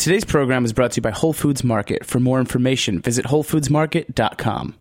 Today's 0.00 0.24
program 0.24 0.64
is 0.64 0.72
brought 0.72 0.92
to 0.92 0.96
you 0.96 1.02
by 1.02 1.10
Whole 1.10 1.34
Foods 1.34 1.62
Market. 1.62 2.06
For 2.06 2.18
more 2.18 2.40
information, 2.40 3.02
visit 3.02 3.26
WholeFoodsMarket.com. 3.26 4.74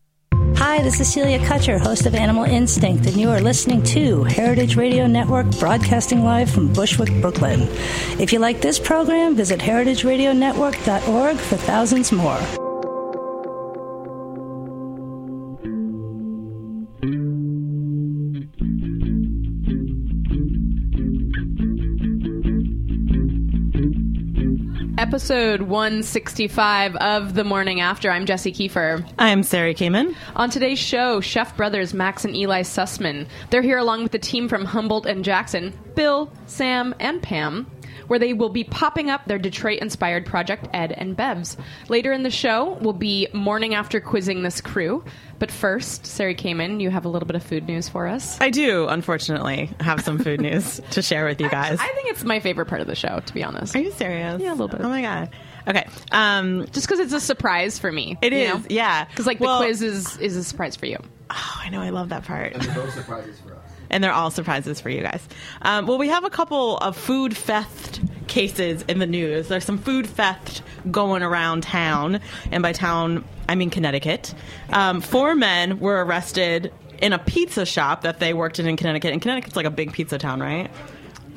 Hi, 0.55 0.81
this 0.81 1.01
is 1.01 1.11
Celia 1.11 1.39
Kutcher, 1.39 1.77
host 1.77 2.05
of 2.05 2.15
Animal 2.15 2.45
Instinct, 2.45 3.05
and 3.05 3.17
you 3.17 3.29
are 3.29 3.41
listening 3.41 3.83
to 3.83 4.23
Heritage 4.23 4.77
Radio 4.77 5.07
Network, 5.07 5.51
broadcasting 5.59 6.23
live 6.23 6.49
from 6.49 6.71
Bushwick, 6.71 7.11
Brooklyn. 7.19 7.67
If 8.17 8.31
you 8.31 8.39
like 8.39 8.61
this 8.61 8.79
program, 8.79 9.35
visit 9.35 9.59
heritageradionetwork.org 9.59 11.35
for 11.35 11.57
thousands 11.57 12.13
more. 12.13 12.68
Episode 25.19 25.63
165 25.63 26.95
of 26.95 27.33
The 27.33 27.43
Morning 27.43 27.81
After. 27.81 28.09
I'm 28.09 28.25
Jessie 28.25 28.53
Kiefer. 28.53 29.05
I'm 29.19 29.43
Sari 29.43 29.75
Kamin. 29.75 30.15
On 30.37 30.49
today's 30.49 30.79
show, 30.79 31.19
Chef 31.19 31.57
brothers 31.57 31.93
Max 31.93 32.23
and 32.23 32.33
Eli 32.37 32.61
Sussman. 32.61 33.27
They're 33.49 33.61
here 33.61 33.79
along 33.79 34.03
with 34.03 34.13
the 34.13 34.17
team 34.17 34.47
from 34.47 34.63
Humboldt 34.63 35.05
and 35.05 35.25
Jackson, 35.25 35.77
Bill, 35.93 36.31
Sam, 36.45 36.95
and 37.01 37.21
Pam, 37.21 37.69
where 38.07 38.19
they 38.19 38.33
will 38.33 38.49
be 38.49 38.63
popping 38.63 39.09
up 39.09 39.25
their 39.25 39.37
Detroit 39.39 39.79
inspired 39.79 40.25
project, 40.25 40.67
Ed 40.73 40.91
and 40.91 41.15
Bevs. 41.17 41.57
Later 41.87 42.11
in 42.11 42.23
the 42.23 42.29
show, 42.31 42.77
we'll 42.81 42.93
be 42.93 43.27
morning 43.33 43.73
after 43.75 43.99
quizzing 43.99 44.43
this 44.43 44.61
crew. 44.61 45.03
But 45.39 45.51
first, 45.51 46.05
Sari 46.05 46.35
Kamin, 46.35 46.81
you 46.81 46.89
have 46.89 47.05
a 47.05 47.09
little 47.09 47.25
bit 47.25 47.35
of 47.37 47.43
food 47.43 47.65
news 47.65 47.87
for 47.87 48.07
us. 48.07 48.37
I 48.41 48.49
do, 48.49 48.87
unfortunately, 48.87 49.69
have 49.79 50.01
some 50.01 50.19
food 50.19 50.41
news 50.41 50.81
to 50.91 51.01
share 51.01 51.25
with 51.25 51.39
you 51.39 51.49
guys. 51.49 51.79
I 51.79 51.87
think 51.87 52.09
it's 52.09 52.23
my 52.25 52.39
favorite 52.41 52.65
part 52.65 52.81
of 52.81 52.87
the 52.87 52.95
show, 52.95 53.21
to 53.25 53.33
be 53.33 53.43
honest. 53.43 53.75
Are 53.75 53.79
you 53.79 53.91
serious? 53.91 54.41
Yeah, 54.41 54.51
a 54.51 54.51
little 54.51 54.67
bit. 54.67 54.81
Oh 54.81 54.89
my 54.89 55.01
god. 55.01 55.29
Okay. 55.67 55.85
Um, 56.11 56.65
Just 56.71 56.87
because 56.87 56.99
it's 56.99 57.13
a 57.13 57.19
surprise 57.19 57.79
for 57.79 57.91
me. 57.91 58.17
It 58.21 58.33
is. 58.33 58.49
know? 58.49 58.63
Yeah. 58.69 59.05
Because 59.05 59.27
like 59.27 59.39
Well- 59.39 59.59
the 59.59 59.65
quiz 59.65 59.81
is 59.81 60.17
is 60.17 60.35
a 60.35 60.43
surprise 60.43 60.75
for 60.75 60.87
you. 60.87 60.97
Oh, 61.29 61.53
I 61.63 61.69
know. 61.69 61.79
I 61.81 61.91
love 61.91 62.09
that 62.09 62.25
part. 62.25 62.53
And 62.53 62.63
those 62.63 62.93
surprises 62.93 63.39
for 63.39 63.53
us. 63.53 63.68
And 63.89 64.03
they're 64.03 64.13
all 64.13 64.31
surprises 64.31 64.79
for 64.81 64.89
you 64.89 65.01
guys. 65.01 65.27
Um, 65.61 65.85
well, 65.87 65.97
we 65.97 66.07
have 66.09 66.23
a 66.23 66.29
couple 66.29 66.77
of 66.77 66.95
food 66.97 67.35
theft 67.35 67.99
cases 68.27 68.83
in 68.87 68.99
the 68.99 69.07
news. 69.07 69.47
There's 69.47 69.65
some 69.65 69.77
food 69.79 70.05
theft 70.05 70.61
going 70.91 71.23
around 71.23 71.63
town, 71.63 72.19
and 72.51 72.61
by 72.61 72.73
town 72.73 73.23
I 73.47 73.55
mean 73.55 73.69
Connecticut. 73.69 74.33
Um, 74.71 75.01
four 75.01 75.35
men 75.35 75.79
were 75.79 76.03
arrested 76.05 76.71
in 77.01 77.13
a 77.13 77.19
pizza 77.19 77.65
shop 77.65 78.01
that 78.01 78.19
they 78.19 78.33
worked 78.33 78.59
in 78.59 78.67
in 78.67 78.75
Connecticut. 78.77 79.13
And 79.13 79.21
Connecticut's 79.21 79.55
like 79.55 79.65
a 79.65 79.71
big 79.71 79.93
pizza 79.93 80.17
town, 80.17 80.41
right? 80.41 80.69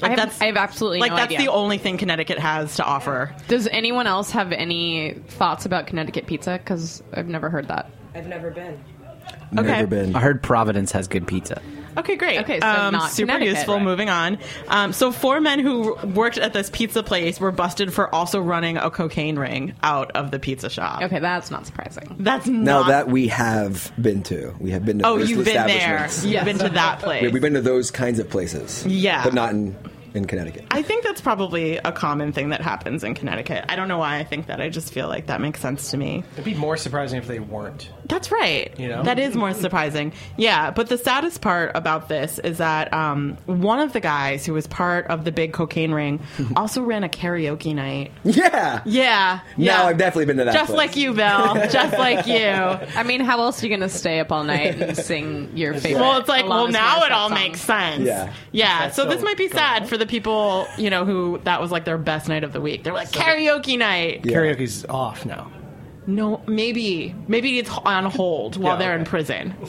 I 0.03 0.09
Like 0.09 0.19
have, 0.19 0.42
I 0.42 0.47
have 0.47 0.56
absolutely 0.56 0.98
like 0.98 1.12
no 1.12 1.16
that's 1.16 1.27
idea. 1.33 1.39
the 1.47 1.53
only 1.53 1.78
thing 1.78 1.97
Connecticut 1.97 2.39
has 2.41 2.75
to 2.77 2.84
offer. 2.84 3.33
Does 3.47 3.69
anyone 3.69 4.09
else 4.09 4.33
have 4.33 4.50
any 4.50 5.14
thoughts 5.28 5.64
about 5.64 5.87
Connecticut 5.87 6.27
pizza? 6.27 6.59
Because 6.59 7.03
I've 7.14 7.28
never 7.28 7.48
heard 7.48 7.69
that. 7.69 7.89
I've 8.14 8.27
never 8.27 8.50
been. 8.50 8.83
Okay. 9.56 9.69
Never 9.69 9.87
been. 9.87 10.16
I 10.16 10.20
heard 10.20 10.42
Providence 10.42 10.91
has 10.92 11.06
good 11.06 11.27
pizza. 11.28 11.62
Okay, 11.98 12.17
great. 12.17 12.41
Okay, 12.41 12.61
so 12.61 12.67
um, 12.67 12.93
not 12.95 13.11
super 13.11 13.33
Connecticut, 13.33 13.55
useful. 13.57 13.75
right. 13.77 13.83
Moving 13.85 14.09
on. 14.09 14.39
Um, 14.69 14.93
so, 14.93 15.12
four 15.12 15.41
men 15.41 15.59
who 15.59 15.95
worked 16.15 16.39
at 16.39 16.53
this 16.53 16.71
pizza 16.71 17.03
place 17.03 17.39
were 17.41 17.53
busted 17.53 17.93
for 17.93 18.12
also 18.15 18.41
running 18.41 18.77
a 18.79 18.91
cocaine 18.91 19.39
ring 19.39 19.75
out 19.83 20.11
of 20.12 20.31
the 20.31 20.39
pizza 20.39 20.71
shop. 20.71 21.03
Okay, 21.03 21.19
that's 21.21 21.51
not 21.51 21.67
surprising. 21.67 22.17
That's 22.19 22.47
Now 22.47 22.84
that 22.84 23.09
we 23.09 23.29
have 23.29 23.93
been 24.01 24.23
to, 24.25 24.55
we 24.59 24.71
have 24.71 24.84
been 24.84 25.01
to. 25.01 25.07
oh, 25.07 25.19
those 25.19 25.31
you've 25.31 25.45
been 25.45 25.55
there. 25.67 25.67
establishments. 26.07 26.25
You've 26.25 26.45
been 26.45 26.59
to 26.59 26.69
that 26.71 27.01
place. 27.01 27.23
We- 27.23 27.29
We've 27.29 27.43
been 27.43 27.55
to 27.55 27.61
those 27.61 27.91
kinds 27.91 28.19
of 28.19 28.29
places. 28.31 28.87
Yeah. 28.87 29.25
but 29.25 29.34
not 29.34 29.51
in 29.51 29.75
in 30.15 30.27
Connecticut. 30.27 30.67
I 30.71 30.83
think 30.83 31.05
that's 31.05 31.21
probably 31.21 31.77
a 31.79 31.93
common 31.93 32.33
thing 32.33 32.51
that 32.51 32.61
happens 32.61 33.05
in 33.05 33.15
Connecticut. 33.15 33.65
I 33.69 33.77
don't 33.77 33.89
know 33.89 33.99
why 33.99 34.19
I 34.19 34.25
think 34.25 34.47
that. 34.47 34.61
I 34.61 34.69
just 34.69 34.93
feel 34.93 35.09
like 35.09 35.27
that 35.27 35.41
makes 35.41 35.61
sense 35.61 35.91
to 35.91 35.97
me. 35.97 36.25
It'd 36.33 36.45
be 36.45 36.55
more 36.55 36.77
surprising 36.77 37.19
if 37.19 37.27
they 37.27 37.41
weren't. 37.41 37.91
That's 38.07 38.31
right. 38.31 38.79
You 38.79 38.89
know? 38.89 39.03
That 39.03 39.19
is 39.19 39.35
more 39.35 39.55
surprising. 39.55 40.13
Yeah, 40.37 40.71
but 40.71 40.89
the 40.89 40.99
saddest 40.99 41.41
part 41.41 41.72
about 41.75 42.09
this 42.09 42.39
is 42.39 42.59
that 42.59 42.93
um, 42.93 43.39
one 43.47 43.78
of 43.78 43.93
the 43.93 44.01
guys 44.01 44.45
who 44.45 44.53
was 44.53 44.67
part 44.67 45.06
of 45.06 45.25
the 45.25 45.33
big 45.33 45.53
cocaine 45.53 45.93
ring 45.93 46.21
also 46.56 46.83
ran 46.83 47.05
a 47.05 47.09
karaoke 47.09 47.75
night. 47.75 48.12
Yeah. 48.25 48.83
Yeah. 48.84 49.41
yeah. 49.56 49.77
Now 49.77 49.87
I've 49.87 49.99
definitely 49.99 50.27
been 50.27 50.37
to 50.39 50.45
that. 50.45 50.55
Just 50.55 50.67
place. 50.67 50.77
like 50.77 50.97
you, 50.97 51.15
Bill. 51.15 51.55
Just 51.71 51.99
like 51.99 52.27
you. 52.27 52.45
I 52.45 53.03
mean, 53.03 53.21
how 53.21 53.41
else 53.41 53.62
are 53.62 53.67
you 53.67 53.71
going 53.71 53.89
to 53.89 53.95
stay 53.95 54.21
up 54.21 54.31
all 54.31 54.45
night 54.45 54.81
and 54.81 54.97
sing 54.97 55.56
your 55.56 55.75
favorite? 55.75 56.01
Well, 56.01 56.19
it's 56.19 56.28
like, 56.28 56.47
well, 56.47 56.69
now 56.69 57.05
it 57.05 57.12
all 57.12 57.28
song? 57.28 57.39
makes 57.39 57.61
sense. 57.61 58.05
Yeah. 58.05 58.33
Yeah. 58.51 58.91
So, 58.91 59.06
this 59.09 59.22
might 59.22 59.37
be 59.37 59.49
sad 59.49 59.83
on? 59.83 59.89
for 59.89 59.97
the 60.03 60.11
people, 60.11 60.67
you 60.77 60.91
know, 60.91 61.05
who 61.05 61.41
that 61.45 61.61
was 61.61 61.71
like 61.71 61.85
their 61.85 61.99
best 61.99 62.29
night 62.29 62.43
of 62.43 62.53
the 62.53 62.61
week. 62.61 62.83
They're 62.83 62.93
like, 62.93 63.11
karaoke 63.11 63.79
night. 63.79 64.23
Yeah. 64.25 64.37
Karaoke's 64.37 64.85
off 64.87 65.25
now. 65.25 65.51
No, 66.07 66.43
maybe. 66.49 67.15
Maybe 67.29 67.59
it's 67.59 67.71
on 67.71 68.07
hold 68.07 68.57
while 68.57 68.73
Yeah, 68.75 68.79
they're 68.79 68.97
in 68.97 69.05
prison. 69.05 69.55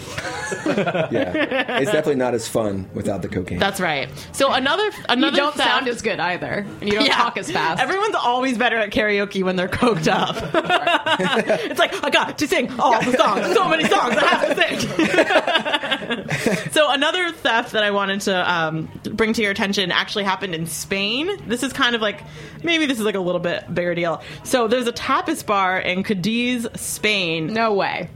Yeah, 0.66 1.80
it's 1.80 1.92
definitely 1.92 2.16
not 2.16 2.34
as 2.36 2.48
fun 2.48 2.88
without 2.94 3.22
the 3.22 3.28
cocaine. 3.28 3.58
That's 3.60 3.80
right. 3.82 4.08
So 4.34 4.52
another 4.52 4.90
another 5.10 5.32
You 5.36 5.42
don't 5.44 5.56
theft- 5.56 5.68
sound 5.70 5.88
as 5.88 6.02
good 6.02 6.20
either. 6.20 6.66
And 6.80 6.84
you 6.84 6.92
don't 6.96 7.06
Yeah. 7.06 7.16
talk 7.16 7.38
as 7.38 7.52
fast. 7.52 7.82
Everyone's 7.82 8.16
always 8.16 8.58
better 8.58 8.78
at 8.78 8.92
karaoke 8.92 9.44
when 9.44 9.56
they're 9.56 9.68
coked 9.68 10.08
up. 10.08 10.36
it's 11.70 11.80
like 11.80 12.04
I 12.04 12.10
got 12.12 12.38
to 12.38 12.48
sing 12.48 12.70
all 12.80 13.02
the 13.02 13.14
songs, 13.18 13.54
so 13.54 13.68
many 13.68 13.86
songs 13.86 14.16
I 14.16 14.26
have 14.26 14.56
to 14.56 16.48
sing. 16.48 16.70
so 16.72 16.92
another 16.92 17.32
theft 17.32 17.72
that 17.74 17.84
I 17.84 17.92
wanted 17.92 18.22
to 18.22 18.52
um, 18.52 18.90
bring 19.12 19.34
to 19.34 19.42
your 19.42 19.52
attention 19.52 19.92
actually 19.92 20.24
happened 20.24 20.56
in 20.56 20.66
Spain. 20.68 21.30
This 21.48 21.64
is 21.64 21.74
kind 21.74 21.96
of 21.96 22.02
like 22.02 22.22
maybe 22.64 22.86
this 22.86 23.00
is 23.00 23.06
like 23.06 23.16
a 23.16 23.20
little 23.20 23.42
bit 23.42 23.74
bigger 23.74 23.96
deal. 23.96 24.22
So 24.44 24.68
there's 24.68 24.88
a 24.88 24.94
tapas 24.94 25.46
bar 25.46 25.80
in 25.80 26.04
Cadiz, 26.04 26.23
Spain. 26.76 27.54
no 27.54 27.74
way. 27.74 28.10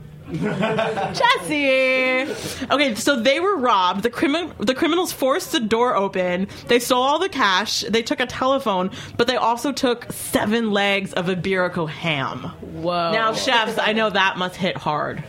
Jessie. 1.13 2.23
Okay, 2.69 2.95
so 2.95 3.19
they 3.21 3.39
were 3.39 3.55
robbed. 3.57 4.03
The 4.03 4.09
crimin- 4.09 4.51
the 4.59 4.75
criminals 4.75 5.11
forced 5.11 5.51
the 5.53 5.59
door 5.59 5.95
open. 5.95 6.47
They 6.67 6.79
stole 6.79 7.01
all 7.01 7.19
the 7.19 7.29
cash. 7.29 7.81
They 7.81 8.01
took 8.03 8.19
a 8.19 8.25
telephone, 8.25 8.91
but 9.15 9.27
they 9.27 9.37
also 9.37 9.71
took 9.71 10.11
seven 10.11 10.71
legs 10.71 11.13
of 11.13 11.29
a 11.29 11.35
Iberico 11.35 11.87
ham. 11.87 12.51
Whoa. 12.61 13.11
Now, 13.13 13.33
chefs, 13.33 13.77
I 13.79 13.93
know 13.93 14.09
that 14.09 14.37
must 14.37 14.55
hit 14.57 14.75
hard. 14.75 15.23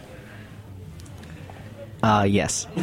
Uh, 2.02 2.26
yes. 2.28 2.66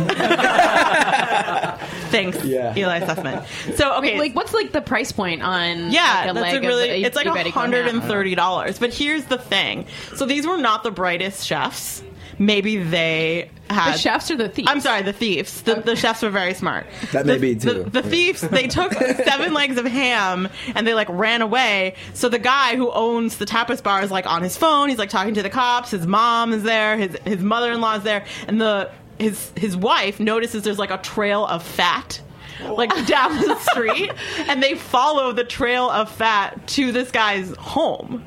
Thanks, 2.11 2.43
Yeah. 2.43 2.73
Eli 2.77 2.99
Sussman. 3.01 3.45
So, 3.75 3.97
okay, 3.97 4.19
like, 4.19 4.35
what's 4.35 4.53
like 4.53 4.71
the 4.71 4.81
price 4.81 5.11
point 5.11 5.41
on? 5.41 5.91
Yeah, 5.91 6.01
like, 6.25 6.31
a 6.31 6.33
that's 6.33 6.53
leg 6.53 6.63
a 6.63 6.67
really. 6.67 6.89
Of, 7.03 7.07
it's 7.07 7.15
like 7.15 7.27
Iberico 7.27 7.51
hundred 7.51 7.87
and 7.87 7.99
ham? 8.01 8.09
thirty 8.09 8.35
dollars. 8.35 8.79
But 8.79 8.93
here's 8.93 9.25
the 9.25 9.37
thing: 9.37 9.85
so 10.15 10.25
these 10.25 10.45
were 10.47 10.57
not 10.57 10.83
the 10.83 10.91
brightest 10.91 11.45
chefs. 11.45 12.03
Maybe 12.37 12.75
they 12.83 13.49
had 13.69 13.93
The 13.93 13.97
chefs 13.97 14.29
or 14.29 14.35
the 14.35 14.49
thieves? 14.49 14.67
I'm 14.69 14.81
sorry, 14.81 15.03
the 15.03 15.13
thieves. 15.13 15.61
The, 15.61 15.75
the 15.75 15.95
chefs 15.95 16.21
were 16.21 16.29
very 16.29 16.53
smart. 16.53 16.85
That 17.13 17.25
the, 17.25 17.33
may 17.33 17.39
be, 17.39 17.53
The, 17.53 17.73
too. 17.75 17.83
the 17.89 18.03
thieves 18.03 18.41
they 18.41 18.67
took 18.67 18.91
seven 18.91 19.53
legs 19.53 19.77
of 19.77 19.85
ham 19.85 20.49
and 20.75 20.85
they 20.85 20.93
like 20.93 21.07
ran 21.09 21.41
away. 21.41 21.95
So 22.13 22.27
the 22.27 22.37
guy 22.39 22.75
who 22.75 22.91
owns 22.91 23.37
the 23.37 23.45
tapas 23.45 23.81
bar 23.81 24.03
is 24.03 24.11
like 24.11 24.25
on 24.25 24.41
his 24.41 24.57
phone. 24.57 24.89
He's 24.89 24.97
like 24.97 25.09
talking 25.09 25.33
to 25.35 25.43
the 25.43 25.49
cops. 25.49 25.91
His 25.91 26.05
mom 26.05 26.51
is 26.51 26.63
there. 26.63 26.97
His 26.97 27.15
his 27.23 27.39
mother 27.41 27.71
in 27.71 27.79
law 27.79 27.95
is 27.95 28.03
there, 28.03 28.25
and 28.49 28.59
the 28.59 28.91
his 29.19 29.51
his 29.55 29.75
wife 29.75 30.19
notices 30.19 30.63
there's 30.63 30.79
like 30.79 30.91
a 30.91 30.97
trail 30.97 31.45
of 31.45 31.63
fat 31.63 32.21
like 32.63 32.91
oh. 32.93 33.05
down 33.05 33.35
the 33.41 33.55
street 33.71 34.11
and 34.47 34.61
they 34.61 34.75
follow 34.75 35.31
the 35.31 35.43
trail 35.43 35.89
of 35.89 36.09
fat 36.11 36.67
to 36.67 36.91
this 36.91 37.11
guy's 37.11 37.55
home 37.57 38.25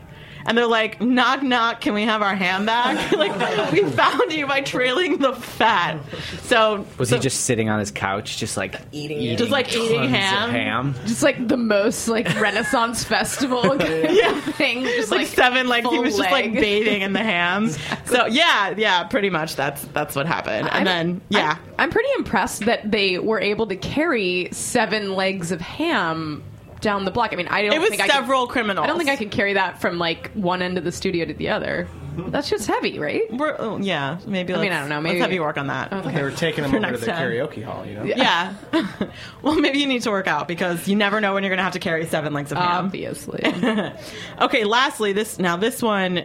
and 0.48 0.58
they're 0.58 0.66
like 0.66 1.00
knock 1.00 1.42
knock 1.42 1.80
can 1.80 1.94
we 1.94 2.02
have 2.02 2.22
our 2.22 2.34
ham 2.34 2.66
back 2.66 3.12
like 3.16 3.70
we 3.72 3.84
found 3.90 4.32
you 4.32 4.46
by 4.46 4.60
trailing 4.60 5.18
the 5.18 5.32
fat 5.34 5.98
so 6.42 6.84
Was 6.98 7.10
so- 7.10 7.16
he 7.16 7.22
just 7.22 7.42
sitting 7.42 7.68
on 7.68 7.78
his 7.78 7.90
couch, 7.90 8.38
just 8.38 8.56
like 8.56 8.74
eating, 8.90 9.36
Just, 9.36 9.50
like, 9.50 9.70
eating 9.72 9.98
tons 9.98 10.04
of 10.06 10.10
ham? 10.10 10.50
ham? 10.50 10.94
Just 11.06 11.22
like 11.22 11.46
the 11.46 11.56
most 11.58 12.08
like 12.08 12.26
Renaissance 12.40 13.04
festival 13.04 13.62
thing. 13.78 14.84
Just 14.84 15.10
like, 15.10 15.20
like, 15.20 15.26
seven 15.28 15.68
like 15.68 15.84
he 15.84 15.90
full 15.90 16.02
was 16.02 16.16
just 16.16 16.30
like 16.30 16.52
bathing 16.52 17.02
in 17.02 17.12
the 17.12 17.18
ham 17.22 17.68
so 18.06 18.26
yeah 18.26 18.74
yeah 18.76 19.04
pretty 19.04 19.28
much 19.30 19.54
that's 19.56 19.82
that's 19.86 20.16
what 20.16 20.26
happened 20.26 20.68
and 20.72 20.72
I'm- 20.72 20.84
then 20.84 21.20
yeah 21.28 21.58
I'm, 21.60 21.74
I'm 21.78 21.90
pretty 21.90 22.08
impressed 22.16 22.64
that 22.64 22.90
they 22.90 23.18
were 23.18 23.40
able 23.40 23.66
to 23.66 23.76
carry 23.76 24.48
seven 24.52 25.14
legs 25.14 25.52
of 25.52 25.60
ham 25.60 26.42
down 26.80 27.04
the 27.04 27.10
block. 27.10 27.32
I 27.32 27.36
mean, 27.36 27.48
I 27.48 27.62
don't 27.62 27.72
it 27.72 27.80
was 27.80 27.90
think 27.90 28.00
I 28.02 28.06
could- 28.06 28.14
several 28.14 28.46
criminals 28.46 28.84
I 28.84 28.86
don't 28.86 28.98
think 28.98 29.10
I 29.10 29.16
could 29.16 29.30
carry 29.30 29.54
that 29.54 29.80
from 29.80 29.98
like 29.98 30.30
one 30.32 30.62
end 30.62 30.78
of 30.78 30.84
the 30.84 30.92
studio 30.92 31.24
to 31.24 31.34
the 31.34 31.48
other. 31.50 31.88
That's 32.30 32.50
just 32.50 32.66
heavy, 32.66 32.98
right? 32.98 33.32
We're, 33.32 33.54
oh, 33.60 33.78
yeah 33.78 34.18
maybe 34.26 34.52
I 34.52 34.60
mean, 34.60 34.72
I 34.72 34.80
don't 34.80 34.88
know, 34.88 35.00
maybe- 35.00 35.20
let's 35.20 35.26
have 35.26 35.32
you 35.32 35.40
work 35.42 35.56
on 35.56 35.68
that 35.68 35.90
They 36.12 36.20
were 36.22 36.32
taking 36.32 36.62
them 36.62 36.72
For 36.72 36.78
over 36.84 36.90
to 36.90 36.96
the 36.98 37.06
time. 37.06 37.30
karaoke 37.30 37.62
hall, 37.62 37.86
you 37.86 37.94
know? 37.94 38.02
Yeah. 38.02 38.54
well, 39.42 39.54
maybe 39.54 39.78
you 39.78 39.86
need 39.86 40.02
to 40.02 40.10
work 40.10 40.26
out 40.26 40.48
because 40.48 40.88
you 40.88 40.96
never 40.96 41.20
know 41.20 41.34
when 41.34 41.44
you're 41.44 41.50
going 41.50 41.58
to 41.58 41.62
have 41.62 41.74
to 41.74 41.78
carry 41.78 42.04
seven 42.06 42.32
legs 42.32 42.50
of 42.50 42.58
ham. 42.58 42.86
Obviously. 42.86 43.40
okay, 44.40 44.64
lastly, 44.64 45.12
this 45.12 45.38
now 45.38 45.56
this 45.56 45.80
one 45.80 46.24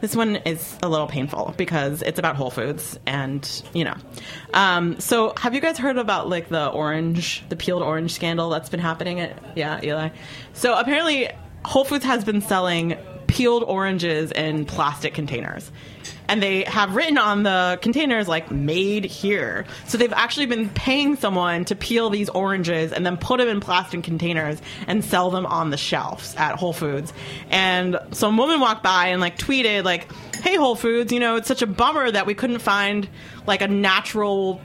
this 0.00 0.14
one 0.14 0.36
is 0.36 0.78
a 0.82 0.88
little 0.88 1.06
painful 1.06 1.54
because 1.56 2.02
it's 2.02 2.18
about 2.18 2.36
Whole 2.36 2.50
Foods 2.50 2.98
and, 3.06 3.62
you 3.72 3.84
know. 3.84 3.94
Um, 4.54 5.00
so, 5.00 5.32
have 5.36 5.54
you 5.54 5.60
guys 5.60 5.78
heard 5.78 5.96
about 5.96 6.28
like 6.28 6.48
the 6.48 6.68
orange, 6.68 7.44
the 7.48 7.56
peeled 7.56 7.82
orange 7.82 8.12
scandal 8.12 8.50
that's 8.50 8.68
been 8.68 8.80
happening 8.80 9.20
at 9.20 9.56
yeah, 9.56 9.80
Eli. 9.82 10.10
So, 10.52 10.78
apparently 10.78 11.30
Whole 11.64 11.84
Foods 11.84 12.04
has 12.04 12.24
been 12.24 12.40
selling 12.40 12.96
peeled 13.26 13.62
oranges 13.64 14.32
in 14.32 14.64
plastic 14.64 15.14
containers. 15.14 15.70
And 16.28 16.42
they 16.42 16.64
have 16.64 16.94
written 16.94 17.18
on 17.18 17.44
the 17.44 17.78
containers 17.82 18.26
like 18.26 18.50
made 18.50 19.04
here. 19.04 19.64
So 19.86 19.96
they've 19.98 20.12
actually 20.12 20.46
been 20.46 20.68
paying 20.70 21.16
someone 21.16 21.64
to 21.66 21.76
peel 21.76 22.10
these 22.10 22.28
oranges 22.28 22.92
and 22.92 23.06
then 23.06 23.16
put 23.16 23.38
them 23.38 23.48
in 23.48 23.60
plastic 23.60 24.02
containers 24.02 24.60
and 24.86 25.04
sell 25.04 25.30
them 25.30 25.46
on 25.46 25.70
the 25.70 25.76
shelves 25.76 26.34
at 26.36 26.56
Whole 26.56 26.72
Foods. 26.72 27.12
And 27.50 27.98
some 28.12 28.36
woman 28.36 28.60
walked 28.60 28.82
by 28.82 29.08
and 29.08 29.20
like 29.20 29.38
tweeted 29.38 29.84
like, 29.84 30.10
"Hey 30.42 30.56
Whole 30.56 30.76
Foods, 30.76 31.12
you 31.12 31.20
know, 31.20 31.36
it's 31.36 31.48
such 31.48 31.62
a 31.62 31.66
bummer 31.66 32.10
that 32.10 32.26
we 32.26 32.34
couldn't 32.34 32.58
find 32.58 33.08
like 33.46 33.62
a 33.62 33.68
natural 33.68 34.60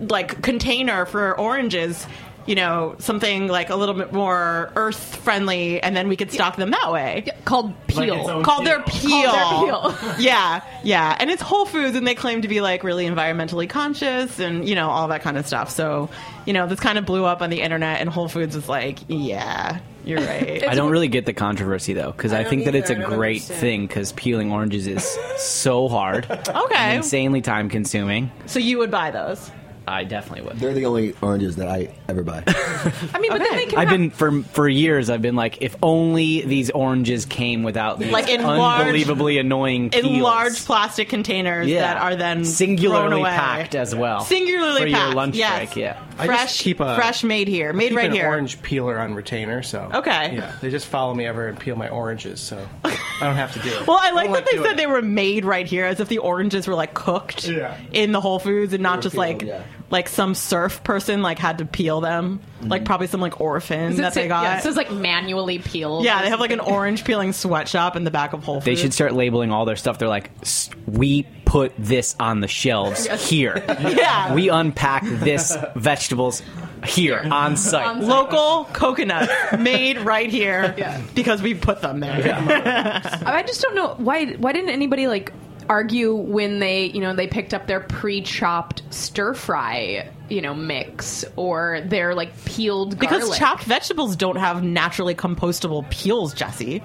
like 0.00 0.42
container 0.42 1.06
for 1.06 1.38
oranges 1.38 2.06
you 2.46 2.54
know 2.54 2.96
something 2.98 3.48
like 3.48 3.70
a 3.70 3.76
little 3.76 3.94
bit 3.94 4.12
more 4.12 4.70
earth 4.76 5.16
friendly 5.16 5.82
and 5.82 5.96
then 5.96 6.08
we 6.08 6.16
could 6.16 6.30
stock 6.32 6.56
them 6.56 6.70
that 6.70 6.92
way 6.92 7.26
Called 7.44 7.74
Peel. 7.86 8.42
called 8.42 8.66
their 8.66 8.82
peel. 8.82 9.30
Called 9.30 9.94
their 9.94 10.10
peel. 10.12 10.16
yeah 10.18 10.64
yeah 10.82 11.16
and 11.18 11.30
it's 11.30 11.42
whole 11.42 11.66
foods 11.66 11.96
and 11.96 12.06
they 12.06 12.14
claim 12.14 12.42
to 12.42 12.48
be 12.48 12.60
like 12.60 12.84
really 12.84 13.06
environmentally 13.06 13.68
conscious 13.68 14.38
and 14.38 14.68
you 14.68 14.74
know 14.74 14.90
all 14.90 15.08
that 15.08 15.22
kind 15.22 15.36
of 15.36 15.46
stuff 15.46 15.70
so 15.70 16.08
you 16.46 16.52
know 16.52 16.66
this 16.66 16.80
kind 16.80 16.98
of 16.98 17.06
blew 17.06 17.24
up 17.24 17.42
on 17.42 17.50
the 17.50 17.60
internet 17.60 18.00
and 18.00 18.08
whole 18.08 18.28
foods 18.28 18.56
was 18.56 18.68
like 18.68 18.98
yeah 19.08 19.78
you're 20.04 20.20
right 20.26 20.66
I 20.66 20.74
don't 20.74 20.90
really 20.90 21.08
get 21.08 21.26
the 21.26 21.32
controversy 21.32 21.92
though, 21.92 22.10
because 22.12 22.32
I, 22.32 22.44
think 22.44 22.64
that 22.64 22.74
it's 22.74 22.90
a 22.90 22.94
great 22.96 23.42
thing. 23.42 23.86
Because 23.86 24.12
peeling 24.12 24.50
oranges 24.50 24.86
is 24.86 25.04
so 25.36 25.88
hard, 25.88 26.28
okay 26.48 26.96
insanely 26.96 27.40
time 27.40 27.68
consuming. 27.68 28.30
so 28.46 28.58
you 28.58 28.78
would 28.78 28.90
buy 28.90 29.10
those 29.10 29.50
I 29.86 30.04
definitely 30.04 30.46
would. 30.48 30.58
They're 30.58 30.74
the 30.74 30.86
only 30.86 31.14
oranges 31.22 31.56
that 31.56 31.68
I 31.68 31.94
ever 32.08 32.22
buy. 32.22 32.42
I 32.46 33.18
mean, 33.20 33.30
but 33.32 33.38
then 33.38 33.56
they 33.56 33.66
can 33.66 33.78
I've 33.78 33.88
have- 33.88 33.98
been 33.98 34.10
for 34.10 34.42
for 34.42 34.68
years. 34.68 35.10
I've 35.10 35.22
been 35.22 35.36
like, 35.36 35.60
if 35.62 35.76
only 35.82 36.42
these 36.42 36.70
oranges 36.70 37.26
came 37.26 37.62
without 37.62 37.98
these 37.98 38.10
Like 38.12 38.28
in 38.28 38.42
large- 38.42 38.82
unbelievably 38.86 39.38
annoying 39.38 39.90
in 39.92 40.20
large 40.20 40.64
plastic 40.64 41.08
containers 41.08 41.68
yeah. 41.68 41.80
that 41.94 41.96
are 42.02 42.16
then 42.16 42.38
thrown 42.38 42.44
singularly 42.44 43.20
away. 43.20 43.30
packed 43.30 43.74
as 43.74 43.94
well, 43.94 44.20
Singularly 44.20 44.80
for 44.82 44.86
packed. 44.90 45.06
your 45.06 45.14
lunch 45.14 45.36
yes. 45.36 45.58
break. 45.72 45.76
Yeah, 45.76 46.02
I 46.18 46.26
fresh, 46.26 46.40
just 46.52 46.60
keep 46.60 46.80
a 46.80 46.94
fresh 46.94 47.24
made 47.24 47.48
here, 47.48 47.72
made 47.72 47.88
keep 47.88 47.96
right 47.98 48.06
an 48.10 48.12
here. 48.12 48.26
orange 48.26 48.60
peeler 48.62 48.98
on 48.98 49.14
retainer. 49.14 49.62
So 49.62 49.90
Okay. 49.94 50.34
yeah, 50.36 50.52
they 50.60 50.70
just 50.70 50.86
follow 50.86 51.14
me 51.14 51.26
ever 51.26 51.48
and 51.48 51.58
peel 51.58 51.76
my 51.76 51.88
oranges, 51.88 52.40
so 52.40 52.66
I 52.84 52.96
don't 53.20 53.36
have 53.36 53.52
to 53.54 53.58
do 53.60 53.68
it. 53.68 53.86
Well, 53.86 53.98
I 54.00 54.10
like 54.10 54.26
don't 54.26 54.34
that 54.34 54.44
they 54.46 54.52
doing 54.52 54.66
said 54.66 54.76
they 54.76 54.86
were 54.86 55.02
made 55.02 55.44
right 55.44 55.66
here, 55.66 55.84
as 55.86 56.00
if 56.00 56.08
the 56.08 56.18
oranges 56.18 56.66
were 56.66 56.74
like 56.74 56.94
cooked 56.94 57.46
Yeah. 57.48 57.76
in 57.92 58.12
the 58.12 58.20
Whole 58.20 58.38
Foods 58.38 58.72
and 58.72 58.82
not 58.82 59.00
just 59.02 59.14
peeled, 59.14 59.26
like 59.26 59.42
yeah. 59.42 59.62
Like 59.92 60.08
some 60.08 60.34
serf 60.34 60.82
person 60.82 61.20
like 61.22 61.38
had 61.38 61.58
to 61.58 61.66
peel 61.66 62.00
them, 62.00 62.40
like 62.62 62.80
mm-hmm. 62.80 62.86
probably 62.86 63.06
some 63.08 63.20
like 63.20 63.40
orphan 63.40 63.94
that 63.96 64.14
say- 64.14 64.22
they 64.22 64.28
got. 64.28 64.42
Yeah, 64.44 64.58
it 64.58 64.62
says 64.62 64.74
like 64.76 64.90
manually 64.90 65.58
peeled. 65.58 66.04
Yeah, 66.04 66.18
or 66.20 66.22
they 66.24 66.30
have 66.30 66.40
like 66.40 66.50
an 66.50 66.58
something. 66.60 66.74
orange 66.74 67.04
peeling 67.04 67.32
sweatshop 67.34 67.94
in 67.94 68.04
the 68.04 68.10
back 68.10 68.32
of 68.32 68.42
Whole 68.42 68.56
Foods. 68.56 68.64
they 68.64 68.74
should 68.74 68.94
start 68.94 69.12
labeling 69.12 69.52
all 69.52 69.66
their 69.66 69.76
stuff. 69.76 69.98
They're 69.98 70.08
like, 70.08 70.30
"S- 70.40 70.70
we 70.86 71.24
put 71.44 71.74
this 71.78 72.16
on 72.18 72.40
the 72.40 72.48
shelves 72.48 73.06
here. 73.28 73.62
Yeah. 73.68 74.34
we 74.34 74.48
unpack 74.48 75.02
this 75.04 75.54
vegetables 75.76 76.40
here 76.86 77.18
on 77.30 77.58
site. 77.58 77.86
On 77.86 78.00
site. 78.00 78.08
Local 78.08 78.64
coconuts 78.72 79.30
made 79.58 79.98
right 79.98 80.30
here 80.30 80.74
Yeah. 80.78 81.02
because 81.14 81.42
we 81.42 81.52
put 81.52 81.82
them 81.82 82.00
there. 82.00 82.14
I 83.26 83.42
just 83.42 83.60
don't 83.60 83.74
know 83.74 83.94
why. 83.98 84.32
Why 84.32 84.52
didn't 84.52 84.70
anybody 84.70 85.06
like 85.06 85.34
argue 85.68 86.14
when 86.14 86.58
they, 86.58 86.86
you 86.86 87.00
know, 87.00 87.14
they 87.14 87.26
picked 87.26 87.54
up 87.54 87.66
their 87.66 87.80
pre-chopped 87.80 88.82
stir 88.90 89.34
fry, 89.34 90.08
you 90.28 90.40
know, 90.40 90.54
mix 90.54 91.24
or 91.36 91.80
their 91.86 92.14
like 92.14 92.44
peeled 92.44 92.98
Because 92.98 93.36
chopped 93.38 93.64
vegetables 93.64 94.16
don't 94.16 94.36
have 94.36 94.62
naturally 94.62 95.14
compostable 95.14 95.88
peels, 95.90 96.34
Jessie. 96.34 96.82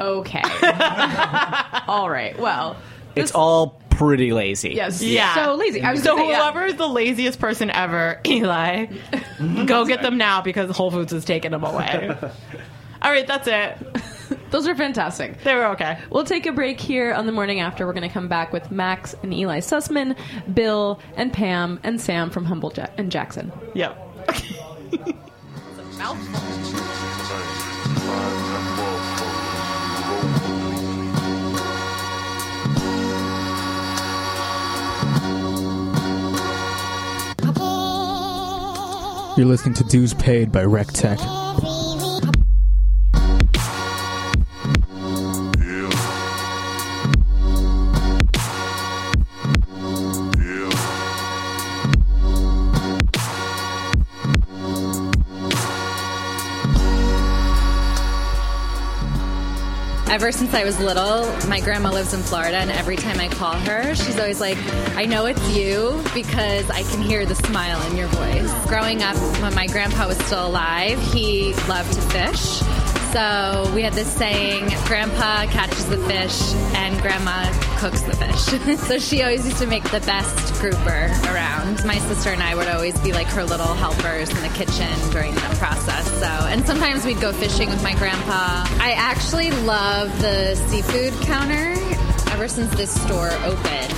Okay. 0.00 0.42
All 1.86 2.08
right. 2.10 2.38
Well, 2.38 2.76
It's 3.14 3.32
all 3.32 3.80
pretty 3.90 4.32
lazy. 4.32 4.70
yes. 4.70 5.02
Yeah. 5.02 5.34
So 5.34 5.54
lazy. 5.54 5.82
I 5.82 5.92
was 5.92 6.02
So 6.02 6.12
gonna 6.16 6.22
say, 6.22 6.30
yeah. 6.30 6.36
whoever 6.42 6.64
is 6.66 6.74
the 6.76 6.88
laziest 6.88 7.38
person 7.38 7.70
ever, 7.70 8.18
Eli, 8.26 8.86
go 9.66 9.84
get 9.84 10.02
them 10.02 10.16
now 10.16 10.40
because 10.40 10.70
Whole 10.74 10.90
Foods 10.90 11.12
has 11.12 11.24
taken 11.24 11.52
them 11.52 11.62
away. 11.64 12.10
All 13.02 13.10
right, 13.10 13.26
that's 13.26 13.48
it. 13.48 13.91
Those 14.52 14.68
are 14.68 14.74
fantastic. 14.74 15.42
They 15.42 15.54
were 15.54 15.66
okay. 15.68 15.98
We'll 16.10 16.24
take 16.24 16.44
a 16.46 16.52
break 16.52 16.78
here 16.78 17.12
on 17.12 17.26
the 17.26 17.32
morning 17.32 17.58
after. 17.60 17.86
We're 17.86 17.94
going 17.94 18.06
to 18.06 18.12
come 18.12 18.28
back 18.28 18.52
with 18.52 18.70
Max 18.70 19.14
and 19.22 19.32
Eli 19.32 19.58
Sussman, 19.60 20.16
Bill 20.54 21.00
and 21.16 21.32
Pam 21.32 21.80
and 21.82 21.98
Sam 22.00 22.28
from 22.30 22.44
Humble 22.44 22.72
ja- 22.76 22.86
and 22.98 23.10
Jackson. 23.10 23.50
Yep. 23.74 23.98
You're 39.34 39.46
listening 39.46 39.72
to 39.76 39.84
Dues 39.84 40.12
Paid 40.12 40.52
by 40.52 40.62
RecTech. 40.64 41.41
Ever 60.12 60.30
since 60.30 60.52
I 60.52 60.62
was 60.62 60.78
little, 60.78 61.24
my 61.48 61.58
grandma 61.60 61.90
lives 61.90 62.12
in 62.12 62.20
Florida, 62.20 62.58
and 62.58 62.70
every 62.70 62.96
time 62.96 63.18
I 63.18 63.28
call 63.28 63.54
her, 63.54 63.94
she's 63.94 64.18
always 64.18 64.42
like, 64.42 64.58
I 64.94 65.06
know 65.06 65.24
it's 65.24 65.56
you 65.56 66.04
because 66.12 66.68
I 66.68 66.82
can 66.82 67.00
hear 67.00 67.24
the 67.24 67.34
smile 67.34 67.80
in 67.90 67.96
your 67.96 68.08
voice. 68.08 68.52
Growing 68.66 69.02
up, 69.02 69.16
when 69.40 69.54
my 69.54 69.66
grandpa 69.68 70.06
was 70.06 70.18
still 70.18 70.48
alive, 70.48 71.00
he 71.14 71.54
loved 71.66 71.94
to 71.94 72.00
fish. 72.10 72.60
So 73.12 73.72
we 73.74 73.80
had 73.82 73.94
this 73.94 74.12
saying 74.12 74.68
Grandpa 74.84 75.46
catches 75.46 75.86
the 75.88 75.98
fish 76.06 76.52
and 76.74 77.00
Grandma 77.00 77.50
cooks 77.78 78.02
the 78.02 78.14
fish. 78.14 78.78
so 78.88 78.98
she 78.98 79.22
always 79.22 79.46
used 79.46 79.58
to 79.58 79.66
make 79.66 79.84
the 79.84 80.00
best 80.00 80.51
grouper 80.62 81.10
around. 81.26 81.84
My 81.84 81.98
sister 81.98 82.30
and 82.30 82.40
I 82.40 82.54
would 82.54 82.68
always 82.68 82.96
be 83.00 83.12
like 83.12 83.26
her 83.26 83.42
little 83.42 83.74
helpers 83.74 84.30
in 84.30 84.40
the 84.42 84.54
kitchen 84.54 84.88
during 85.10 85.34
that 85.34 85.56
process. 85.58 86.08
So, 86.20 86.26
and 86.26 86.64
sometimes 86.64 87.04
we'd 87.04 87.20
go 87.20 87.32
fishing 87.32 87.68
with 87.68 87.82
my 87.82 87.94
grandpa. 87.94 88.64
I 88.78 88.94
actually 88.96 89.50
love 89.50 90.08
the 90.22 90.54
seafood 90.68 91.14
counter 91.26 91.74
ever 92.30 92.46
since 92.46 92.72
this 92.76 92.94
store 93.02 93.32
opened 93.44 93.92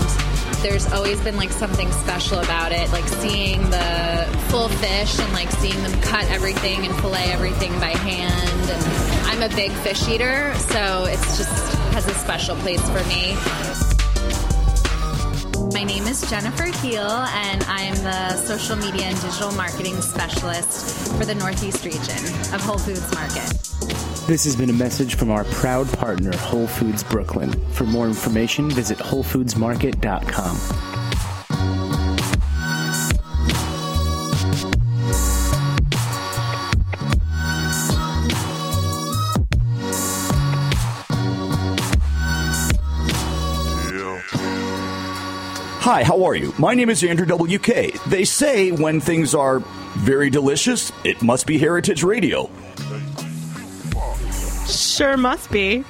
there's 0.62 0.90
always 0.92 1.20
been 1.20 1.36
like 1.36 1.52
something 1.52 1.92
special 1.92 2.38
about 2.38 2.72
it 2.72 2.90
like 2.90 3.06
seeing 3.06 3.60
the 3.68 4.38
full 4.48 4.68
fish 4.68 5.18
and 5.18 5.32
like 5.34 5.50
seeing 5.50 5.80
them 5.82 6.00
cut 6.00 6.24
everything 6.30 6.86
and 6.86 6.94
fillet 7.00 7.30
everything 7.32 7.70
by 7.80 7.90
hand 7.90 8.70
and 8.70 9.26
i'm 9.26 9.42
a 9.42 9.54
big 9.54 9.70
fish 9.70 10.08
eater 10.08 10.54
so 10.54 11.04
it's 11.04 11.36
just 11.36 11.74
has 11.92 12.08
a 12.08 12.14
special 12.14 12.56
place 12.56 12.80
for 12.88 13.04
me 13.08 13.93
my 15.74 15.82
name 15.82 16.04
is 16.04 16.22
Jennifer 16.30 16.66
Heel, 16.66 17.02
and 17.02 17.64
I'm 17.64 17.94
the 17.96 18.36
social 18.36 18.76
media 18.76 19.06
and 19.06 19.20
digital 19.20 19.50
marketing 19.52 20.00
specialist 20.00 21.08
for 21.18 21.24
the 21.24 21.34
Northeast 21.34 21.84
region 21.84 22.16
of 22.54 22.60
Whole 22.60 22.78
Foods 22.78 23.12
Market. 23.12 23.50
This 24.28 24.44
has 24.44 24.54
been 24.54 24.70
a 24.70 24.74
message 24.74 25.16
from 25.16 25.32
our 25.32 25.42
proud 25.44 25.92
partner, 25.94 26.34
Whole 26.36 26.68
Foods 26.68 27.02
Brooklyn. 27.02 27.52
For 27.72 27.84
more 27.84 28.06
information, 28.06 28.70
visit 28.70 28.98
WholeFoodsMarket.com. 28.98 30.93
Hi, 45.84 46.02
how 46.02 46.24
are 46.24 46.34
you? 46.34 46.54
My 46.58 46.72
name 46.72 46.88
is 46.88 47.04
Andrew 47.04 47.26
WK. 47.26 48.02
They 48.06 48.24
say 48.24 48.72
when 48.72 49.00
things 49.00 49.34
are 49.34 49.58
very 49.98 50.30
delicious, 50.30 50.90
it 51.04 51.20
must 51.20 51.46
be 51.46 51.58
Heritage 51.58 52.02
Radio. 52.02 52.50
Sure 54.66 55.18
must 55.18 55.50
be. 55.50 55.80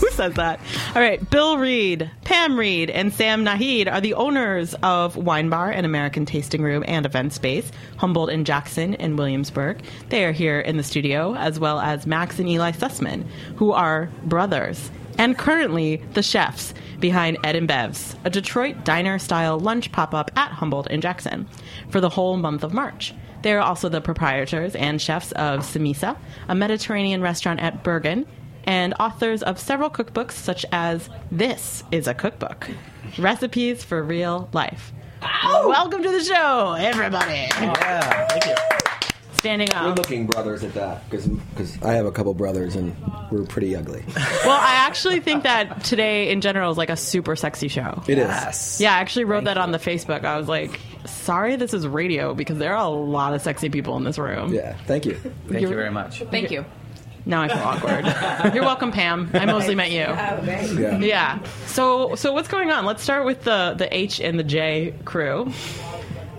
Who 0.00 0.10
says 0.10 0.34
that? 0.34 0.60
All 0.94 1.00
right, 1.00 1.30
Bill 1.30 1.56
Reed, 1.56 2.10
Pam 2.24 2.58
Reed, 2.58 2.90
and 2.90 3.10
Sam 3.10 3.46
Nahid 3.46 3.90
are 3.90 4.02
the 4.02 4.12
owners 4.12 4.74
of 4.82 5.16
Wine 5.16 5.48
Bar 5.48 5.70
and 5.70 5.86
American 5.86 6.26
Tasting 6.26 6.60
Room 6.60 6.84
and 6.86 7.06
Event 7.06 7.32
Space, 7.32 7.72
Humboldt 7.96 8.28
and 8.28 8.44
Jackson 8.44 8.92
in 8.92 9.16
Williamsburg. 9.16 9.80
They 10.10 10.26
are 10.26 10.32
here 10.32 10.60
in 10.60 10.76
the 10.76 10.82
studio, 10.82 11.34
as 11.34 11.58
well 11.58 11.80
as 11.80 12.06
Max 12.06 12.38
and 12.38 12.46
Eli 12.46 12.72
Sussman, 12.72 13.24
who 13.56 13.72
are 13.72 14.10
brothers 14.24 14.90
and 15.18 15.36
currently 15.36 15.96
the 16.14 16.22
chefs 16.22 16.72
behind 17.00 17.38
Ed 17.44 17.56
and 17.56 17.68
Bev's, 17.68 18.16
a 18.24 18.30
Detroit 18.30 18.84
diner 18.84 19.18
style 19.18 19.58
lunch 19.58 19.92
pop 19.92 20.14
up 20.14 20.30
at 20.36 20.52
Humboldt 20.52 20.86
and 20.90 21.02
Jackson 21.02 21.48
for 21.90 22.00
the 22.00 22.08
whole 22.08 22.36
month 22.36 22.64
of 22.64 22.72
March. 22.72 23.14
They're 23.42 23.60
also 23.60 23.88
the 23.88 24.00
proprietors 24.00 24.74
and 24.74 25.00
chefs 25.00 25.32
of 25.32 25.60
Samesa, 25.60 26.16
a 26.48 26.54
Mediterranean 26.54 27.20
restaurant 27.22 27.60
at 27.60 27.84
Berg'n, 27.84 28.26
and 28.64 28.94
authors 28.98 29.42
of 29.42 29.58
several 29.58 29.90
cookbooks 29.90 30.32
such 30.32 30.66
as 30.72 31.08
This 31.30 31.84
is 31.92 32.06
a 32.06 32.14
Cookbook 32.14 32.68
Recipes 33.18 33.84
for 33.84 34.02
Real 34.02 34.48
Life. 34.52 34.92
Welcome 35.44 36.02
to 36.02 36.10
the 36.10 36.22
show, 36.22 36.74
everybody. 36.78 37.48
Yeah, 37.60 38.26
thank 38.26 38.46
you. 38.46 38.77
Standing 39.38 39.72
up. 39.72 39.82
Good 39.82 39.90
up. 39.90 39.98
looking 39.98 40.26
brothers 40.26 40.64
at 40.64 40.74
that, 40.74 41.08
because 41.08 41.80
I 41.82 41.92
have 41.92 42.06
a 42.06 42.10
couple 42.10 42.34
brothers 42.34 42.74
and 42.74 42.96
we're 43.30 43.44
pretty 43.44 43.76
ugly. 43.76 44.04
Well, 44.16 44.58
I 44.60 44.84
actually 44.86 45.20
think 45.20 45.44
that 45.44 45.84
today 45.84 46.30
in 46.30 46.40
general 46.40 46.72
is 46.72 46.76
like 46.78 46.90
a 46.90 46.96
super 46.96 47.36
sexy 47.36 47.68
show. 47.68 48.02
It 48.08 48.18
is. 48.18 48.80
Yeah, 48.80 48.94
I 48.94 48.98
actually 48.98 49.26
wrote 49.26 49.44
that 49.44 49.56
on 49.56 49.70
the 49.70 49.78
Facebook. 49.78 50.24
I 50.24 50.36
was 50.38 50.48
like, 50.48 50.80
sorry 51.06 51.54
this 51.56 51.72
is 51.72 51.86
radio 51.86 52.34
because 52.34 52.58
there 52.58 52.74
are 52.74 52.84
a 52.84 52.88
lot 52.88 53.32
of 53.32 53.40
sexy 53.40 53.68
people 53.68 53.96
in 53.96 54.04
this 54.04 54.18
room. 54.18 54.52
Yeah, 54.52 54.76
thank 54.86 55.06
you. 55.06 55.14
Thank 55.48 55.60
you 55.60 55.68
very 55.68 55.90
much. 55.90 56.20
Thank 56.24 56.50
you. 56.50 56.64
Now 57.24 57.42
I 57.42 57.48
feel 57.48 57.58
awkward. 57.58 58.54
You're 58.54 58.64
welcome, 58.64 58.90
Pam. 58.90 59.30
I 59.34 59.44
mostly 59.44 59.74
met 59.74 59.90
you. 59.90 59.98
Yeah. 59.98 60.98
Yeah. 60.98 61.38
So 61.66 62.14
so 62.14 62.32
what's 62.32 62.48
going 62.48 62.70
on? 62.70 62.86
Let's 62.86 63.02
start 63.02 63.24
with 63.24 63.44
the 63.44 63.74
the 63.76 63.94
H 63.94 64.20
and 64.20 64.38
the 64.38 64.44
J 64.44 64.94
crew. 65.04 65.52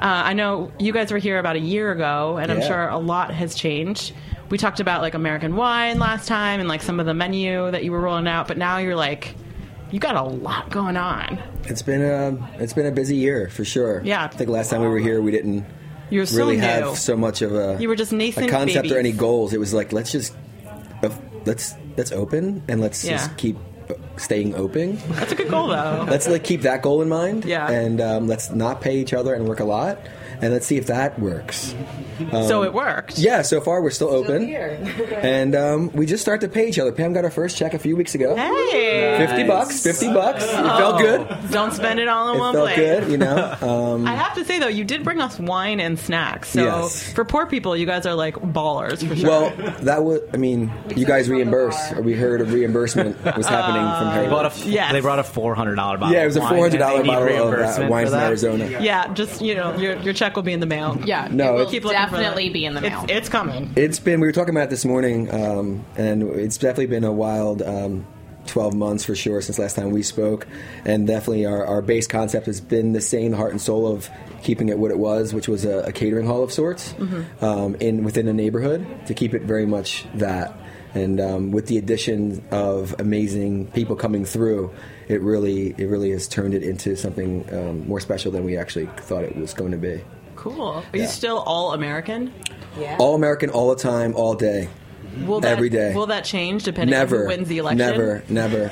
Uh, 0.01 0.23
I 0.25 0.33
know 0.33 0.71
you 0.79 0.93
guys 0.93 1.11
were 1.11 1.17
here 1.17 1.39
about 1.39 1.55
a 1.55 1.59
year 1.59 1.91
ago, 1.91 2.37
and 2.37 2.51
I'm 2.51 2.61
sure 2.61 2.87
a 2.87 2.97
lot 2.97 3.31
has 3.33 3.53
changed. 3.55 4.13
We 4.49 4.57
talked 4.57 4.79
about 4.79 5.01
like 5.01 5.13
American 5.13 5.55
wine 5.55 5.99
last 5.99 6.27
time 6.27 6.59
and 6.59 6.69
like 6.69 6.81
some 6.81 6.99
of 6.99 7.05
the 7.05 7.13
menu 7.13 7.69
that 7.71 7.83
you 7.83 7.91
were 7.91 7.99
rolling 7.99 8.27
out, 8.27 8.47
but 8.47 8.57
now 8.57 8.77
you're 8.77 8.95
like, 8.95 9.35
you 9.91 9.99
got 9.99 10.15
a 10.15 10.23
lot 10.23 10.69
going 10.69 10.97
on. 10.97 11.37
It's 11.65 11.81
been 11.81 12.01
a 12.01 12.49
it's 12.59 12.73
been 12.73 12.85
a 12.85 12.91
busy 12.91 13.17
year 13.17 13.49
for 13.49 13.65
sure. 13.65 14.01
Yeah. 14.03 14.23
I 14.23 14.27
think 14.27 14.49
last 14.49 14.69
time 14.69 14.81
we 14.81 14.87
were 14.87 14.99
here, 14.99 15.21
we 15.21 15.31
didn't 15.31 15.65
You're 16.09 16.25
so 16.25 16.37
really 16.37 16.55
new. 16.55 16.61
have 16.63 16.97
so 16.97 17.15
much 17.17 17.41
of 17.41 17.53
a 17.53 17.77
You 17.79 17.89
were 17.89 17.95
just 17.95 18.13
nascent 18.13 18.47
a 18.47 18.49
concept 18.49 18.75
babies. 18.83 18.91
or 18.93 18.97
any 18.99 19.11
goals. 19.11 19.53
It 19.53 19.59
was 19.59 19.73
like 19.73 19.91
let's 19.91 20.11
just 20.11 20.33
uh, 21.03 21.09
let's 21.45 21.75
let's 21.97 22.11
open 22.11 22.63
and 22.67 22.79
let's 22.81 23.03
Yeah. 23.03 23.17
just 23.17 23.35
keep 23.37 23.57
staying 24.17 24.55
open. 24.55 24.97
That's 25.09 25.31
a 25.31 25.35
good 25.35 25.49
goal, 25.49 25.67
though. 25.67 26.05
let's 26.09 26.27
like 26.27 26.43
keep 26.43 26.61
that 26.61 26.81
goal 26.81 27.01
in 27.01 27.09
mind. 27.09 27.45
Yeah. 27.45 27.69
and 27.69 28.01
um, 28.01 28.27
let's 28.27 28.51
not 28.51 28.81
pay 28.81 28.97
each 28.99 29.13
other 29.13 29.33
and 29.33 29.47
work 29.47 29.59
a 29.59 29.65
lot, 29.65 29.97
and 30.41 30.53
let's 30.53 30.65
see 30.65 30.77
if 30.77 30.87
that 30.87 31.19
works. 31.19 31.75
so 32.31 32.63
it 32.63 32.73
worked. 32.73 33.17
Yeah, 33.17 33.41
so 33.43 33.61
far 33.61 33.81
we're 33.81 33.89
still 33.91 34.09
open, 34.09 34.43
still 34.43 35.17
and 35.21 35.55
um, 35.55 35.91
we 35.93 36.05
just 36.05 36.21
start 36.21 36.41
to 36.41 36.47
pay 36.49 36.67
each 36.67 36.77
other. 36.79 36.91
Pam 36.91 37.13
got 37.13 37.23
her 37.23 37.29
first 37.29 37.57
check 37.57 37.73
a 37.73 37.79
few 37.79 37.95
weeks 37.95 38.15
ago. 38.15 38.35
Hey, 38.35 39.25
Fifty 39.25 39.43
bucks, 39.43 39.81
fifty 39.83 40.11
bucks. 40.11 40.43
It 40.43 40.47
felt 40.51 40.99
good. 40.99 41.51
don't 41.51 41.71
spend 41.73 41.99
it 41.99 42.07
all 42.07 42.29
in 42.29 42.35
It 42.35 42.39
one 42.39 42.53
felt 42.53 42.65
place. 42.67 42.77
good, 42.77 43.11
you 43.11 43.17
know. 43.17 43.55
Um, 43.69 44.07
I 44.07 44.15
have 44.15 44.33
to 44.35 44.45
say 44.45 44.59
though, 44.59 44.67
you 44.67 44.83
did 44.83 45.03
bring 45.03 45.19
us 45.21 45.37
wine 45.39 45.79
and 45.79 45.97
snacks. 45.99 46.49
So 46.49 46.63
Yes. 46.63 47.11
for 47.13 47.23
poor 47.25 47.45
people, 47.45 47.75
you 47.77 47.85
guys 47.85 48.05
are 48.05 48.15
like 48.15 48.35
ballers 48.35 49.05
for 49.07 49.15
sure. 49.15 49.29
Well, 49.29 49.49
that 49.83 50.03
was. 50.03 50.21
I 50.33 50.37
mean, 50.37 50.71
you 50.95 51.05
guys 51.05 51.29
reimburse. 51.29 51.75
Or 51.93 52.01
we 52.01 52.13
heard 52.13 52.41
a 52.41 52.45
reimbursement 52.45 53.23
was 53.37 53.45
happening 53.47 53.81
from 53.81 54.07
They 54.09 54.13
Harry. 54.13 54.27
bought 54.29 54.45
a 54.45 54.49
f- 54.49 54.65
Yes. 54.65 54.91
They 54.91 55.01
brought 55.01 55.19
a 55.19 55.23
four 55.23 55.55
hundred 55.55 55.75
dollar 55.75 55.97
bottle. 55.97 56.15
yeah, 56.15 56.23
it 56.23 56.25
was 56.27 56.35
a 56.37 56.41
of 56.41 56.47
four 56.49 56.57
wine, 56.57 56.71
hundred 56.71 56.79
dollar 56.79 56.99
and 56.99 57.05
they 57.05 57.09
need 57.09 57.15
bottle 57.15 57.53
of 57.63 57.79
uh, 57.85 57.87
wine 57.89 58.05
for 58.05 58.11
from. 58.11 58.27
Arizona. 58.27 58.65
yeah, 58.81 59.13
just 59.13 59.41
you 59.41 59.55
know, 59.55 59.75
your 59.77 59.95
your 59.97 60.13
check 60.13 60.28
will 60.35 60.43
be 60.43 60.53
in 60.53 60.59
the 60.59 60.65
mail. 60.65 60.99
Yeah. 61.05 61.27
No, 61.31 61.49
it 61.49 61.51
will 61.51 61.59
it's- 61.61 61.71
Keep 61.71 61.83
looking 61.85 61.99
for 61.99 62.11
that. 62.11 62.21
definitely 62.21 62.49
be 62.49 62.65
in 62.65 62.73
the 62.73 62.81
mail. 62.81 63.03
It's, 63.03 63.11
it's 63.11 63.29
coming. 63.29 63.71
It's 63.75 63.99
been. 63.99 64.19
We 64.19 64.27
were 64.27 64.31
talking 64.33 64.53
about 64.53 64.65
it 64.65 64.69
this 64.69 64.85
morning, 64.85 65.31
um, 65.33 65.85
and 65.97 66.23
it's 66.23 66.57
definitely 66.57 66.87
been 66.87 67.03
a 67.03 67.11
wild. 67.13 67.61
Um, 67.61 68.05
12 68.47 68.73
months 68.73 69.05
for 69.05 69.13
sure 69.13 69.41
since 69.41 69.59
last 69.59 69.75
time 69.75 69.91
we 69.91 70.01
spoke 70.01 70.47
and 70.83 71.05
definitely 71.05 71.45
our, 71.45 71.63
our 71.67 71.83
base 71.83 72.07
concept 72.07 72.47
has 72.47 72.59
been 72.59 72.93
the 72.93 73.01
same 73.01 73.31
heart 73.31 73.51
and 73.51 73.61
soul 73.61 73.85
of 73.85 74.09
keeping 74.41 74.69
it 74.69 74.79
what 74.79 74.89
it 74.89 74.97
was 74.97 75.35
which 75.35 75.47
was 75.47 75.65
a, 75.65 75.79
a 75.81 75.91
catering 75.91 76.25
hall 76.25 76.41
of 76.41 76.51
sorts 76.51 76.95
um, 77.41 77.75
in 77.75 78.03
within 78.03 78.27
a 78.27 78.33
neighborhood 78.33 78.87
to 79.05 79.13
keep 79.13 79.35
it 79.35 79.43
very 79.43 79.67
much 79.67 80.07
that 80.15 80.51
and 80.95 81.19
um, 81.21 81.51
with 81.51 81.67
the 81.67 81.77
addition 81.77 82.43
of 82.49 82.95
amazing 82.97 83.67
people 83.71 83.95
coming 83.95 84.25
through 84.25 84.73
it 85.07 85.21
really 85.21 85.75
it 85.77 85.85
really 85.85 86.09
has 86.09 86.27
turned 86.27 86.55
it 86.55 86.63
into 86.63 86.95
something 86.95 87.47
um, 87.53 87.87
more 87.87 87.99
special 87.99 88.31
than 88.31 88.43
we 88.43 88.57
actually 88.57 88.87
thought 88.97 89.23
it 89.23 89.35
was 89.37 89.53
going 89.53 89.71
to 89.71 89.77
be 89.77 90.01
Cool. 90.39 90.61
Are 90.61 90.83
Yeah. 90.93 91.01
you 91.03 91.07
still 91.07 91.39
all 91.39 91.73
American? 91.73 92.31
all 92.97 93.13
american 93.13 93.49
all 93.49 93.69
the 93.75 93.75
time 93.81 94.15
all 94.15 94.35
day 94.35 94.69
Will 95.25 95.41
that, 95.41 95.51
Every 95.51 95.69
day. 95.69 95.93
Will 95.93 96.05
that 96.05 96.23
change 96.23 96.63
depending 96.63 96.91
never 96.91 97.17
on 97.17 97.21
who 97.23 97.27
wins 97.27 97.47
the 97.49 97.57
election? 97.57 97.77
Never, 97.79 98.23
never, 98.29 98.71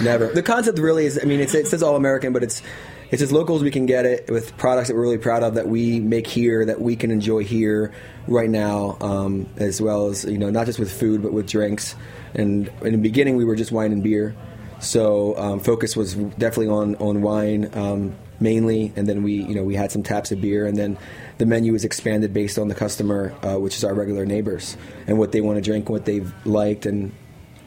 never. 0.00 0.28
The 0.28 0.42
concept 0.42 0.78
really 0.78 1.04
is. 1.04 1.18
I 1.20 1.26
mean, 1.26 1.40
it's, 1.40 1.52
it 1.52 1.66
says 1.66 1.82
all 1.82 1.96
American, 1.96 2.32
but 2.32 2.42
it's 2.42 2.62
it's 3.10 3.20
as 3.20 3.32
local 3.32 3.54
as 3.56 3.62
we 3.62 3.70
can 3.70 3.84
get 3.84 4.06
it 4.06 4.30
with 4.30 4.56
products 4.56 4.88
that 4.88 4.94
we're 4.94 5.02
really 5.02 5.18
proud 5.18 5.42
of 5.42 5.54
that 5.54 5.68
we 5.68 6.00
make 6.00 6.26
here 6.26 6.64
that 6.64 6.80
we 6.80 6.96
can 6.96 7.10
enjoy 7.10 7.44
here 7.44 7.92
right 8.28 8.48
now, 8.48 8.96
um, 9.00 9.46
as 9.58 9.80
well 9.82 10.06
as 10.06 10.24
you 10.24 10.38
know 10.38 10.48
not 10.48 10.64
just 10.66 10.78
with 10.78 10.90
food 10.90 11.20
but 11.22 11.32
with 11.32 11.46
drinks. 11.48 11.96
And 12.34 12.70
in 12.82 12.92
the 12.92 12.98
beginning, 12.98 13.36
we 13.36 13.44
were 13.44 13.56
just 13.56 13.72
wine 13.72 13.92
and 13.92 14.02
beer, 14.02 14.34
so 14.80 15.36
um, 15.36 15.60
focus 15.60 15.96
was 15.96 16.14
definitely 16.14 16.68
on 16.68 16.94
on 16.96 17.20
wine. 17.20 17.68
Um, 17.74 18.14
mainly, 18.40 18.92
and 18.96 19.06
then 19.06 19.22
we, 19.22 19.34
you 19.34 19.54
know, 19.54 19.62
we 19.62 19.74
had 19.74 19.92
some 19.92 20.02
taps 20.02 20.32
of 20.32 20.40
beer, 20.40 20.66
and 20.66 20.76
then 20.76 20.98
the 21.38 21.46
menu 21.46 21.72
was 21.72 21.84
expanded 21.84 22.32
based 22.32 22.58
on 22.58 22.68
the 22.68 22.74
customer, 22.74 23.34
uh, 23.42 23.58
which 23.58 23.76
is 23.76 23.84
our 23.84 23.94
regular 23.94 24.26
neighbors, 24.26 24.76
and 25.06 25.18
what 25.18 25.32
they 25.32 25.40
want 25.40 25.56
to 25.56 25.62
drink, 25.62 25.88
what 25.88 26.04
they've 26.04 26.32
liked, 26.46 26.86
and 26.86 27.12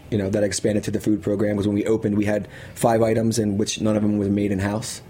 you 0.09 0.17
know 0.17 0.29
that 0.29 0.43
expanded 0.43 0.83
to 0.85 0.91
the 0.91 0.99
food 0.99 1.21
program. 1.21 1.55
Because 1.55 1.67
when 1.67 1.75
we 1.75 1.85
opened, 1.85 2.17
we 2.17 2.25
had 2.25 2.47
five 2.75 3.01
items, 3.01 3.39
and 3.39 3.57
which 3.57 3.81
none 3.81 3.95
of 3.95 4.01
them 4.01 4.17
was 4.17 4.29
made 4.29 4.51
in 4.51 4.59
house. 4.59 5.01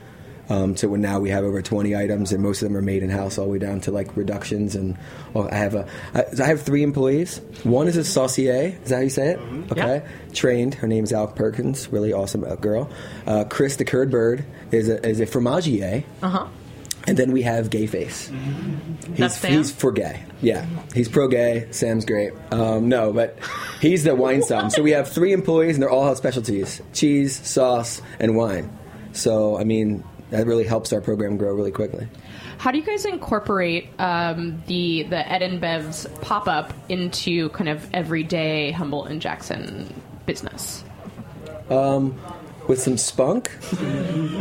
Um, 0.49 0.77
so 0.77 0.93
now 0.95 1.19
we 1.19 1.29
have 1.29 1.43
over 1.43 1.61
20 1.61 1.95
items, 1.95 2.31
and 2.31 2.41
most 2.41 2.61
of 2.61 2.69
them 2.69 2.77
are 2.77 2.81
made 2.81 3.03
in 3.03 3.09
house, 3.09 3.37
all 3.37 3.45
the 3.45 3.51
way 3.51 3.59
down 3.59 3.81
to 3.81 3.91
like 3.91 4.15
reductions. 4.15 4.75
And 4.75 4.97
well, 5.33 5.49
I 5.51 5.55
have 5.55 5.75
a, 5.75 5.87
I, 6.13 6.23
I 6.41 6.45
have 6.47 6.61
three 6.61 6.83
employees. 6.83 7.41
One 7.63 7.87
is 7.87 7.97
a 7.97 8.03
saucier. 8.03 8.77
Is 8.83 8.89
that 8.89 8.95
how 8.95 9.01
you 9.01 9.09
say 9.09 9.31
it? 9.31 9.39
Okay. 9.71 10.05
Trained. 10.33 10.75
Her 10.75 10.87
name's 10.87 11.11
Al 11.11 11.27
Perkins. 11.27 11.91
Really 11.91 12.13
awesome 12.13 12.43
uh, 12.43 12.55
girl. 12.55 12.89
Uh, 13.25 13.43
Chris, 13.45 13.75
the 13.75 13.85
curd 13.85 14.09
bird, 14.09 14.45
is 14.71 14.89
a 14.89 15.05
is 15.05 15.19
a 15.19 15.25
fromagier. 15.25 16.03
Uh 16.21 16.29
huh. 16.29 16.47
And 17.07 17.15
then 17.15 17.31
we 17.31 17.41
have 17.43 17.69
Gay 17.69 17.87
Face. 17.87 18.27
He's, 19.07 19.17
That's 19.17 19.37
Sam? 19.37 19.53
he's 19.53 19.71
for 19.71 19.93
gay. 19.93 20.25
Yeah, 20.41 20.65
he's 20.93 21.07
pro 21.07 21.29
gay. 21.29 21.67
Sam's 21.71 22.03
great. 22.03 22.33
Um, 22.51 22.89
no, 22.89 23.13
but 23.13 23.39
he's 23.79 24.03
the 24.03 24.13
wine 24.13 24.43
sum. 24.43 24.69
So 24.69 24.83
we 24.83 24.91
have 24.91 25.09
three 25.09 25.31
employees, 25.31 25.77
and 25.77 25.83
they're 25.83 25.89
all 25.89 26.13
specialties: 26.17 26.81
cheese, 26.91 27.33
sauce, 27.47 28.01
and 28.19 28.35
wine. 28.35 28.77
So 29.13 29.57
I 29.57 29.63
mean, 29.63 30.03
that 30.29 30.45
really 30.45 30.65
helps 30.65 30.91
our 30.93 31.01
program 31.01 31.37
grow 31.37 31.53
really 31.53 31.71
quickly. 31.71 32.07
How 32.57 32.71
do 32.71 32.77
you 32.77 32.83
guys 32.83 33.05
incorporate 33.05 33.89
um, 33.99 34.61
the 34.67 35.03
the 35.03 35.31
Ed 35.31 35.41
and 35.41 35.61
Bev's 35.61 36.07
pop 36.21 36.47
up 36.47 36.73
into 36.89 37.49
kind 37.49 37.69
of 37.69 37.87
everyday 37.93 38.71
Humboldt 38.71 39.09
and 39.09 39.21
Jackson 39.21 39.93
business? 40.25 40.83
With 42.67 42.81
some 42.81 42.97
spunk. 42.97 43.51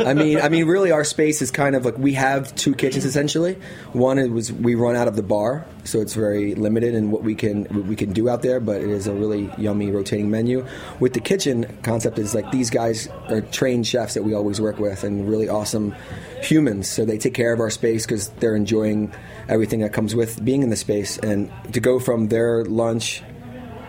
I 0.05 0.13
mean, 0.13 0.39
I 0.39 0.49
mean, 0.49 0.65
really, 0.65 0.91
our 0.91 1.03
space 1.03 1.41
is 1.41 1.51
kind 1.51 1.75
of 1.75 1.85
like 1.85 1.97
we 1.97 2.13
have 2.13 2.53
two 2.55 2.75
kitchens 2.75 3.05
essentially. 3.05 3.57
One 3.93 4.33
was 4.33 4.51
we 4.51 4.75
run 4.75 4.95
out 4.95 5.07
of 5.07 5.15
the 5.15 5.23
bar, 5.23 5.65
so 5.83 6.01
it's 6.01 6.13
very 6.13 6.55
limited 6.55 6.93
in 6.93 7.11
what 7.11 7.23
we 7.23 7.35
can 7.35 7.65
what 7.65 7.85
we 7.85 7.95
can 7.95 8.13
do 8.13 8.29
out 8.29 8.41
there. 8.41 8.59
But 8.59 8.81
it 8.81 8.89
is 8.89 9.07
a 9.07 9.13
really 9.13 9.49
yummy 9.57 9.91
rotating 9.91 10.29
menu. 10.29 10.65
With 10.99 11.13
the 11.13 11.21
kitchen 11.21 11.65
concept 11.83 12.19
is 12.19 12.35
like 12.35 12.51
these 12.51 12.69
guys 12.69 13.07
are 13.29 13.41
trained 13.41 13.87
chefs 13.87 14.13
that 14.13 14.23
we 14.23 14.33
always 14.33 14.59
work 14.59 14.79
with 14.79 15.03
and 15.03 15.27
really 15.29 15.49
awesome 15.49 15.95
humans. 16.41 16.87
So 16.87 17.05
they 17.05 17.17
take 17.17 17.33
care 17.33 17.53
of 17.53 17.59
our 17.59 17.69
space 17.69 18.05
because 18.05 18.29
they're 18.29 18.55
enjoying 18.55 19.13
everything 19.47 19.79
that 19.81 19.93
comes 19.93 20.15
with 20.15 20.43
being 20.43 20.63
in 20.63 20.69
the 20.69 20.75
space. 20.75 21.17
And 21.17 21.51
to 21.73 21.79
go 21.79 21.99
from 21.99 22.27
their 22.27 22.63
lunch 22.65 23.23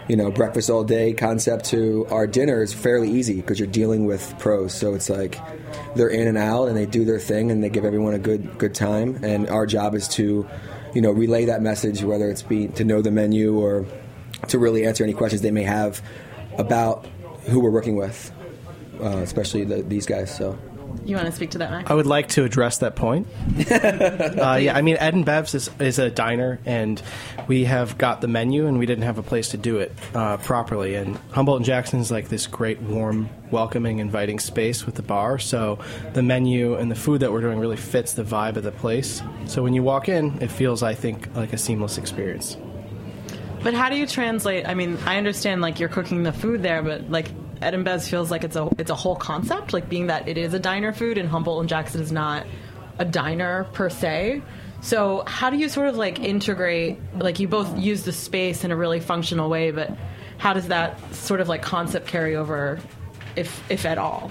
you 0.08 0.16
know, 0.16 0.30
breakfast 0.30 0.70
all 0.70 0.84
day 0.84 1.12
concept 1.12 1.66
to 1.66 2.06
our 2.10 2.26
dinner 2.26 2.62
is 2.62 2.72
fairly 2.72 3.10
easy 3.10 3.36
because 3.36 3.58
you're 3.58 3.68
dealing 3.68 4.06
with 4.06 4.34
pros. 4.38 4.74
So 4.74 4.94
it's 4.94 5.10
like 5.10 5.38
they're 5.94 6.08
in 6.08 6.26
and 6.26 6.38
out 6.38 6.68
and 6.68 6.76
they 6.76 6.86
do 6.86 7.04
their 7.04 7.18
thing 7.18 7.50
and 7.50 7.62
they 7.62 7.68
give 7.68 7.84
everyone 7.84 8.14
a 8.14 8.18
good 8.18 8.58
good 8.58 8.74
time. 8.74 9.22
And 9.22 9.48
our 9.48 9.66
job 9.66 9.94
is 9.94 10.08
to, 10.08 10.48
you 10.94 11.02
know, 11.02 11.10
relay 11.10 11.44
that 11.46 11.60
message, 11.60 12.02
whether 12.02 12.30
it's 12.30 12.42
be 12.42 12.68
to 12.68 12.84
know 12.84 13.02
the 13.02 13.10
menu 13.10 13.58
or 13.58 13.86
to 14.48 14.58
really 14.58 14.86
answer 14.86 15.04
any 15.04 15.12
questions 15.12 15.42
they 15.42 15.50
may 15.50 15.64
have 15.64 16.00
about 16.56 17.06
who 17.50 17.60
we're 17.60 17.70
working 17.70 17.96
with, 17.96 18.32
uh, 19.00 19.18
especially 19.18 19.64
the, 19.64 19.82
these 19.82 20.06
guys. 20.06 20.34
So. 20.34 20.58
You 21.04 21.16
want 21.16 21.26
to 21.26 21.32
speak 21.32 21.50
to 21.52 21.58
that, 21.58 21.70
Max? 21.70 21.90
I 21.90 21.94
would 21.94 22.06
like 22.06 22.28
to 22.30 22.44
address 22.44 22.78
that 22.78 22.96
point. 22.96 23.26
uh, 23.70 24.58
yeah, 24.60 24.76
I 24.76 24.82
mean, 24.82 24.96
Ed 24.98 25.14
and 25.14 25.24
Bev's 25.24 25.54
is, 25.54 25.70
is 25.80 25.98
a 25.98 26.10
diner, 26.10 26.58
and 26.66 27.00
we 27.46 27.64
have 27.64 27.96
got 27.98 28.20
the 28.20 28.28
menu, 28.28 28.66
and 28.66 28.78
we 28.78 28.86
didn't 28.86 29.04
have 29.04 29.18
a 29.18 29.22
place 29.22 29.48
to 29.50 29.56
do 29.56 29.78
it 29.78 29.92
uh, 30.14 30.36
properly. 30.38 30.94
And 30.94 31.16
Humboldt 31.30 31.58
and 31.58 31.66
Jackson 31.66 32.00
is 32.00 32.10
like 32.10 32.28
this 32.28 32.46
great, 32.46 32.80
warm, 32.80 33.30
welcoming, 33.50 33.98
inviting 33.98 34.38
space 34.38 34.84
with 34.84 34.96
the 34.96 35.02
bar. 35.02 35.38
So 35.38 35.78
the 36.12 36.22
menu 36.22 36.74
and 36.74 36.90
the 36.90 36.96
food 36.96 37.20
that 37.20 37.32
we're 37.32 37.40
doing 37.40 37.58
really 37.58 37.76
fits 37.76 38.12
the 38.12 38.24
vibe 38.24 38.56
of 38.56 38.62
the 38.62 38.72
place. 38.72 39.22
So 39.46 39.62
when 39.62 39.72
you 39.72 39.82
walk 39.82 40.08
in, 40.08 40.42
it 40.42 40.50
feels, 40.50 40.82
I 40.82 40.94
think, 40.94 41.34
like 41.34 41.52
a 41.52 41.58
seamless 41.58 41.98
experience. 41.98 42.56
But 43.62 43.74
how 43.74 43.88
do 43.88 43.96
you 43.96 44.06
translate? 44.06 44.68
I 44.68 44.74
mean, 44.74 44.98
I 45.04 45.16
understand 45.18 45.62
like 45.62 45.80
you're 45.80 45.88
cooking 45.88 46.22
the 46.22 46.32
food 46.32 46.62
there, 46.62 46.82
but 46.82 47.10
like 47.10 47.30
Ed 47.60 47.74
and 47.74 47.84
Bev's 47.84 48.08
feels 48.08 48.30
like 48.30 48.44
it's 48.44 48.56
a 48.56 48.68
it's 48.78 48.90
a 48.90 48.94
whole 48.94 49.16
concept, 49.16 49.72
like 49.72 49.88
being 49.88 50.06
that 50.08 50.28
it 50.28 50.38
is 50.38 50.54
a 50.54 50.58
diner 50.58 50.92
food 50.92 51.18
and 51.18 51.28
Humboldt 51.28 51.60
and 51.60 51.68
Jackson 51.68 52.00
is 52.00 52.12
not 52.12 52.46
a 52.98 53.04
diner 53.04 53.64
per 53.72 53.90
se. 53.90 54.42
So 54.80 55.24
how 55.26 55.50
do 55.50 55.56
you 55.56 55.68
sort 55.68 55.88
of 55.88 55.96
like 55.96 56.20
integrate? 56.20 56.98
Like 57.14 57.40
you 57.40 57.48
both 57.48 57.76
use 57.78 58.04
the 58.04 58.12
space 58.12 58.64
in 58.64 58.70
a 58.70 58.76
really 58.76 59.00
functional 59.00 59.50
way, 59.50 59.70
but 59.70 59.90
how 60.38 60.52
does 60.52 60.68
that 60.68 60.98
sort 61.14 61.40
of 61.40 61.48
like 61.48 61.62
concept 61.62 62.06
carry 62.06 62.36
over, 62.36 62.78
if 63.34 63.62
if 63.70 63.84
at 63.84 63.98
all? 63.98 64.30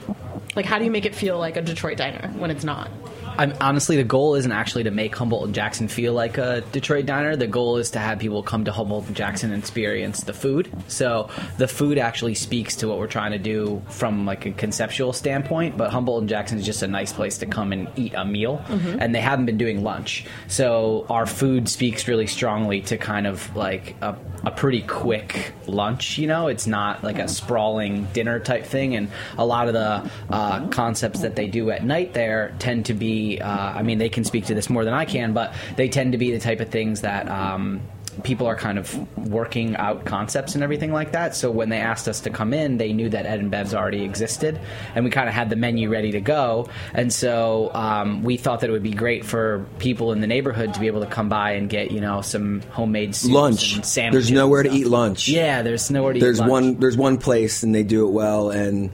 Like 0.55 0.65
how 0.65 0.79
do 0.79 0.86
you 0.86 0.91
make 0.91 1.05
it 1.05 1.13
feel 1.13 1.38
like 1.38 1.57
a 1.57 1.62
Detroit 1.62 1.98
diner 1.98 2.29
when 2.38 2.50
it's 2.50 2.63
not? 2.63 2.89
I'm, 3.38 3.53
honestly, 3.62 3.98
the 3.98 4.03
goal 4.03 4.36
isn't 4.36 4.51
actually 4.51 4.84
to 4.84 4.91
make 4.91 5.15
Humboldt 5.15 5.46
and 5.46 5.53
Jackson 5.53 5.88
feel 5.88 6.13
like 6.13 6.38
a 6.38 6.62
Detroit 6.72 7.06
diner. 7.06 7.36
The 7.36 7.46
goal 7.46 7.77
is 7.77 7.91
to 7.91 8.00
have 8.00 8.17
people 8.17 8.41
come 8.41 8.65
to 8.65 8.72
Humboldt 8.72 9.06
and 9.08 9.15
Jackson 9.15 9.51
and 9.51 9.62
experience 9.62 10.24
the 10.24 10.34
food. 10.34 10.72
So 10.88 11.29
the 11.58 11.67
food 11.67 12.00
actually 12.00 12.34
speaks 12.34 12.75
to 12.77 12.88
what 12.88 12.98
we're 12.98 13.08
trying 13.08 13.34
to 13.34 13.38
do 13.38 13.82
from 13.89 14.25
like 14.25 14.46
a 14.46 14.51
conceptual 14.51 15.13
standpoint. 15.13 15.77
But 15.77 15.91
Humboldt 15.91 16.22
and 16.22 16.29
Jackson 16.29 16.58
is 16.58 16.65
just 16.65 16.82
a 16.82 16.88
nice 16.88 17.13
place 17.13 17.38
to 17.39 17.46
come 17.46 17.72
and 17.74 17.88
eat 17.96 18.13
a 18.15 18.25
meal, 18.25 18.63
and 19.00 19.13
they 19.13 19.22
haven't 19.22 19.46
been 19.46 19.58
doing 19.58 19.84
lunch. 19.84 20.25
So 20.48 21.06
our 21.10 21.27
food 21.27 21.70
speaks 21.70 22.08
really 22.08 22.27
strongly 22.27 22.82
to 22.82 22.98
kind 22.98 23.27
of 23.27 23.56
like 23.56 23.96
a, 24.01 24.15
a 24.46 24.51
pretty 24.51 24.82
quick 24.82 25.53
lunch. 25.67 26.17
You 26.17 26.27
know, 26.27 26.48
it's 26.48 26.65
not 26.65 27.03
like 27.03 27.20
a 27.20 27.27
sprawling 27.27 28.06
dinner 28.13 28.39
type 28.39 28.65
thing, 28.65 28.96
and 28.96 29.10
a 29.38 29.46
lot 29.46 29.67
of 29.67 29.74
the 29.74 30.10
uh, 30.29 30.67
concepts 30.70 31.22
that 31.22 31.36
they 31.36 31.48
do 31.48 31.70
at 31.70 31.84
night 31.86 32.13
there 32.13 32.56
tend 32.58 32.88
to 32.88 32.94
be. 32.96 33.26
Uh, 33.36 33.48
I 33.79 33.84
mean, 33.84 33.98
they 33.98 34.10
can 34.10 34.24
speak 34.24 34.46
to 34.46 34.55
this 34.55 34.69
more 34.69 34.84
than 34.86 34.93
I 34.93 35.05
can, 35.05 35.34
but 35.34 35.53
they 35.75 35.89
tend 35.89 36.12
to 36.13 36.17
be 36.17 36.31
the 36.31 36.39
type 36.39 36.60
of 36.60 36.69
things 36.69 37.01
that. 37.01 37.29
Um, 37.29 37.81
People 38.24 38.48
are 38.48 38.55
kind 38.55 38.79
of 38.79 38.98
working 39.29 39.75
out 39.75 40.05
concepts 40.05 40.55
and 40.55 40.63
everything 40.63 40.91
like 40.91 41.12
that. 41.12 41.36
So 41.36 41.51
when 41.51 41.69
they 41.69 41.77
asked 41.77 42.07
us 42.07 42.22
to 42.22 42.31
come 42.31 42.51
in, 42.51 42.77
they 42.77 42.91
knew 42.91 43.10
that 43.10 43.27
Ed 43.27 43.39
and 43.39 43.51
Bev's 43.51 43.75
already 43.75 44.03
existed, 44.03 44.60
and 44.96 45.05
we 45.05 45.12
kind 45.12 45.29
of 45.29 45.36
had 45.36 45.51
the 45.51 45.55
menu 45.55 45.88
ready 45.91 46.12
to 46.13 46.19
go. 46.19 46.67
And 46.96 47.13
so 47.13 47.69
um, 47.75 48.24
we 48.24 48.38
thought 48.38 48.62
that 48.62 48.72
it 48.72 48.74
would 48.74 48.81
be 48.81 48.89
great 48.89 49.24
for 49.24 49.67
people 49.77 50.13
in 50.13 50.22
the 50.22 50.25
neighborhood 50.25 50.74
to 50.74 50.79
be 50.79 50.88
able 50.88 51.01
to 51.01 51.05
come 51.05 51.29
by 51.29 51.51
and 51.51 51.69
get 51.69 51.91
you 51.91 52.01
know 52.01 52.22
some 52.22 52.62
homemade 52.72 53.15
lunch. 53.25 53.75
and 53.75 53.86
sandwiches. 53.86 54.29
There's 54.29 54.36
nowhere 54.36 54.63
to 54.63 54.72
eat 54.72 54.88
lunch. 54.88 55.27
Yeah, 55.27 55.62
there's 55.62 55.91
nowhere 55.91 56.13
to 56.13 56.19
there's 56.19 56.39
eat 56.39 56.48
lunch. 56.48 56.51
one 56.51 56.79
there's 56.79 56.98
one 56.98 57.19
place 57.19 57.62
and 57.62 57.75
they 57.75 57.84
do 57.84 58.07
it 58.07 58.12
well 58.13 58.50
and 58.50 58.89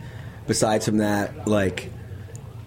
besides 0.47 0.83
from 0.83 0.97
that 0.97 1.47
like 1.47 1.89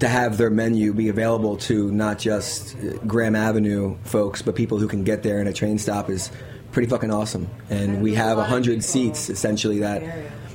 to 0.00 0.08
have 0.08 0.36
their 0.36 0.50
menu 0.50 0.92
be 0.92 1.08
available 1.08 1.56
to 1.56 1.90
not 1.90 2.18
just 2.18 2.76
uh, 2.76 2.96
Graham 3.06 3.34
Avenue 3.34 3.96
folks 4.04 4.42
but 4.42 4.54
people 4.54 4.78
who 4.78 4.88
can 4.88 5.04
get 5.04 5.22
there 5.22 5.40
in 5.40 5.46
a 5.46 5.52
train 5.52 5.78
stop 5.78 6.10
is 6.10 6.30
pretty 6.72 6.88
fucking 6.88 7.10
awesome 7.10 7.48
and 7.70 8.02
we 8.02 8.14
have 8.14 8.36
a 8.38 8.44
hundred 8.44 8.84
seats 8.84 9.30
essentially 9.30 9.78
that 9.78 10.02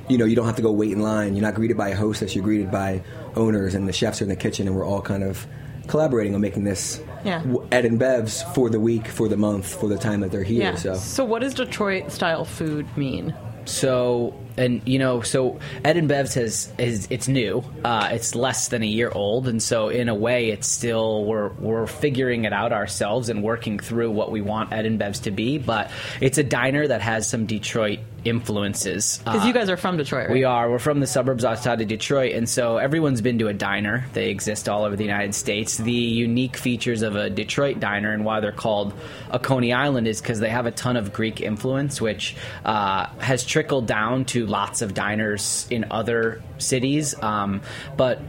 you 0.08 0.16
know 0.18 0.24
you 0.24 0.36
don't 0.36 0.46
have 0.46 0.56
to 0.56 0.62
go 0.62 0.70
wait 0.70 0.92
in 0.92 1.00
line 1.00 1.34
you're 1.34 1.42
not 1.42 1.54
greeted 1.54 1.76
by 1.76 1.88
a 1.88 1.96
hostess 1.96 2.34
you're 2.36 2.44
greeted 2.44 2.70
by 2.70 3.02
owners 3.34 3.74
and 3.74 3.88
the 3.88 3.92
chefs 3.92 4.20
are 4.20 4.24
in 4.24 4.28
the 4.30 4.36
kitchen 4.36 4.68
and 4.68 4.76
we're 4.76 4.86
all 4.86 5.02
kind 5.02 5.24
of 5.24 5.44
collaborating 5.88 6.32
on 6.36 6.40
making 6.40 6.62
this 6.62 7.02
Yeah. 7.24 7.42
Ed 7.72 7.84
and 7.84 7.98
Bev's 7.98 8.42
for 8.54 8.70
the 8.70 8.78
week 8.78 9.08
for 9.08 9.26
the 9.26 9.36
month 9.36 9.74
for 9.80 9.88
the 9.88 9.98
time 9.98 10.20
that 10.20 10.30
they're 10.30 10.44
here 10.44 10.62
Yeah. 10.62 10.76
so 10.76 10.94
So 10.94 11.24
what 11.24 11.42
does 11.42 11.54
Detroit 11.54 12.12
style 12.12 12.44
food 12.44 12.86
mean? 12.96 13.34
So 13.64 14.32
and 14.56 14.82
you 14.86 14.98
know, 14.98 15.20
so 15.22 15.58
Ed 15.84 15.96
and 15.96 16.08
Bev's 16.08 16.34
has 16.34 16.72
is 16.78 17.06
it's 17.10 17.28
new. 17.28 17.64
Uh, 17.84 18.08
it's 18.12 18.34
less 18.34 18.68
than 18.68 18.82
a 18.82 18.86
year 18.86 19.10
old, 19.10 19.48
and 19.48 19.62
so 19.62 19.88
in 19.88 20.08
a 20.08 20.14
way, 20.14 20.50
it's 20.50 20.68
still 20.68 21.24
we're 21.24 21.48
we're 21.54 21.86
figuring 21.86 22.44
it 22.44 22.52
out 22.52 22.72
ourselves 22.72 23.28
and 23.28 23.42
working 23.42 23.78
through 23.78 24.10
what 24.10 24.30
we 24.30 24.40
want 24.40 24.72
Ed 24.72 24.86
and 24.86 24.98
Bev's 24.98 25.20
to 25.20 25.30
be. 25.30 25.58
But 25.58 25.90
it's 26.20 26.38
a 26.38 26.44
diner 26.44 26.86
that 26.86 27.00
has 27.00 27.28
some 27.28 27.46
Detroit 27.46 28.00
influences. 28.24 29.18
Because 29.24 29.42
Uh, 29.42 29.46
you 29.46 29.52
guys 29.52 29.68
are 29.68 29.76
from 29.76 29.96
Detroit, 29.96 30.28
right? 30.28 30.32
we 30.34 30.44
are. 30.44 30.70
We're 30.70 30.78
from 30.78 31.00
the 31.00 31.06
suburbs 31.06 31.44
outside 31.44 31.80
of 31.80 31.88
Detroit, 31.88 32.32
and 32.34 32.48
so 32.48 32.76
everyone's 32.78 33.20
been 33.20 33.38
to 33.38 33.48
a 33.48 33.54
diner. 33.54 34.04
They 34.12 34.30
exist 34.30 34.68
all 34.68 34.84
over 34.84 34.96
the 34.96 35.04
United 35.04 35.34
States. 35.34 35.76
The 35.76 35.92
unique 35.92 36.56
features 36.56 37.02
of 37.02 37.16
a 37.16 37.30
Detroit 37.30 37.80
diner 37.80 38.12
and 38.12 38.24
why 38.24 38.40
they're 38.40 38.52
called 38.52 38.94
a 39.30 39.38
Coney 39.38 39.72
Island 39.72 40.06
is 40.06 40.20
because 40.20 40.40
they 40.40 40.50
have 40.50 40.66
a 40.66 40.70
ton 40.70 40.96
of 40.96 41.12
Greek 41.12 41.40
influence, 41.40 42.00
which 42.00 42.36
uh, 42.64 43.06
has 43.18 43.44
trickled 43.44 43.86
down 43.86 44.24
to 44.26 44.41
lots 44.46 44.82
of 44.82 44.94
diners 44.94 45.66
in 45.70 45.86
other 45.90 46.42
cities. 46.58 47.14
Um, 47.22 47.62
but 47.96 48.20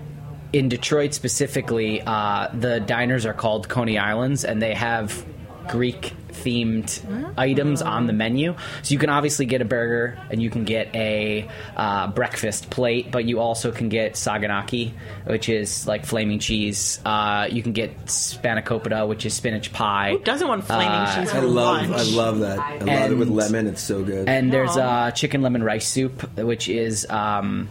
in 0.52 0.70
Detroit 0.70 1.14
specifically, 1.14 2.02
uh, 2.02 2.48
the 2.54 2.80
diners 2.80 3.26
are 3.26 3.34
called 3.34 3.68
Coney 3.70 3.98
Islands, 3.98 4.46
and 4.46 4.62
they 4.62 4.76
have 4.76 5.26
Greek 5.70 6.14
themed 6.32 7.34
items 7.38 7.82
on 7.82 8.08
the 8.08 8.14
menu. 8.14 8.56
So 8.82 8.94
you 8.94 9.00
can 9.00 9.10
obviously 9.10 9.46
get 9.46 9.62
a 9.62 9.66
burger 9.66 10.18
and 10.32 10.42
you 10.42 10.50
can 10.50 10.64
get 10.64 10.94
a 10.96 11.48
uh, 11.78 12.08
breakfast 12.08 12.70
plate, 12.70 13.12
but 13.12 13.26
you 13.26 13.40
also 13.40 13.72
can 13.72 13.88
get 13.90 14.14
saganaki, 14.14 14.94
which 15.26 15.48
is 15.48 15.88
like 15.88 16.06
flaming 16.06 16.40
cheese. 16.40 17.00
Uh, 17.06 17.48
you 17.52 17.62
can 17.62 17.72
get 17.72 18.06
spanakopita, 18.08 19.08
which 19.08 19.26
is 19.26 19.34
spinach 19.34 19.72
pie. 19.74 20.12
Who 20.12 20.20
doesn't 20.20 20.48
want 20.48 20.66
flaming 20.66 20.88
Uh, 20.88 21.16
cheese 21.22 21.32
for 21.32 21.38
I 21.38 21.42
love, 21.42 21.90
lunch? 21.90 22.02
I 22.02 22.16
love 22.16 22.40
that. 22.40 22.60
I 22.60 22.78
love 22.80 23.12
it 23.12 23.16
with 23.16 23.30
lemon. 23.30 23.68
It's 23.68 23.82
so 23.82 24.04
good. 24.04 24.28
And 24.28 24.52
there's 24.52 24.76
uh, 24.76 25.12
chicken 25.12 25.42
lemon 25.44 25.64
rice 25.64 25.88
soup, 25.88 26.38
which 26.38 26.68
is. 26.68 27.08
Um, 27.10 27.70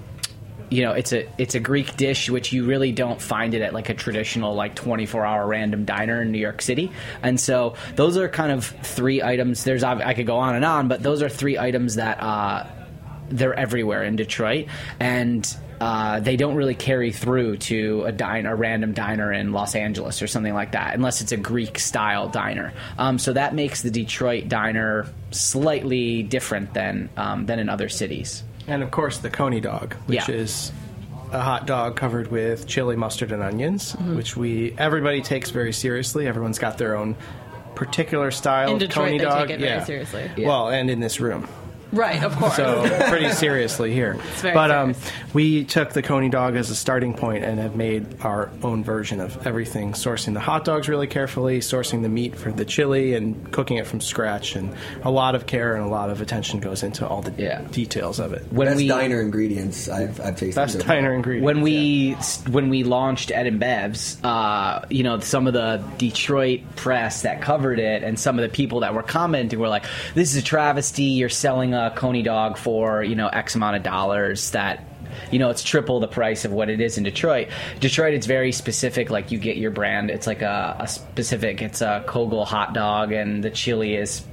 you 0.73 0.83
know, 0.83 0.93
it's 0.93 1.13
a 1.13 1.29
it's 1.37 1.55
a 1.55 1.61
Greek 1.61 1.97
dish 1.97 2.31
which 2.31 2.53
you 2.53 2.65
really 2.65 2.93
don't 2.93 3.21
find 3.21 3.53
it 3.53 3.61
at 3.61 3.75
like 3.75 3.91
a 3.91 3.95
traditional 3.95 4.55
like 4.55 4.75
24 4.75 5.25
hour 5.25 5.47
random 5.47 5.85
diner 5.85 6.23
in 6.23 6.33
New 6.33 6.39
York 6.39 6.63
City, 6.63 6.91
and 7.23 7.39
so 7.39 7.75
those 7.95 8.17
are 8.17 8.29
kind 8.29 8.51
of 8.51 8.65
three 8.65 9.23
items. 9.23 9.65
There's 9.65 9.85
I 9.85 10.15
could 10.15 10.27
go 10.27 10.39
on 10.39 10.55
and 10.55 10.65
on, 10.65 10.89
but 10.89 11.03
those 11.03 11.21
are 11.23 11.29
three 11.29 11.59
items 11.59 11.97
that 11.97 12.23
uh, 12.23 12.67
they're 13.29 13.53
everywhere 13.53 14.03
in 14.03 14.17
Detroit, 14.17 14.69
and 14.99 15.47
uh, 15.79 16.21
they 16.21 16.37
don't 16.37 16.55
really 16.55 16.75
carry 16.75 17.13
through 17.13 17.59
to 17.59 18.05
a 18.05 18.13
dine 18.13 18.47
a 18.47 18.55
random 18.55 18.95
diner 18.95 19.31
in 19.31 19.53
Los 19.53 19.75
Angeles 19.75 20.23
or 20.23 20.27
something 20.27 20.55
like 20.55 20.73
that, 20.73 20.95
unless 20.95 21.21
it's 21.21 21.33
a 21.33 21.37
Greek 21.37 21.79
style 21.79 22.29
diner. 22.29 22.73
Um, 22.97 23.19
so 23.19 23.35
that 23.35 23.55
makes 23.55 23.83
the 23.83 23.91
Detroit 23.91 24.49
diner 24.49 25.07
slightly 25.33 26.23
different 26.23 26.73
than 26.73 27.11
um, 27.19 27.45
than 27.45 27.59
in 27.59 27.69
other 27.69 27.91
cities. 27.91 28.43
And 28.69 28.83
of 28.83 28.91
course, 28.91 29.19
the 29.19 29.31
Coney 29.31 29.61
dog, 29.61 29.95
which 30.07 30.29
Yeah. 30.29 30.35
is 30.35 30.73
a 31.33 31.41
hot 31.41 31.67
dog 31.67 31.97
covered 31.97 32.31
with 32.31 32.67
chili, 32.67 32.95
mustard, 32.97 33.33
and 33.33 33.43
onions, 33.43 33.95
Mm-hmm. 33.95 34.17
which 34.17 34.37
we 34.37 34.75
everybody 34.79 35.23
takes 35.23 35.51
very 35.51 35.73
seriously. 35.73 36.27
Everyone's 36.27 36.59
got 36.59 36.79
their 36.79 36.97
own 36.97 37.17
particular 37.75 38.31
style 38.31 38.69
In 38.69 38.75
of 38.75 38.79
Detroit, 38.81 39.07
Coney 39.07 39.19
they 39.19 39.25
dog. 39.25 39.49
take 39.49 39.57
it 39.57 39.61
very 39.61 39.73
yeah. 39.73 39.85
seriously. 39.85 40.31
Well, 40.39 40.69
and 40.69 40.91
in 40.91 41.01
this 41.01 41.21
room. 41.21 41.49
Right, 41.93 42.23
of 42.25 42.35
course. 42.37 42.57
So 42.57 42.83
pretty 43.09 43.31
seriously 43.33 43.93
here. 43.93 44.15
very 44.41 44.55
but 44.55 44.71
um, 44.71 44.95
we 45.35 45.65
took 45.65 45.93
the 45.93 46.03
Coney 46.03 46.31
dog 46.31 46.57
as 46.57 46.71
a 46.71 46.75
starting 46.75 47.13
point 47.15 47.45
and 47.45 47.59
have 47.59 47.77
made 47.77 48.23
our 48.23 48.51
own 48.63 48.83
version 48.83 49.21
of 49.21 49.47
everything. 49.47 49.93
Sourcing 49.93 50.33
the 50.33 50.41
hot 50.41 50.65
dogs 50.65 50.89
really 50.89 51.07
carefully, 51.07 51.61
sourcing 51.61 52.01
the 52.03 52.09
meat 52.09 52.35
for 52.37 52.51
the 52.51 52.65
chili, 52.65 53.15
and 53.15 53.53
cooking 53.53 53.77
it 53.77 53.87
from 53.87 54.01
scratch. 54.01 54.57
And 54.57 54.75
a 55.03 55.11
lot 55.11 55.35
of 55.35 55.47
care 55.47 55.75
and 55.77 55.85
a 55.85 55.89
lot 55.89 56.09
of 56.09 56.21
attention 56.23 56.61
goes 56.61 56.83
into 56.83 57.07
all 57.07 57.21
the 57.21 57.33
Yeah. 57.41 57.61
details 57.71 58.19
of 58.21 58.33
it. 58.33 58.47
When 58.51 58.69
Best 58.69 58.77
we 58.79 58.89
diner 58.89 59.21
ingredients 59.21 59.89
I've, 59.89 60.21
I've 60.21 60.37
tasted. 60.37 60.55
Best 60.55 60.73
so 60.75 60.87
diner 60.87 61.13
ingredient. 61.15 61.45
when 61.45 61.61
we 61.61 62.13
when 62.51 62.71
we 62.71 62.85
launched 62.85 63.31
Ed 63.31 63.47
and 63.47 63.61
Bev's, 63.61 64.17
uh, 64.25 64.87
you 64.89 65.03
know, 65.03 65.21
some 65.21 65.47
of 65.47 65.53
the 65.53 65.83
Detroit 65.99 66.61
press 66.77 67.23
that 67.23 67.43
covered 67.43 67.79
it, 67.79 68.03
and 68.03 68.19
some 68.19 68.39
of 68.39 68.43
the 68.43 68.49
people 68.49 68.81
that 68.81 68.95
were 68.95 69.03
commenting 69.03 69.59
were 69.59 69.69
like, 69.69 69.85
"This 70.15 70.31
is 70.35 70.43
a 70.43 70.45
travesty. 70.45 71.03
You're 71.05 71.29
selling 71.29 71.75
a 71.87 71.93
Coney 71.95 72.23
dog 72.23 72.57
for 72.57 73.03
you 73.03 73.15
know 73.15 73.29
X 73.29 73.55
amount 73.55 73.77
of 73.77 73.83
dollars. 73.83 74.51
That 74.51 74.85
you 75.31 75.39
know 75.39 75.51
it's 75.51 75.63
triple 75.63 76.01
the 76.01 76.09
price 76.09 76.45
of 76.45 76.53
what 76.53 76.71
it 76.71 76.81
is 76.81 76.99
in 76.99 77.05
Detroit. 77.05 77.49
Detroit, 77.81 78.15
it's 78.15 78.27
very 78.27 78.53
specific. 78.53 79.11
Like 79.11 79.31
you 79.31 79.39
get 79.39 79.57
your 79.57 79.71
brand. 79.71 80.11
It's 80.11 80.27
like 80.27 80.43
a, 80.43 80.77
a 80.81 80.89
specific. 80.89 81.63
It's 81.63 81.81
a 81.81 82.05
Koegel 82.07 82.47
hot 82.47 82.75
dog, 82.75 83.13
and 83.13 83.43
the 83.43 83.51
chili 83.51 83.95
is." 83.95 84.25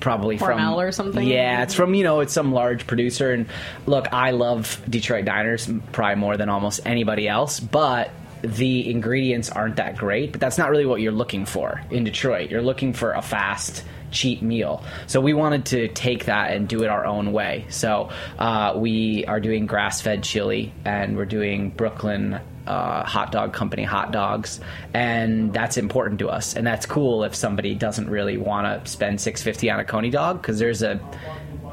Probably 0.00 0.36
from 0.36 0.74
or 0.74 0.92
something? 0.92 1.26
Yeah, 1.26 1.62
it's 1.62 1.72
from 1.72 1.94
you 1.94 2.04
know 2.04 2.20
it's 2.20 2.32
some 2.32 2.52
large 2.52 2.86
producer. 2.86 3.32
And 3.32 3.46
look, 3.86 4.12
I 4.12 4.32
love 4.32 4.82
Detroit 4.86 5.24
diners 5.24 5.70
probably 5.92 6.16
more 6.16 6.36
than 6.36 6.50
almost 6.50 6.80
anybody 6.84 7.26
else, 7.26 7.58
but 7.58 8.10
the 8.44 8.90
ingredients 8.90 9.50
aren't 9.50 9.76
that 9.76 9.96
great. 9.96 10.32
But 10.32 10.40
that's 10.40 10.58
not 10.58 10.70
really 10.70 10.86
what 10.86 11.00
you're 11.00 11.12
looking 11.12 11.46
for 11.46 11.80
in 11.90 12.04
Detroit. 12.04 12.50
You're 12.50 12.62
looking 12.62 12.92
for 12.92 13.12
a 13.12 13.22
fast 13.22 13.84
cheap 14.10 14.42
meal. 14.42 14.82
So 15.06 15.20
we 15.20 15.34
wanted 15.34 15.66
to 15.66 15.88
take 15.88 16.26
that 16.26 16.52
and 16.52 16.68
do 16.68 16.84
it 16.84 16.88
our 16.88 17.04
own 17.04 17.32
way. 17.32 17.66
So 17.68 18.10
uh, 18.38 18.74
we 18.76 19.24
are 19.26 19.40
doing 19.40 19.66
grass 19.66 20.00
fed 20.00 20.22
chili 20.22 20.72
and 20.84 21.16
we're 21.16 21.24
doing 21.24 21.70
Brooklyn 21.70 22.40
uh, 22.66 23.04
hot 23.04 23.30
dog 23.30 23.52
company 23.52 23.82
hot 23.82 24.10
dogs 24.10 24.58
and 24.94 25.52
that's 25.52 25.76
important 25.76 26.18
to 26.20 26.30
us 26.30 26.56
and 26.56 26.66
that's 26.66 26.86
cool 26.86 27.22
if 27.24 27.34
somebody 27.34 27.74
doesn't 27.74 28.08
really 28.08 28.38
want 28.38 28.84
to 28.84 28.90
spend 28.90 29.20
650 29.20 29.70
on 29.70 29.80
a 29.80 29.84
coney 29.84 30.08
dog 30.08 30.40
because 30.40 30.58
there's 30.58 30.82
a 30.82 30.98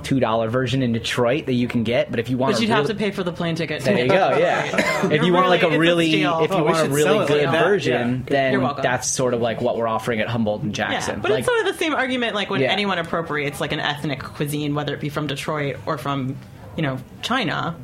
two 0.04 0.20
dollar 0.20 0.50
version 0.50 0.82
in 0.84 0.92
Detroit 0.94 1.46
that 1.46 1.54
you 1.54 1.68
can 1.68 1.84
get 1.84 2.10
but 2.12 2.20
if 2.20 2.30
you 2.30 2.38
want 2.38 2.54
but 2.54 2.60
a 2.60 2.62
you'd 2.64 2.72
have 2.72 2.88
to 2.88 2.96
pay 2.96 3.12
for 3.12 3.24
the 3.24 3.32
plane 3.32 3.56
ticket. 3.56 3.84
there 3.84 3.98
you 4.00 4.08
go. 4.08 4.38
Yeah. 4.38 5.08
if 5.12 5.24
You're 5.24 5.34
want 5.34 5.50
like 5.50 5.62
really- 5.62 5.74
a 5.76 5.78
a 5.78 5.80
really, 5.80 6.10
steal. 6.10 6.40
if 6.44 6.52
you 6.52 6.58
Oh, 6.58 6.64
want 6.64 6.88
a 6.88 6.90
really 6.90 7.26
good 7.28 7.46
like 7.50 7.60
version, 7.64 8.26
Yeah. 8.30 8.52
then 8.52 8.62
that's 8.82 9.10
sort 9.10 9.34
of 9.34 9.42
like 9.42 9.62
what 9.62 9.78
we're 9.78 9.88
offering 9.88 10.20
at 10.20 10.28
Humboldt 10.28 10.64
and 10.64 10.74
Jackson. 10.74 11.16
Yeah, 11.16 11.22
but 11.22 11.32
like, 11.32 11.40
it's 11.40 11.48
sort 11.48 11.60
of 11.60 11.66
the 11.74 11.78
same 11.80 11.94
argument 11.94 12.36
like 12.36 12.50
when 12.50 12.62
Yeah. 12.62 12.72
anyone 12.72 12.98
appropriates 12.98 13.62
like 13.62 13.72
an 13.72 13.80
ethnic 13.80 14.20
cuisine, 14.24 14.76
whether 14.76 14.94
it 14.94 15.00
be 15.00 15.10
from 15.10 15.28
Detroit 15.28 15.78
or 15.86 15.98
from, 15.98 16.38
you 16.76 16.82
know, 16.84 16.98
China. 17.22 17.76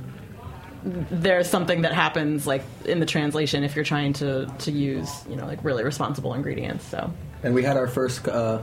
There's 0.84 1.50
something 1.50 1.82
that 1.82 1.94
happens 1.94 2.48
like 2.48 2.64
in 2.86 3.00
the 3.00 3.06
translation 3.06 3.64
if 3.64 3.76
you're 3.76 3.84
trying 3.84 4.14
to 4.14 4.46
to 4.60 4.72
use 4.72 5.10
you 5.30 5.36
know 5.36 5.46
like 5.46 5.62
really 5.64 5.84
responsible 5.84 6.34
ingredients. 6.34 6.86
So 6.86 7.12
and 7.44 7.54
we 7.54 7.64
had 7.64 7.76
our 7.78 7.88
first 7.88 8.28
uh, 8.28 8.60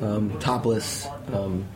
um, 0.00 0.38
topless 0.40 1.06
um, 1.32 1.66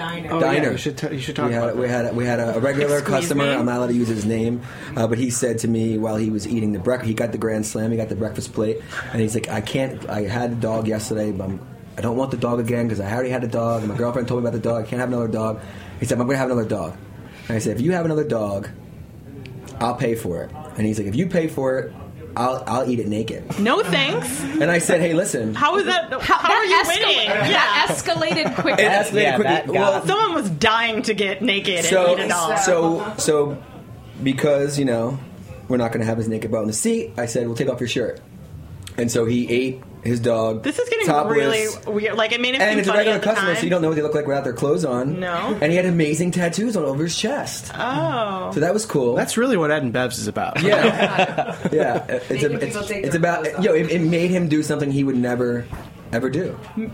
Diner. 0.00 0.32
Oh, 0.32 0.40
yeah, 0.40 0.52
diner. 0.52 0.70
you 0.72 0.78
should 0.78 0.96
t- 0.96 1.12
you 1.12 1.18
should 1.18 1.36
talk 1.36 1.48
we 1.48 1.52
had, 1.52 1.62
about 1.64 1.76
we 1.76 1.86
that. 1.86 2.04
had 2.06 2.16
we 2.16 2.24
had 2.24 2.40
a, 2.40 2.56
a 2.56 2.58
regular 2.60 3.00
Squeeze 3.00 3.14
customer. 3.20 3.44
me. 3.44 3.52
I'm 3.52 3.66
not 3.66 3.76
allowed 3.76 3.88
to 3.88 3.94
use 3.94 4.08
his 4.08 4.24
name, 4.24 4.62
uh, 4.96 5.06
but 5.06 5.18
he 5.18 5.28
said 5.28 5.58
to 5.58 5.68
me 5.68 5.98
while 5.98 6.16
he 6.16 6.30
was 6.30 6.48
eating 6.48 6.72
the 6.72 6.78
breakfast, 6.78 7.08
he 7.08 7.14
got 7.14 7.32
the 7.32 7.38
grand 7.38 7.66
slam, 7.66 7.90
he 7.90 7.98
got 7.98 8.08
the 8.08 8.16
breakfast 8.16 8.54
plate, 8.54 8.80
and 9.12 9.20
he's 9.20 9.34
like, 9.34 9.48
"I 9.50 9.60
can't. 9.60 10.08
I 10.08 10.22
had 10.22 10.52
the 10.52 10.56
dog 10.56 10.88
yesterday, 10.88 11.32
but 11.32 11.44
I'm, 11.44 11.60
I 11.98 12.00
don't 12.00 12.16
want 12.16 12.30
the 12.30 12.38
dog 12.38 12.60
again 12.60 12.86
because 12.88 12.98
I 13.00 13.12
already 13.12 13.28
had 13.28 13.44
a 13.44 13.48
dog. 13.48 13.82
And 13.82 13.90
my 13.90 13.96
girlfriend 13.98 14.26
told 14.26 14.42
me 14.42 14.48
about 14.48 14.56
the 14.56 14.66
dog. 14.66 14.84
I 14.84 14.88
can't 14.88 15.00
have 15.00 15.10
another 15.10 15.28
dog." 15.28 15.60
He 15.98 16.06
said, 16.06 16.18
"I'm 16.18 16.26
going 16.26 16.36
to 16.36 16.38
have 16.38 16.50
another 16.50 16.68
dog." 16.68 16.96
And 17.48 17.56
I 17.56 17.58
said, 17.58 17.76
"If 17.76 17.82
you 17.82 17.92
have 17.92 18.06
another 18.06 18.24
dog, 18.24 18.70
I'll 19.80 19.96
pay 19.96 20.14
for 20.14 20.44
it." 20.44 20.50
And 20.78 20.86
he's 20.86 20.98
like, 20.98 21.08
"If 21.08 21.14
you 21.16 21.26
pay 21.26 21.46
for 21.48 21.78
it, 21.78 21.92
I'll 22.40 22.64
I'll 22.66 22.90
eat 22.90 22.98
it 22.98 23.06
naked." 23.08 23.58
No 23.60 23.82
thanks. 23.82 24.40
And 24.42 24.70
I 24.70 24.78
said, 24.78 25.00
"Hey, 25.00 25.12
listen." 25.14 25.54
How 25.54 25.76
is 25.76 25.84
that? 25.86 26.10
How, 26.22 26.52
are 26.54 26.64
you 26.64 26.70
that 26.70 26.84
winning? 26.88 27.28
escal- 27.30 27.48
that 27.50 27.86
escalated 27.90 28.54
quickly. 28.62 28.84
It 28.84 28.90
escalated 28.90 29.22
Yeah, 29.22 29.36
quickly. 29.36 29.78
Well, 29.78 30.06
Someone 30.06 30.34
was 30.34 30.50
dying 30.50 31.02
to 31.02 31.14
get 31.14 31.42
naked 31.42 31.84
so, 31.84 32.12
and 32.12 32.20
eat 32.20 32.24
a 32.24 32.28
dog. 32.28 32.58
so, 32.58 33.14
so, 33.18 33.62
because 34.22 34.78
you 34.78 34.84
know 34.84 35.18
we're 35.68 35.76
not 35.76 35.92
going 35.92 36.00
to 36.00 36.06
have 36.06 36.18
his 36.18 36.28
naked 36.28 36.50
butt 36.50 36.62
in 36.62 36.66
the 36.66 36.72
seat, 36.72 37.12
I 37.16 37.26
said 37.26 37.46
we'll 37.46 37.56
take 37.56 37.68
off 37.68 37.78
your 37.80 37.88
shirt, 37.88 38.20
and 38.96 39.10
so 39.10 39.24
he 39.24 39.48
ate 39.50 39.82
his 40.02 40.20
dog. 40.20 40.62
this 40.62 40.78
is 40.78 40.88
getting 40.88 41.06
topless, 41.06 41.36
really 41.36 41.92
weird. 41.92 42.16
Like 42.16 42.32
it 42.32 42.40
made 42.40 42.54
it 42.54 42.60
And 42.60 42.78
it's 42.78 42.88
a 42.88 42.92
regular 42.92 43.18
at 43.18 43.22
customer, 43.22 43.54
so 43.54 43.62
you 43.62 43.70
don't 43.70 43.82
know 43.82 43.88
what 43.88 43.94
they 43.96 44.02
look 44.02 44.14
like 44.14 44.26
without 44.26 44.44
their 44.44 44.52
clothes 44.52 44.84
on. 44.84 45.20
No. 45.20 45.58
and 45.60 45.70
he 45.70 45.76
had 45.76 45.86
amazing 45.86 46.30
tattoos 46.30 46.76
all 46.76 46.86
over 46.86 47.02
his 47.04 47.16
chest. 47.16 47.70
Oh. 47.74 48.50
So 48.52 48.60
that 48.60 48.72
was 48.72 48.86
cool. 48.86 49.14
That's 49.14 49.36
really 49.36 49.56
what 49.56 49.70
Ed 49.70 49.82
and 49.82 49.92
Bevs 49.92 50.18
is 50.18 50.26
about. 50.26 50.62
yeah, 50.62 51.56
yeah. 51.72 52.04
It's, 52.08 52.42
a, 52.44 52.52
it's, 52.56 52.90
it's 52.90 53.14
about 53.14 53.62
yo. 53.62 53.74
It, 53.74 53.90
it 53.90 54.00
made 54.00 54.30
him 54.30 54.48
do 54.48 54.62
something 54.62 54.90
he 54.90 55.04
would 55.04 55.16
never, 55.16 55.66
ever 56.12 56.30
do. 56.30 56.58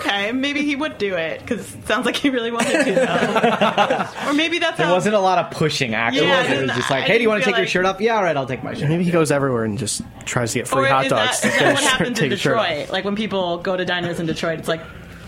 Okay, 0.00 0.32
maybe 0.32 0.62
he 0.62 0.74
would 0.74 0.96
do 0.96 1.16
it 1.16 1.40
because 1.40 1.74
it 1.74 1.86
sounds 1.86 2.06
like 2.06 2.16
he 2.16 2.30
really 2.30 2.50
wanted 2.50 2.84
to. 2.84 2.94
Though. 2.94 4.06
or 4.30 4.32
maybe 4.32 4.58
that's 4.58 4.78
There 4.78 4.86
how. 4.86 4.94
wasn't 4.94 5.16
a 5.16 5.20
lot 5.20 5.38
of 5.38 5.50
pushing 5.50 5.94
actually. 5.94 6.26
Yeah, 6.28 6.38
it 6.44 6.48
was 6.50 6.58
didn't- 6.60 6.76
just 6.76 6.90
like, 6.90 7.04
I 7.04 7.06
hey, 7.06 7.18
do 7.18 7.22
you 7.22 7.28
want 7.28 7.42
to 7.42 7.44
feel 7.44 7.52
take 7.52 7.58
your 7.58 7.64
like- 7.64 7.70
shirt 7.70 7.84
off? 7.84 8.00
Yeah, 8.00 8.16
all 8.16 8.22
right, 8.22 8.34
I'll 8.36 8.46
take 8.46 8.62
my 8.62 8.72
shirt. 8.74 8.88
Maybe 8.88 9.04
he 9.04 9.10
goes 9.10 9.30
everywhere 9.30 9.64
and 9.64 9.76
just 9.76 10.00
tries 10.24 10.52
to 10.52 10.60
get 10.60 10.68
free 10.68 10.84
or 10.86 10.88
hot 10.88 11.06
is 11.06 11.10
dogs. 11.10 11.40
that, 11.42 11.42
to 11.42 11.48
is 11.48 11.52
get 11.54 11.60
that 11.60 11.74
what 11.74 11.82
shirt- 11.82 11.90
happens 11.98 12.08
in 12.08 12.14
take 12.14 12.30
his 12.30 12.40
shirt 12.40 12.56
off. 12.56 12.66
Detroit? 12.68 12.90
Like 12.90 13.04
when 13.04 13.16
people 13.16 13.58
go 13.58 13.76
to 13.76 13.84
diners 13.84 14.18
in 14.20 14.26
Detroit, 14.26 14.60
it's 14.60 14.68
like 14.68 14.80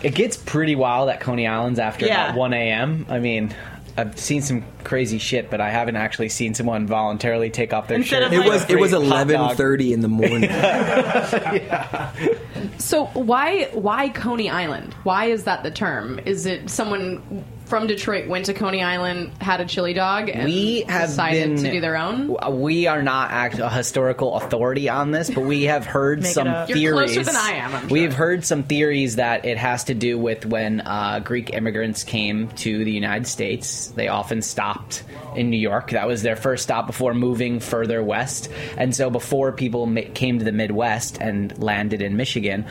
It 0.02 0.14
gets 0.14 0.36
pretty 0.38 0.76
wild 0.76 1.10
at 1.10 1.20
Coney 1.20 1.46
Islands 1.46 1.78
after 1.78 2.06
Yeah. 2.06 2.26
about 2.28 2.36
1 2.38 2.52
a.m. 2.54 3.06
I 3.10 3.18
mean, 3.18 3.54
I've 4.00 4.18
seen 4.18 4.40
some 4.42 4.64
crazy 4.84 5.18
shit, 5.18 5.50
but 5.50 5.60
I 5.60 5.70
haven't 5.70 5.96
actually 5.96 6.28
seen 6.30 6.54
someone 6.54 6.86
voluntarily 6.86 7.50
take 7.50 7.72
off 7.74 7.88
their 7.88 7.98
Instead 7.98 8.22
shirt. 8.22 8.32
of 8.32 8.46
It 8.46 8.48
was 8.48 8.68
it 8.70 8.78
was 8.80 8.90
Free 8.92 8.98
hot 9.00 9.06
eleven 9.06 9.36
dog. 9.36 9.56
thirty 9.56 9.92
in 9.92 10.00
the 10.00 10.08
morning. 10.08 10.50
So 12.78 13.06
why 13.14 13.64
why 13.72 14.08
Coney 14.10 14.48
Island? 14.50 14.94
Why 15.04 15.26
is 15.26 15.44
that 15.44 15.62
the 15.62 15.70
term? 15.70 16.18
Is 16.26 16.46
it 16.46 16.68
someone 16.70 17.44
from 17.70 17.86
Detroit 17.86 18.28
went 18.28 18.46
to 18.46 18.54
Coney 18.54 18.82
Island, 18.82 19.30
had 19.40 19.60
a 19.60 19.64
chili 19.64 19.94
dog, 19.94 20.28
and 20.28 20.44
we 20.44 20.82
have 20.88 21.08
decided 21.08 21.54
been, 21.54 21.64
to 21.64 21.70
do 21.70 21.80
their 21.80 21.96
own? 21.96 22.36
We 22.60 22.88
are 22.88 23.00
not 23.02 23.30
act- 23.30 23.60
a 23.60 23.70
historical 23.70 24.34
authority 24.34 24.88
on 24.88 25.12
this, 25.12 25.30
but 25.30 25.44
we 25.44 25.62
have 25.64 25.86
heard 25.86 26.26
some 26.26 26.48
up. 26.48 26.68
You're 26.68 26.78
theories. 26.78 27.12
closer 27.14 27.24
than 27.24 27.36
I 27.36 27.52
am, 27.52 27.74
I'm 27.74 27.80
sure. 27.82 27.90
We've 27.90 28.12
heard 28.12 28.44
some 28.44 28.64
theories 28.64 29.16
that 29.16 29.44
it 29.44 29.56
has 29.56 29.84
to 29.84 29.94
do 29.94 30.18
with 30.18 30.44
when 30.44 30.80
uh, 30.80 31.20
Greek 31.20 31.54
immigrants 31.54 32.04
came 32.04 32.48
to 32.48 32.84
the 32.84 32.92
United 32.92 33.26
States. 33.26 33.86
They 33.88 34.08
often 34.08 34.42
stopped 34.42 35.04
in 35.36 35.50
New 35.50 35.56
York. 35.56 35.90
That 35.90 36.08
was 36.08 36.22
their 36.22 36.36
first 36.36 36.64
stop 36.64 36.86
before 36.86 37.14
moving 37.14 37.60
further 37.60 38.02
west. 38.02 38.50
And 38.76 38.94
so 38.94 39.10
before 39.10 39.52
people 39.52 39.86
ma- 39.86 40.00
came 40.12 40.40
to 40.40 40.44
the 40.44 40.52
Midwest 40.52 41.18
and 41.20 41.56
landed 41.62 42.02
in 42.02 42.16
Michigan, 42.16 42.66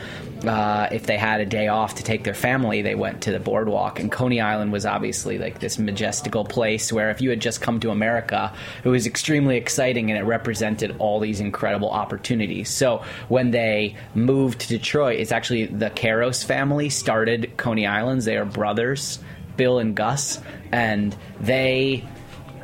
uh, 0.46 0.88
if 0.92 1.06
they 1.06 1.16
had 1.16 1.40
a 1.40 1.46
day 1.46 1.68
off 1.68 1.96
to 1.96 2.02
take 2.02 2.24
their 2.24 2.34
family, 2.34 2.82
they 2.82 2.94
went 2.94 3.22
to 3.22 3.32
the 3.32 3.40
boardwalk. 3.40 3.98
And 3.98 4.10
Coney 4.12 4.40
Island 4.40 4.72
was 4.72 4.84
obviously 4.90 5.38
like 5.38 5.60
this 5.60 5.78
majestical 5.78 6.44
place 6.44 6.92
where 6.92 7.10
if 7.10 7.20
you 7.20 7.30
had 7.30 7.40
just 7.40 7.60
come 7.60 7.80
to 7.80 7.90
America, 7.90 8.52
it 8.84 8.88
was 8.88 9.06
extremely 9.06 9.56
exciting 9.56 10.10
and 10.10 10.18
it 10.18 10.24
represented 10.24 10.96
all 10.98 11.20
these 11.20 11.40
incredible 11.40 11.90
opportunities. 11.90 12.68
So 12.68 13.02
when 13.28 13.50
they 13.50 13.96
moved 14.14 14.60
to 14.60 14.68
Detroit, 14.68 15.20
it's 15.20 15.32
actually 15.32 15.66
the 15.66 15.90
Keros 15.90 16.44
family 16.44 16.90
started 16.90 17.56
Coney 17.56 17.86
Islands. 17.86 18.24
They 18.24 18.36
are 18.36 18.44
brothers, 18.44 19.18
Bill 19.56 19.78
and 19.78 19.94
Gus, 19.94 20.40
and 20.72 21.16
they 21.40 22.06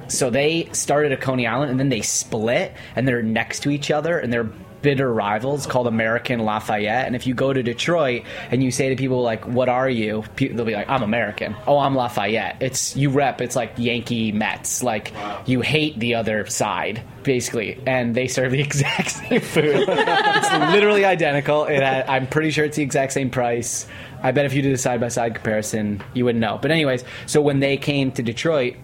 so 0.08 0.30
they 0.30 0.68
started 0.72 1.12
at 1.12 1.20
Coney 1.20 1.46
Island 1.46 1.70
and 1.70 1.80
then 1.80 1.88
they 1.88 2.02
split 2.02 2.72
and 2.94 3.08
they're 3.08 3.22
next 3.22 3.60
to 3.60 3.70
each 3.70 3.90
other 3.90 4.18
and 4.18 4.32
they're 4.32 4.50
bitter 4.86 5.12
rivals 5.12 5.66
called 5.66 5.88
American 5.88 6.38
Lafayette. 6.38 7.08
And 7.08 7.16
if 7.16 7.26
you 7.26 7.34
go 7.34 7.52
to 7.52 7.60
Detroit 7.60 8.22
and 8.52 8.62
you 8.62 8.70
say 8.70 8.88
to 8.88 8.94
people 8.94 9.20
like, 9.20 9.44
"What 9.44 9.68
are 9.68 9.90
you?" 9.90 10.22
they'll 10.36 10.64
be 10.64 10.76
like, 10.76 10.88
"I'm 10.88 11.02
American." 11.02 11.56
Oh, 11.66 11.78
I'm 11.78 11.96
Lafayette. 11.96 12.58
It's 12.60 12.94
you 12.94 13.10
rep. 13.10 13.40
It's 13.40 13.56
like 13.56 13.72
Yankee 13.78 14.30
Mets. 14.30 14.84
Like 14.84 15.12
you 15.44 15.60
hate 15.60 15.98
the 15.98 16.14
other 16.14 16.46
side 16.46 17.02
basically, 17.24 17.82
and 17.84 18.14
they 18.14 18.28
serve 18.28 18.52
the 18.52 18.60
exact 18.68 19.10
same 19.10 19.40
food. 19.40 19.88
it's 19.88 20.72
literally 20.72 21.04
identical. 21.04 21.64
It 21.64 21.82
had, 21.82 22.08
I'm 22.08 22.28
pretty 22.28 22.52
sure 22.52 22.64
it's 22.64 22.76
the 22.76 22.84
exact 22.84 23.12
same 23.12 23.30
price. 23.30 23.88
I 24.22 24.30
bet 24.30 24.44
if 24.44 24.54
you 24.54 24.62
did 24.62 24.72
a 24.72 24.78
side 24.78 25.00
by 25.00 25.08
side 25.08 25.34
comparison, 25.34 26.00
you 26.14 26.24
wouldn't 26.24 26.40
know. 26.40 26.60
But 26.62 26.70
anyways, 26.70 27.02
so 27.26 27.42
when 27.42 27.58
they 27.58 27.76
came 27.76 28.12
to 28.12 28.22
Detroit, 28.22 28.76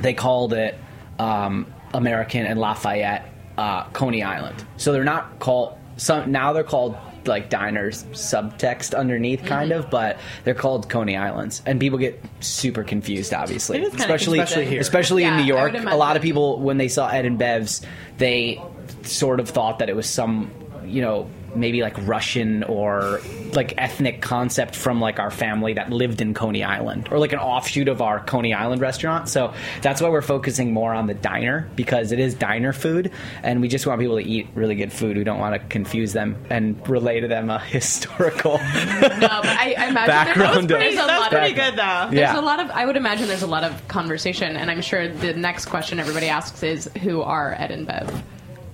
they 0.00 0.14
called 0.14 0.54
it 0.54 0.78
um, 1.18 1.66
American 1.92 2.46
and 2.46 2.58
Lafayette 2.58 3.33
uh, 3.58 3.84
Coney 3.90 4.22
Island. 4.22 4.64
So 4.76 4.92
they're 4.92 5.04
not 5.04 5.38
called 5.38 5.76
some 5.96 6.32
now 6.32 6.52
they're 6.52 6.64
called 6.64 6.96
like 7.26 7.48
diners 7.48 8.02
subtext 8.12 8.94
underneath 8.94 9.42
kind 9.46 9.72
of 9.72 9.88
but 9.88 10.18
they're 10.44 10.52
called 10.54 10.90
coney 10.90 11.16
islands. 11.16 11.62
And 11.64 11.80
people 11.80 11.98
get 11.98 12.22
super 12.40 12.84
confused 12.84 13.32
obviously 13.32 13.78
It 13.78 13.84
is 13.84 13.88
kinda 13.90 14.02
especially 14.04 14.40
Especially 14.40 14.66
here. 14.66 14.80
especially 14.80 15.24
in 15.24 15.36
new 15.38 15.44
york 15.44 15.72
a 15.74 15.96
lot 15.96 16.16
of 16.16 16.22
people 16.22 16.60
when 16.60 16.76
they 16.76 16.88
saw 16.88 17.08
ed 17.08 17.24
and 17.24 17.38
bev's 17.38 17.80
they 18.18 18.60
sort 19.04 19.40
of 19.40 19.48
thought 19.48 19.78
that 19.78 19.88
it 19.88 19.96
was 19.96 20.06
some 20.06 20.50
you 20.84 21.00
know 21.00 21.30
maybe 21.56 21.82
like 21.82 21.96
russian 22.06 22.62
or 22.64 23.20
like 23.52 23.74
ethnic 23.78 24.20
concept 24.20 24.74
from 24.74 25.00
like 25.00 25.18
our 25.18 25.30
family 25.30 25.74
that 25.74 25.90
lived 25.90 26.20
in 26.20 26.34
coney 26.34 26.62
island 26.64 27.08
or 27.10 27.18
like 27.18 27.32
an 27.32 27.38
offshoot 27.38 27.88
of 27.88 28.02
our 28.02 28.20
coney 28.20 28.52
island 28.52 28.80
restaurant 28.80 29.28
so 29.28 29.52
that's 29.82 30.00
why 30.00 30.08
we're 30.08 30.22
focusing 30.22 30.72
more 30.72 30.92
on 30.92 31.06
the 31.06 31.14
diner 31.14 31.68
because 31.76 32.12
it 32.12 32.18
is 32.18 32.34
diner 32.34 32.72
food 32.72 33.10
and 33.42 33.60
we 33.60 33.68
just 33.68 33.86
want 33.86 34.00
people 34.00 34.16
to 34.16 34.24
eat 34.24 34.46
really 34.54 34.74
good 34.74 34.92
food 34.92 35.16
we 35.16 35.24
don't 35.24 35.38
want 35.38 35.54
to 35.54 35.68
confuse 35.68 36.12
them 36.12 36.36
and 36.50 36.88
relay 36.88 37.20
to 37.20 37.28
them 37.28 37.48
a 37.50 37.58
historical 37.64 38.58
No, 38.58 39.28
I, 39.42 39.74
I 39.78 39.86
imagine 39.88 40.06
Background 40.06 40.68
there's, 40.68 40.98
of- 40.98 41.06
that's 41.06 41.28
pretty 41.28 41.54
good 41.54 41.76
though. 41.76 42.08
There's 42.10 42.14
Yeah. 42.14 42.38
a 42.38 42.42
lot 42.42 42.60
of. 42.60 42.70
I 42.70 42.84
would 42.86 42.96
imagine 42.96 43.26
there's 43.28 43.42
a 43.42 43.46
lot 43.46 43.64
of 43.64 43.86
conversation, 43.88 44.56
and 44.56 44.70
I'm 44.70 44.80
sure 44.82 45.08
the 45.08 45.32
next 45.34 45.66
question 45.66 45.98
everybody 45.98 46.28
asks 46.28 46.62
is, 46.62 46.90
"Who 47.02 47.22
are 47.22 47.54
Ed 47.58 47.70
and 47.70 47.86
Bev?" 47.86 48.22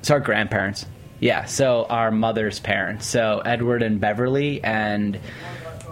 It's 0.01 0.11
our 0.11 0.21
grandparents. 0.21 0.87
Yeah, 1.21 1.45
so 1.45 1.85
our 1.85 2.11
mother's 2.11 2.59
parents. 2.59 3.07
So 3.07 3.43
Edward 3.45 3.83
and 3.83 4.01
Beverly, 4.01 4.65
and 4.65 5.21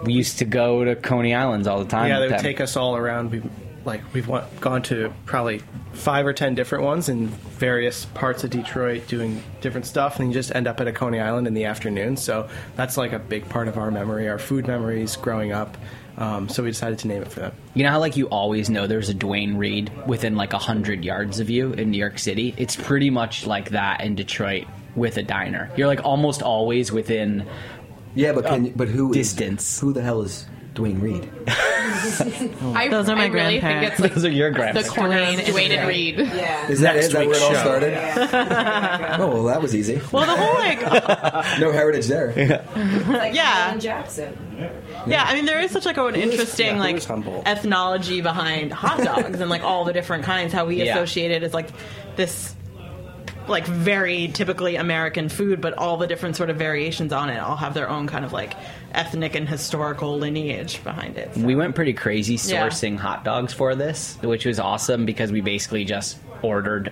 we 0.03 0.13
used 0.13 0.39
to 0.39 0.45
go 0.45 0.83
to 0.83 0.95
Coney 0.95 1.35
Islands 1.35 1.67
all 1.67 1.79
the 1.79 1.89
time. 1.89 2.09
Yeah, 2.09 2.19
they 2.19 2.29
would 2.29 2.39
take 2.39 2.59
us 2.59 2.75
all 2.75 2.95
around. 2.95 3.31
We 3.31 3.43
like 3.85 4.01
we've 4.13 4.27
went, 4.27 4.59
gone 4.59 4.81
to 4.83 5.13
probably 5.25 5.61
five 5.93 6.25
or 6.25 6.33
ten 6.33 6.55
different 6.55 6.83
ones 6.83 7.09
in 7.09 7.27
various 7.27 8.05
parts 8.05 8.43
of 8.43 8.49
Detroit, 8.49 9.07
doing 9.07 9.41
different 9.61 9.85
stuff, 9.85 10.19
and 10.19 10.29
you 10.29 10.33
just 10.33 10.53
end 10.53 10.67
up 10.67 10.81
at 10.81 10.87
a 10.87 10.91
Coney 10.91 11.19
Island 11.19 11.47
in 11.47 11.53
the 11.53 11.65
afternoon. 11.65 12.17
So 12.17 12.49
that's 12.75 12.97
like 12.97 13.13
a 13.13 13.19
big 13.19 13.47
part 13.49 13.67
of 13.67 13.77
our 13.77 13.91
memory, 13.91 14.27
our 14.27 14.39
food 14.39 14.67
memories 14.67 15.15
growing 15.15 15.51
up. 15.51 15.77
Um, 16.17 16.49
so 16.49 16.63
we 16.63 16.69
decided 16.69 16.99
to 16.99 17.07
name 17.07 17.21
it 17.21 17.31
for 17.31 17.39
them. 17.39 17.53
You 17.75 17.83
know 17.83 17.91
how 17.91 17.99
like 17.99 18.17
you 18.17 18.27
always 18.27 18.69
know 18.69 18.87
there's 18.87 19.07
a 19.07 19.13
Duane 19.13 19.55
Reade 19.55 19.91
within 20.05 20.35
like 20.35 20.53
a 20.53 20.57
hundred 20.57 21.05
yards 21.05 21.39
of 21.39 21.49
you 21.49 21.71
in 21.73 21.91
New 21.91 21.97
York 21.97 22.19
City. 22.19 22.53
It's 22.57 22.75
pretty 22.75 23.09
much 23.09 23.45
like 23.45 23.69
that 23.69 24.01
in 24.01 24.15
Detroit 24.15 24.67
with 24.99 25.17
a 25.17 25.23
diner. 25.23 25.71
You're 25.75 25.87
like 25.87 26.03
almost 26.05 26.43
always 26.43 26.91
within. 26.91 27.47
yeah, 28.15 28.33
but 28.33 28.45
can, 28.45 28.69
but 28.75 28.87
who 28.89 29.11
is- 29.11 29.17
Distance. 29.33 29.79
who 29.79 29.93
the 29.93 30.01
hell 30.03 30.21
is 30.21 30.45
Duane 30.75 30.99
Reade? 31.01 31.27
I, 31.49 32.87
Those 32.89 33.09
are 33.09 33.15
my 33.15 33.23
I 33.25 33.27
really 33.27 33.59
think 33.59 33.83
it's 33.83 33.99
like 33.99 34.13
Those 34.15 34.23
are 34.25 34.29
your 34.29 34.51
the 34.51 34.55
grandparents. 34.59 34.89
corner 34.91 35.17
of 35.19 35.45
Duane 35.45 35.71
and 35.71 35.87
Reade. 35.87 36.19
Is 36.19 36.79
that, 36.81 36.95
Next 36.95 37.07
is 37.07 37.11
that 37.13 37.27
where 37.27 37.35
it 37.35 37.41
all 37.41 37.53
show. 37.53 37.59
started? 37.59 37.93
oh 39.19 39.27
well, 39.27 39.43
that 39.45 39.61
was 39.61 39.75
easy. 39.75 39.99
Well, 40.11 40.25
the 40.25 40.35
whole 40.35 40.53
like, 40.53 41.59
No 41.59 41.71
heritage 41.71 42.07
there. 42.07 42.31
yeah, 43.33 43.75
Jackson. 43.77 44.37
yeah. 45.07 45.23
I 45.27 45.33
mean, 45.33 45.45
there 45.45 45.59
is 45.59 45.71
such 45.71 45.85
like 45.85 45.97
an 45.97 46.15
interesting 46.15 46.75
yeah, 46.77 46.79
like 46.79 46.95
ethnology 47.45 48.21
behind 48.21 48.71
hot 48.71 49.03
dogs 49.03 49.39
and 49.41 49.49
like 49.49 49.63
all 49.63 49.83
the 49.85 49.93
different 49.93 50.23
kinds. 50.23 50.53
How 50.53 50.65
we 50.65 50.77
Yeah. 50.83 50.93
associate 50.95 51.31
it 51.31 51.43
as 51.43 51.53
like 51.53 51.69
this 52.15 52.55
like 53.49 53.65
very 53.65 54.27
typically 54.29 54.75
American 54.75 55.27
food, 55.29 55.59
but 55.61 55.73
all 55.77 55.97
the 55.97 56.07
different 56.07 56.35
sort 56.35 56.49
of 56.49 56.57
variations 56.57 57.11
on 57.11 57.29
it 57.29 57.39
all 57.39 57.55
have 57.55 57.73
their 57.73 57.89
own 57.89 58.07
kind 58.07 58.23
of 58.23 58.31
like 58.33 58.53
ethnic 58.93 59.35
and 59.35 59.47
historical 59.47 60.17
lineage 60.17 60.83
behind 60.83 61.17
it. 61.17 61.35
We 61.35 61.55
went 61.55 61.75
pretty 61.75 61.93
crazy 61.93 62.33
Yeah. 62.33 62.67
sourcing 62.67 62.97
hot 62.97 63.23
dogs 63.25 63.53
for 63.53 63.75
this, 63.75 64.17
which 64.21 64.45
was 64.45 64.59
awesome 64.59 65.05
because 65.05 65.31
we 65.31 65.41
basically 65.41 65.85
just 65.85 66.17
ordered 66.41 66.91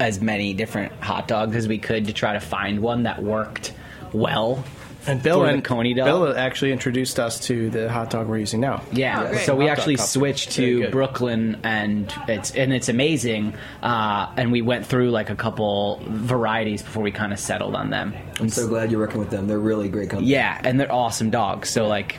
as 0.00 0.20
many 0.20 0.52
different 0.54 0.92
hot 1.00 1.28
dogs 1.28 1.54
as 1.56 1.68
we 1.68 1.78
could 1.78 2.06
to 2.06 2.12
try 2.12 2.32
to 2.32 2.40
find 2.40 2.80
one 2.80 3.04
that 3.04 3.22
worked 3.22 3.72
well 4.12 4.64
And 5.06 5.22
Bill 5.22 5.40
for 5.40 5.46
the 5.46 5.52
and 5.54 5.64
Coney 5.64 5.94
dog. 5.94 6.06
Bill 6.06 6.36
actually 6.38 6.72
introduced 6.72 7.18
us 7.18 7.40
to 7.40 7.70
the 7.70 7.90
hot 7.90 8.10
dog 8.10 8.28
we're 8.28 8.38
using 8.38 8.60
now. 8.60 8.82
Yeah, 8.92 9.30
Oh, 9.32 9.36
so 9.38 9.56
we 9.56 9.66
Hot 9.66 9.78
actually 9.78 9.96
switched 9.96 10.52
to. 10.52 10.88
Brooklyn, 10.90 11.58
and 11.64 12.12
it's 12.28 12.52
and 12.52 12.72
it's 12.72 12.88
amazing. 12.88 13.54
Uh, 13.82 14.32
and 14.36 14.52
we 14.52 14.62
went 14.62 14.86
through 14.86 15.10
like 15.10 15.30
a 15.30 15.34
couple 15.34 16.00
varieties 16.08 16.82
before 16.82 17.02
we 17.02 17.10
kind 17.10 17.32
of 17.32 17.38
settled 17.40 17.74
on 17.74 17.90
them. 17.90 18.14
I'm 18.38 18.48
so 18.48 18.68
glad 18.68 18.90
you're 18.90 19.00
working 19.00 19.18
with 19.18 19.30
them. 19.30 19.48
They're 19.48 19.58
really 19.58 19.88
great 19.88 20.10
company. 20.10 20.30
Yeah, 20.30 20.60
and 20.62 20.78
they're 20.78 20.92
awesome 20.92 21.30
dogs. 21.30 21.68
So 21.70 21.86
like, 21.88 22.18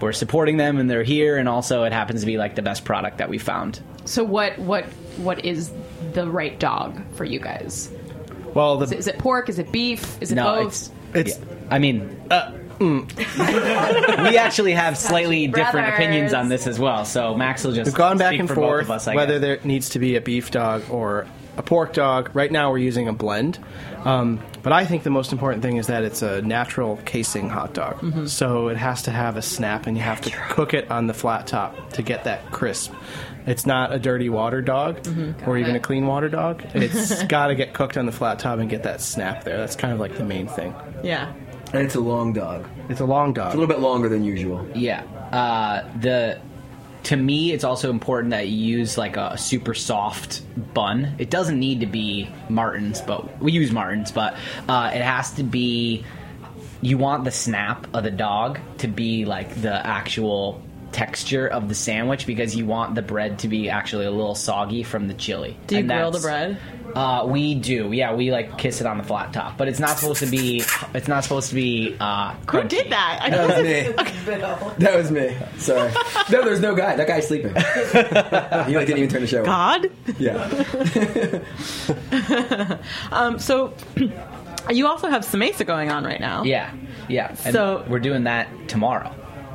we're 0.00 0.12
supporting 0.12 0.58
them, 0.58 0.78
and 0.78 0.90
they're 0.90 1.02
here, 1.04 1.38
and 1.38 1.48
also 1.48 1.84
it 1.84 1.92
happens 1.92 2.20
to 2.20 2.26
be 2.26 2.36
like 2.36 2.54
the 2.56 2.62
best 2.62 2.84
product 2.84 3.18
that 3.18 3.28
we 3.28 3.38
found. 3.38 3.80
So 4.04 4.22
what 4.22 4.58
what 4.58 4.84
what 5.16 5.44
is 5.44 5.70
the 6.12 6.28
right 6.28 6.58
dog 6.60 7.00
for 7.14 7.24
you 7.24 7.40
guys? 7.40 7.90
Well, 8.54 8.82
Is 8.82 8.90
it, 8.90 8.94
the 8.94 8.98
is 8.98 9.06
it 9.08 9.18
pork? 9.18 9.48
Is 9.48 9.58
it 9.58 9.70
beef? 9.72 10.20
Is 10.20 10.32
it 10.32 10.36
no, 10.36 10.64
both? 10.64 10.90
It's 11.14 11.32
It's- 11.32 11.38
yeah. 11.38 11.66
I 11.70 11.78
mean. 11.78 12.20
uh, 12.30 12.52
we 12.80 14.36
actually 14.38 14.72
have 14.72 14.96
slightly 14.96 15.48
different 15.48 15.88
opinions 15.94 16.32
on 16.32 16.48
this 16.48 16.66
as 16.68 16.78
well. 16.78 17.04
So 17.04 17.34
Max 17.34 17.64
will 17.64 17.72
just 17.72 17.86
we've 17.86 17.94
gone 17.96 18.18
back 18.18 18.28
speak 18.28 18.40
and 18.40 18.48
for 18.48 18.54
both 18.54 18.64
forth 18.64 18.84
of 18.84 18.90
us, 18.92 19.08
I 19.08 19.14
whether 19.16 19.34
guess. 19.34 19.40
there 19.40 19.58
needs 19.64 19.88
to 19.90 19.98
be 19.98 20.14
a 20.16 20.20
beef 20.20 20.50
dog 20.52 20.84
or 20.90 21.26
a 21.56 21.62
pork 21.62 21.92
dog. 21.92 22.30
Right 22.34 22.52
now, 22.52 22.70
we're 22.70 22.78
using 22.78 23.08
a 23.08 23.12
blend. 23.12 23.58
Um, 24.04 24.38
but 24.62 24.72
I 24.72 24.84
think 24.84 25.02
the 25.02 25.10
most 25.10 25.32
important 25.32 25.62
thing 25.62 25.76
is 25.76 25.88
that 25.88 26.04
it's 26.04 26.22
a 26.22 26.40
natural 26.42 26.98
casing 27.04 27.48
hot 27.48 27.74
dog. 27.74 27.96
Mm-hmm. 28.00 28.26
So 28.26 28.68
it 28.68 28.76
has 28.76 29.02
to 29.02 29.10
have 29.10 29.36
a 29.36 29.42
snap, 29.42 29.86
and 29.88 29.96
you 29.96 30.02
have 30.04 30.20
to 30.20 30.30
cook 30.50 30.72
it 30.72 30.88
on 30.88 31.08
the 31.08 31.14
flat 31.14 31.48
top 31.48 31.92
to 31.94 32.02
get 32.02 32.24
that 32.24 32.52
crisp. 32.52 32.92
It's 33.48 33.66
not 33.66 33.92
a 33.92 33.98
dirty 33.98 34.28
water 34.28 34.60
dog 34.62 35.02
Mm-hmm. 35.02 35.48
or 35.48 35.56
even 35.58 35.74
a 35.74 35.80
clean 35.80 36.06
water 36.06 36.28
dog. 36.28 36.62
It's 36.74 37.22
got 37.24 37.48
to 37.48 37.54
get 37.54 37.72
cooked 37.74 37.96
on 37.96 38.06
the 38.06 38.12
flat 38.12 38.38
top 38.38 38.58
and 38.58 38.68
get 38.68 38.82
that 38.84 39.00
snap 39.00 39.44
there. 39.44 39.56
That's 39.56 39.76
kind 39.76 39.92
of 39.92 40.00
like 40.00 40.16
the 40.16 40.24
main 40.24 40.46
thing. 40.48 40.74
Yeah. 41.02 41.32
And 41.72 41.82
it's 41.82 41.94
a 41.96 42.00
long 42.00 42.32
dog. 42.32 42.66
It's 42.88 43.00
a 43.00 43.04
long 43.04 43.32
dog. 43.32 43.46
It's 43.48 43.54
a 43.54 43.58
little 43.58 43.74
bit 43.74 43.80
longer 43.82 44.08
than 44.08 44.24
usual. 44.24 44.66
Yeah. 44.74 45.02
Uh, 45.32 45.88
the 46.00 46.40
to 47.04 47.16
me, 47.16 47.52
it's 47.52 47.64
also 47.64 47.88
important 47.90 48.30
that 48.32 48.48
you 48.48 48.78
use 48.78 48.98
like 48.98 49.16
a 49.16 49.38
super 49.38 49.72
soft 49.72 50.42
bun. 50.74 51.14
It 51.18 51.30
doesn't 51.30 51.58
need 51.58 51.80
to 51.80 51.86
be 51.86 52.28
Martin's, 52.50 53.00
but 53.00 53.40
we 53.40 53.52
use 53.52 53.70
Martin's, 53.72 54.10
but 54.12 54.36
uh, 54.68 54.90
it 54.92 55.00
has 55.02 55.30
to 55.32 55.42
be. 55.42 56.04
You 56.80 56.96
want 56.98 57.24
the 57.24 57.30
snap 57.30 57.86
of 57.94 58.04
the 58.04 58.10
dog 58.10 58.60
to 58.78 58.88
be 58.88 59.24
like 59.24 59.62
the 59.62 59.74
actual 59.86 60.62
texture 60.92 61.46
of 61.46 61.68
the 61.68 61.74
sandwich 61.74 62.26
because 62.26 62.54
you 62.56 62.66
want 62.66 62.94
the 62.94 63.02
bread 63.02 63.38
to 63.40 63.48
be 63.48 63.68
actually 63.70 64.06
a 64.06 64.10
little 64.10 64.34
soggy 64.34 64.82
from 64.82 65.08
the 65.08 65.14
chili. 65.14 65.56
Do 65.66 65.74
you 65.76 65.80
And 65.80 65.88
grill 65.88 66.10
the 66.10 66.20
bread? 66.20 66.58
Uh, 66.94 67.26
we 67.28 67.54
do, 67.54 67.92
yeah. 67.92 68.14
We 68.14 68.30
like 68.32 68.56
kiss 68.56 68.80
it 68.80 68.86
on 68.86 68.96
the 68.96 69.04
flat 69.04 69.32
top, 69.34 69.58
but 69.58 69.68
it's 69.68 69.78
not 69.78 69.98
supposed 69.98 70.20
to 70.20 70.26
be. 70.26 70.62
It's 70.94 71.06
not 71.06 71.22
supposed 71.22 71.50
to 71.50 71.54
be. 71.54 71.94
Uh, 72.00 72.32
Who 72.32 72.46
crunchy. 72.46 72.68
did 72.70 72.90
that? 72.90 73.18
I 73.22 73.30
That 73.30 73.46
was 73.46 73.62
me. 73.64 74.72
That 74.78 74.94
was 74.96 75.10
me. 75.10 75.36
Sorry. 75.58 75.92
No, 76.30 76.42
there's 76.44 76.60
no 76.60 76.74
guy. 76.74 76.96
That 76.96 77.06
guy's 77.06 77.28
sleeping. 77.28 77.50
he 77.54 78.76
like 78.76 78.86
didn't 78.86 78.98
even 78.98 79.08
turn 79.08 79.20
the 79.20 79.26
show. 79.26 79.40
on. 79.44 79.82
God. 79.82 79.90
Yeah. 80.18 81.42
Um, 83.12 83.38
so 83.38 83.74
you 84.70 84.86
also 84.86 85.08
have 85.08 85.22
Samesa 85.22 85.66
going 85.66 85.90
on 85.90 86.04
right 86.04 86.20
now. 86.20 86.42
Yeah, 86.44 86.72
yeah. 87.08 87.28
And 87.44 87.52
So- 87.54 87.84
we're 87.88 87.98
doing 88.00 88.24
that 88.24 88.48
tomorrow. 88.68 89.14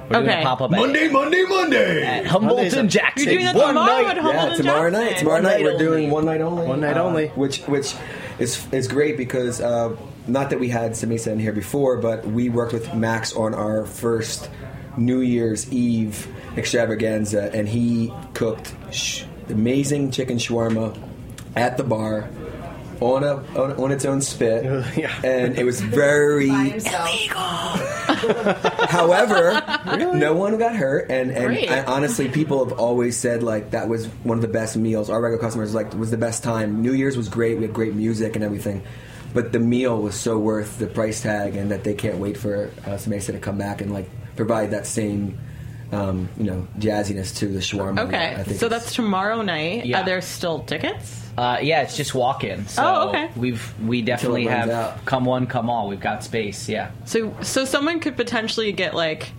We're 0.09 0.17
doing 0.19 0.29
Okay. 0.29 0.41
a 0.41 0.43
pop 0.43 0.61
up 0.61 0.71
Monday, 0.71 1.07
Monday, 1.07 1.43
Monday. 1.47 2.03
at 2.03 2.25
Humboldt 2.25 2.55
Monday's 2.57 2.73
a- 2.73 2.79
and 2.79 2.89
Jackson. 2.89 3.23
You're 3.29 3.33
doing 3.35 3.45
that 3.45 3.55
One 3.55 3.67
tomorrow 3.69 4.01
night. 4.03 4.17
at 4.17 4.17
Humboldt 4.17 4.35
yeah, 4.35 4.47
and 4.47 4.57
tomorrow 4.57 4.89
Jackson. 4.91 5.05
night. 5.07 5.17
Tomorrow 5.17 5.35
One 5.37 5.43
night 5.43 5.49
night 5.57 5.63
we're 5.63 5.77
doing 5.77 5.93
only. 6.05 6.09
one 6.11 6.25
night 6.25 6.41
only. 6.41 6.65
One 6.67 6.81
night 6.81 6.97
Uh, 6.97 7.03
only. 7.03 7.27
Which 7.35 7.59
which 7.61 7.93
is 8.39 8.65
is 8.71 8.87
great 8.87 9.17
because 9.17 9.61
uh, 9.61 9.95
not 10.27 10.49
that 10.49 10.59
we 10.59 10.69
had 10.69 10.91
Samesa 10.91 11.27
in 11.27 11.39
here 11.39 11.53
before, 11.53 11.97
but 11.97 12.25
we 12.25 12.49
worked 12.49 12.73
with 12.73 12.93
Max 12.93 13.33
on 13.35 13.53
our 13.53 13.85
first 13.85 14.49
New 14.97 15.21
Year's 15.21 15.71
Eve 15.71 16.27
extravaganza, 16.57 17.49
and 17.53 17.67
he 17.67 18.13
cooked 18.33 18.73
sh- 18.91 19.23
amazing 19.49 20.11
chicken 20.11 20.37
shawarma 20.37 20.95
at 21.55 21.77
the 21.77 21.83
bar. 21.83 22.27
On 23.01 23.23
a 23.23 23.35
on, 23.59 23.71
on 23.83 23.91
its 23.91 24.05
own 24.05 24.21
spit, 24.21 24.63
Yeah. 24.97 25.13
and 25.23 25.57
it 25.57 25.65
was 25.65 25.81
very 25.81 26.49
However, 28.89 29.61
no 30.15 30.33
one 30.33 30.57
got 30.57 30.75
hurt, 30.75 31.09
and 31.09 31.31
and 31.31 31.47
Great. 31.47 31.69
I, 31.69 31.83
honestly, 31.83 32.29
people 32.29 32.63
have 32.67 32.77
always 32.79 33.17
said 33.17 33.43
like 33.43 33.71
that 33.71 33.87
was 33.89 34.07
one 34.23 34.37
of 34.37 34.41
the 34.41 34.47
best 34.47 34.77
meals. 34.77 35.09
Our 35.09 35.21
regular 35.21 35.41
customers 35.41 35.73
like 35.73 35.93
was 35.93 36.11
the 36.11 36.17
best 36.17 36.43
time. 36.43 36.81
New 36.81 36.93
Year's 36.93 37.17
was 37.17 37.29
great. 37.29 37.57
We 37.57 37.63
had 37.63 37.73
great 37.73 37.93
music 37.93 38.35
and 38.35 38.43
everything, 38.43 38.83
but 39.33 39.51
the 39.51 39.59
meal 39.59 40.01
was 40.01 40.15
so 40.15 40.37
worth 40.37 40.79
the 40.79 40.87
price 40.87 41.21
tag, 41.21 41.55
and 41.55 41.71
that 41.71 41.83
they 41.83 41.93
can't 41.93 42.17
wait 42.17 42.37
for 42.37 42.71
uh, 42.85 42.91
Samesa 42.91 43.33
to 43.33 43.39
come 43.39 43.57
back 43.57 43.81
and 43.81 43.93
like 43.93 44.09
provide 44.35 44.71
that 44.71 44.87
same. 44.87 45.37
Um, 45.91 46.27
you 46.37 46.45
know, 46.45 46.67
jazziness 46.79 47.35
to 47.37 47.47
the 47.47 47.59
shawarma. 47.59 48.07
Okay, 48.07 48.33
I 48.35 48.41
think 48.41 48.59
so 48.59 48.67
that's 48.67 48.95
tomorrow 48.95 49.43
night. 49.43 49.85
Yeah. 49.85 50.01
Are 50.01 50.05
there 50.05 50.21
still 50.21 50.63
tickets? 50.63 51.22
Uh, 51.37 51.57
yeah, 51.61 51.81
it's 51.81 51.97
just 51.97 52.13
walk 52.13 52.43
in. 52.43 52.67
So 52.67 52.83
Oh, 52.85 53.09
okay. 53.09 53.29
We've 53.35 53.73
we 53.83 54.01
definitely 54.01 54.45
have 54.45 54.69
out. 54.69 55.05
come 55.05 55.25
one, 55.25 55.47
come 55.47 55.69
all. 55.69 55.87
We've 55.87 55.99
got 55.99 56.23
space. 56.23 56.69
Yeah. 56.69 56.91
So, 57.05 57.35
so 57.41 57.65
someone 57.65 57.99
could 57.99 58.15
potentially 58.15 58.71
get 58.71 58.93
like 58.93 59.31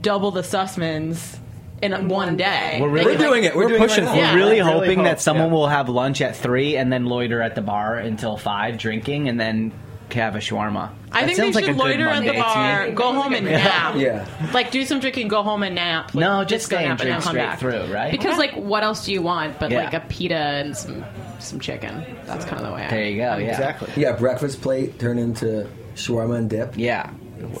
double 0.00 0.30
the 0.30 0.42
Sussmans 0.42 1.38
in 1.82 2.08
one 2.08 2.36
day. 2.36 2.78
We're 2.80 2.88
really 2.88 3.12
We're 3.12 3.18
doing 3.18 3.44
it. 3.44 3.56
We're, 3.56 3.68
doing 3.68 3.80
pushing 3.80 4.04
it 4.04 4.06
right 4.06 4.14
for 4.16 4.20
now. 4.22 4.32
We're 4.32 4.38
really 4.38 4.60
really 4.60 4.72
hoping 4.72 4.98
hope, 4.98 5.04
that 5.06 5.20
someone 5.20 5.48
yeah. 5.48 5.52
will 5.52 5.66
have 5.66 5.88
lunch 5.88 6.20
at 6.20 6.36
three 6.36 6.76
and 6.76 6.92
then 6.92 7.06
loiter 7.06 7.42
at 7.42 7.54
the 7.56 7.62
bar 7.62 7.96
until 7.98 8.36
five, 8.36 8.78
drinking, 8.78 9.28
and 9.28 9.38
then 9.40 9.72
have 10.12 10.36
a 10.36 10.38
shawarma. 10.38 10.90
I 11.10 11.22
That 11.22 11.26
think 11.26 11.26
they 11.38 11.42
sounds 11.42 11.54
like 11.56 11.64
should 11.64 11.76
loiter 11.76 12.06
at 12.06 12.20
the 12.20 12.26
Monday 12.26 12.32
to 12.32 12.34
me. 12.34 12.40
bar, 12.40 12.90
go 12.92 13.12
home 13.14 13.34
and 13.34 13.46
nap. 13.46 13.96
Yeah. 13.96 14.24
Like 14.52 14.70
do 14.70 14.84
some 14.84 15.00
drinking, 15.00 15.26
go 15.26 15.42
home 15.42 15.64
and 15.64 15.74
nap. 15.74 16.14
Like, 16.14 16.20
No, 16.20 16.44
just 16.44 16.70
go 16.70 16.76
stay 16.76 16.84
and 16.84 16.90
nap 16.90 16.98
drink 16.98 17.14
then 17.14 17.22
come 17.22 17.30
straight 17.32 17.46
back. 17.46 17.58
through, 17.58 17.92
right? 17.92 18.12
Because 18.12 18.38
like, 18.38 18.52
what 18.54 18.84
else 18.84 19.04
do 19.06 19.12
you 19.12 19.22
want 19.22 19.58
but 19.58 19.72
Yeah. 19.72 19.84
like 19.84 19.94
a 19.94 20.00
pita 20.00 20.36
and 20.36 20.76
some 20.76 21.04
some 21.44 21.60
chicken? 21.60 22.04
That's 22.26 22.44
kind 22.44 22.60
of 22.62 22.68
the 22.68 22.74
way. 22.74 22.84
I 22.84 22.90
there 22.90 23.04
you 23.04 23.16
go. 23.16 23.36
Yeah. 23.36 23.50
Exactly. 23.50 23.90
Yeah, 24.02 24.12
breakfast 24.12 24.60
plate 24.62 24.98
turned 24.98 25.20
into 25.20 25.68
shawarma 25.94 26.36
and 26.38 26.50
dip. 26.50 26.76
Yeah. 26.76 27.10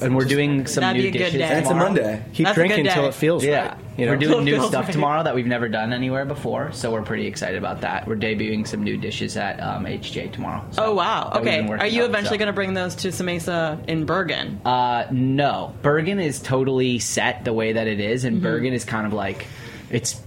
And 0.00 0.16
we're 0.16 0.24
doing 0.24 0.66
some 0.66 0.80
That'd 0.82 0.96
new 1.02 1.02
be 1.02 1.08
a 1.08 1.12
good 1.12 1.18
dishes. 1.32 1.38
day. 1.40 1.44
And 1.44 1.58
it's 1.58 1.66
a 1.66 1.72
tomorrow. 1.72 1.88
Monday. 1.90 2.24
Keep 2.32 2.46
That's 2.46 2.56
a 2.56 2.60
good 2.60 2.68
drinking 2.68 2.86
until 2.86 3.02
day. 3.02 3.08
it 3.08 3.14
feels 3.14 3.44
Yeah, 3.44 3.68
right. 3.68 3.78
You 3.98 4.06
know? 4.06 4.12
we're 4.12 4.18
doing 4.18 4.44
new 4.44 4.54
Feels 4.54 4.68
stuff 4.68 4.84
right. 4.86 4.92
tomorrow 4.92 5.22
that 5.24 5.34
we've 5.34 5.46
never 5.46 5.68
done 5.68 5.92
anywhere 5.92 6.24
before, 6.24 6.72
so 6.72 6.90
we're 6.90 7.02
pretty 7.02 7.26
excited 7.26 7.58
about 7.58 7.82
that. 7.82 8.08
We're 8.08 8.16
debuting 8.16 8.66
some 8.66 8.82
new 8.82 8.96
dishes 8.96 9.36
at 9.36 9.60
um, 9.60 9.84
HJ 9.84 10.32
tomorrow. 10.32 10.64
so 10.70 10.86
Oh 10.86 10.94
wow. 10.94 11.30
that 11.32 11.42
we've 11.42 11.48
Okay. 11.48 11.60
been 11.60 11.66
working 11.68 11.82
Are 11.84 11.88
you 11.88 12.04
on, 12.04 12.08
eventually 12.10 12.36
so. 12.36 12.38
going 12.38 12.46
to 12.46 12.52
bring 12.54 12.72
those 12.74 12.94
to 12.96 13.08
Samesa 13.08 13.84
in 13.86 14.06
Berg'n? 14.06 14.58
Uh, 14.64 15.06
no, 15.12 15.74
Berg'n 15.82 16.22
is 16.24 16.40
totally 16.40 16.98
set 16.98 17.44
the 17.44 17.52
way 17.52 17.72
that 17.74 17.86
it 17.86 18.00
is, 18.00 18.24
Mm-hmm. 18.24 18.36
and 18.36 18.42
Berg'n 18.44 18.72
is 18.72 18.84
kind 18.84 19.06
of 19.06 19.12
like 19.12 19.46
it's. 19.90 20.20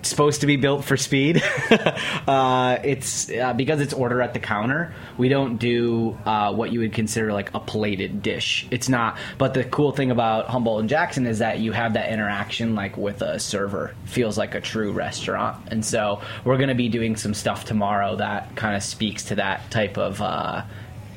It's 0.00 0.08
supposed 0.08 0.40
to 0.40 0.46
be 0.46 0.56
built 0.56 0.82
for 0.82 0.96
speed. 0.96 1.42
uh, 2.26 2.78
it's 2.82 3.30
uh, 3.30 3.52
because 3.52 3.82
it's 3.82 3.92
order 3.92 4.22
at 4.22 4.32
the 4.32 4.38
counter. 4.38 4.94
We 5.18 5.28
don't 5.28 5.58
do 5.58 6.16
uh, 6.24 6.54
what 6.54 6.72
you 6.72 6.80
would 6.80 6.94
consider 6.94 7.34
like 7.34 7.52
a 7.52 7.60
plated 7.60 8.22
dish. 8.22 8.66
It's 8.70 8.88
not. 8.88 9.18
But 9.36 9.52
the 9.52 9.62
cool 9.62 9.92
thing 9.92 10.10
about 10.10 10.46
Humboldt 10.46 10.80
and 10.80 10.88
Jackson 10.88 11.26
is 11.26 11.40
that 11.40 11.58
you 11.58 11.72
have 11.72 11.92
that 11.92 12.10
interaction 12.10 12.74
like 12.74 12.96
with 12.96 13.20
a 13.20 13.38
server. 13.38 13.94
Feels 14.06 14.38
like 14.38 14.54
a 14.54 14.60
true 14.62 14.90
restaurant. 14.90 15.68
And 15.70 15.84
so 15.84 16.22
we're 16.46 16.56
going 16.56 16.70
to 16.70 16.74
be 16.74 16.88
doing 16.88 17.14
some 17.16 17.34
stuff 17.34 17.66
tomorrow 17.66 18.16
that 18.16 18.56
kind 18.56 18.74
of 18.74 18.82
speaks 18.82 19.24
to 19.24 19.34
that 19.34 19.70
type 19.70 19.98
of. 19.98 20.22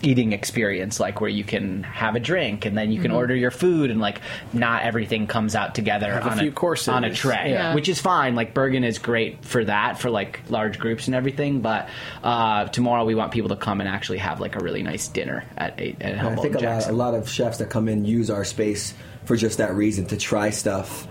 Eating 0.04 0.34
experience 0.34 1.00
like 1.00 1.22
where 1.22 1.30
you 1.30 1.44
can 1.46 1.82
have 1.84 2.16
a 2.16 2.20
drink 2.20 2.66
and 2.66 2.78
then 2.78 2.92
you 2.92 3.00
can 3.02 3.12
Mm-hmm. 3.12 3.18
order 3.18 3.36
your 3.36 3.52
food 3.52 3.90
and 3.90 4.02
like 4.02 4.20
not 4.52 4.84
everything 4.84 5.28
comes 5.28 5.56
out 5.56 5.76
together 5.76 6.12
Have 6.12 6.26
a 6.26 6.30
on 6.32 6.38
few 6.40 6.52
courses. 6.52 6.90
on 6.90 7.04
a 7.06 7.14
tray 7.14 7.52
Yeah. 7.52 7.74
which 7.74 7.88
is 7.88 8.00
fine 8.02 8.36
like 8.36 8.54
berg'n 8.54 8.84
is 8.86 9.00
great 9.00 9.46
for 9.46 9.64
that 9.64 10.00
for 10.00 10.10
like 10.10 10.42
large 10.50 10.78
groups 10.78 11.08
and 11.08 11.16
everything 11.16 11.62
but 11.62 11.88
uh, 12.24 12.66
tomorrow 12.66 13.06
we 13.06 13.16
want 13.16 13.32
people 13.32 13.50
to 13.50 13.56
come 13.56 13.80
and 13.80 13.90
actually 13.90 14.18
have 14.18 14.40
like 14.42 14.56
a 14.56 14.60
really 14.64 14.84
nice 14.84 15.08
dinner 15.08 15.46
at, 15.58 15.80
eight 15.80 16.02
at 16.02 16.18
I 16.20 16.36
think 16.36 16.56
a 16.56 16.60
lot, 16.60 16.88
a 16.90 16.92
lot 16.92 17.14
of 17.16 17.30
chefs 17.30 17.60
that 17.60 17.70
come 17.70 17.88
in 17.88 18.04
use 18.06 18.30
our 18.30 18.44
space 18.44 18.94
for 19.26 19.36
just 19.38 19.58
that 19.60 19.74
reason 19.74 20.06
to 20.08 20.18
try 20.18 20.50
stuff, 20.50 21.08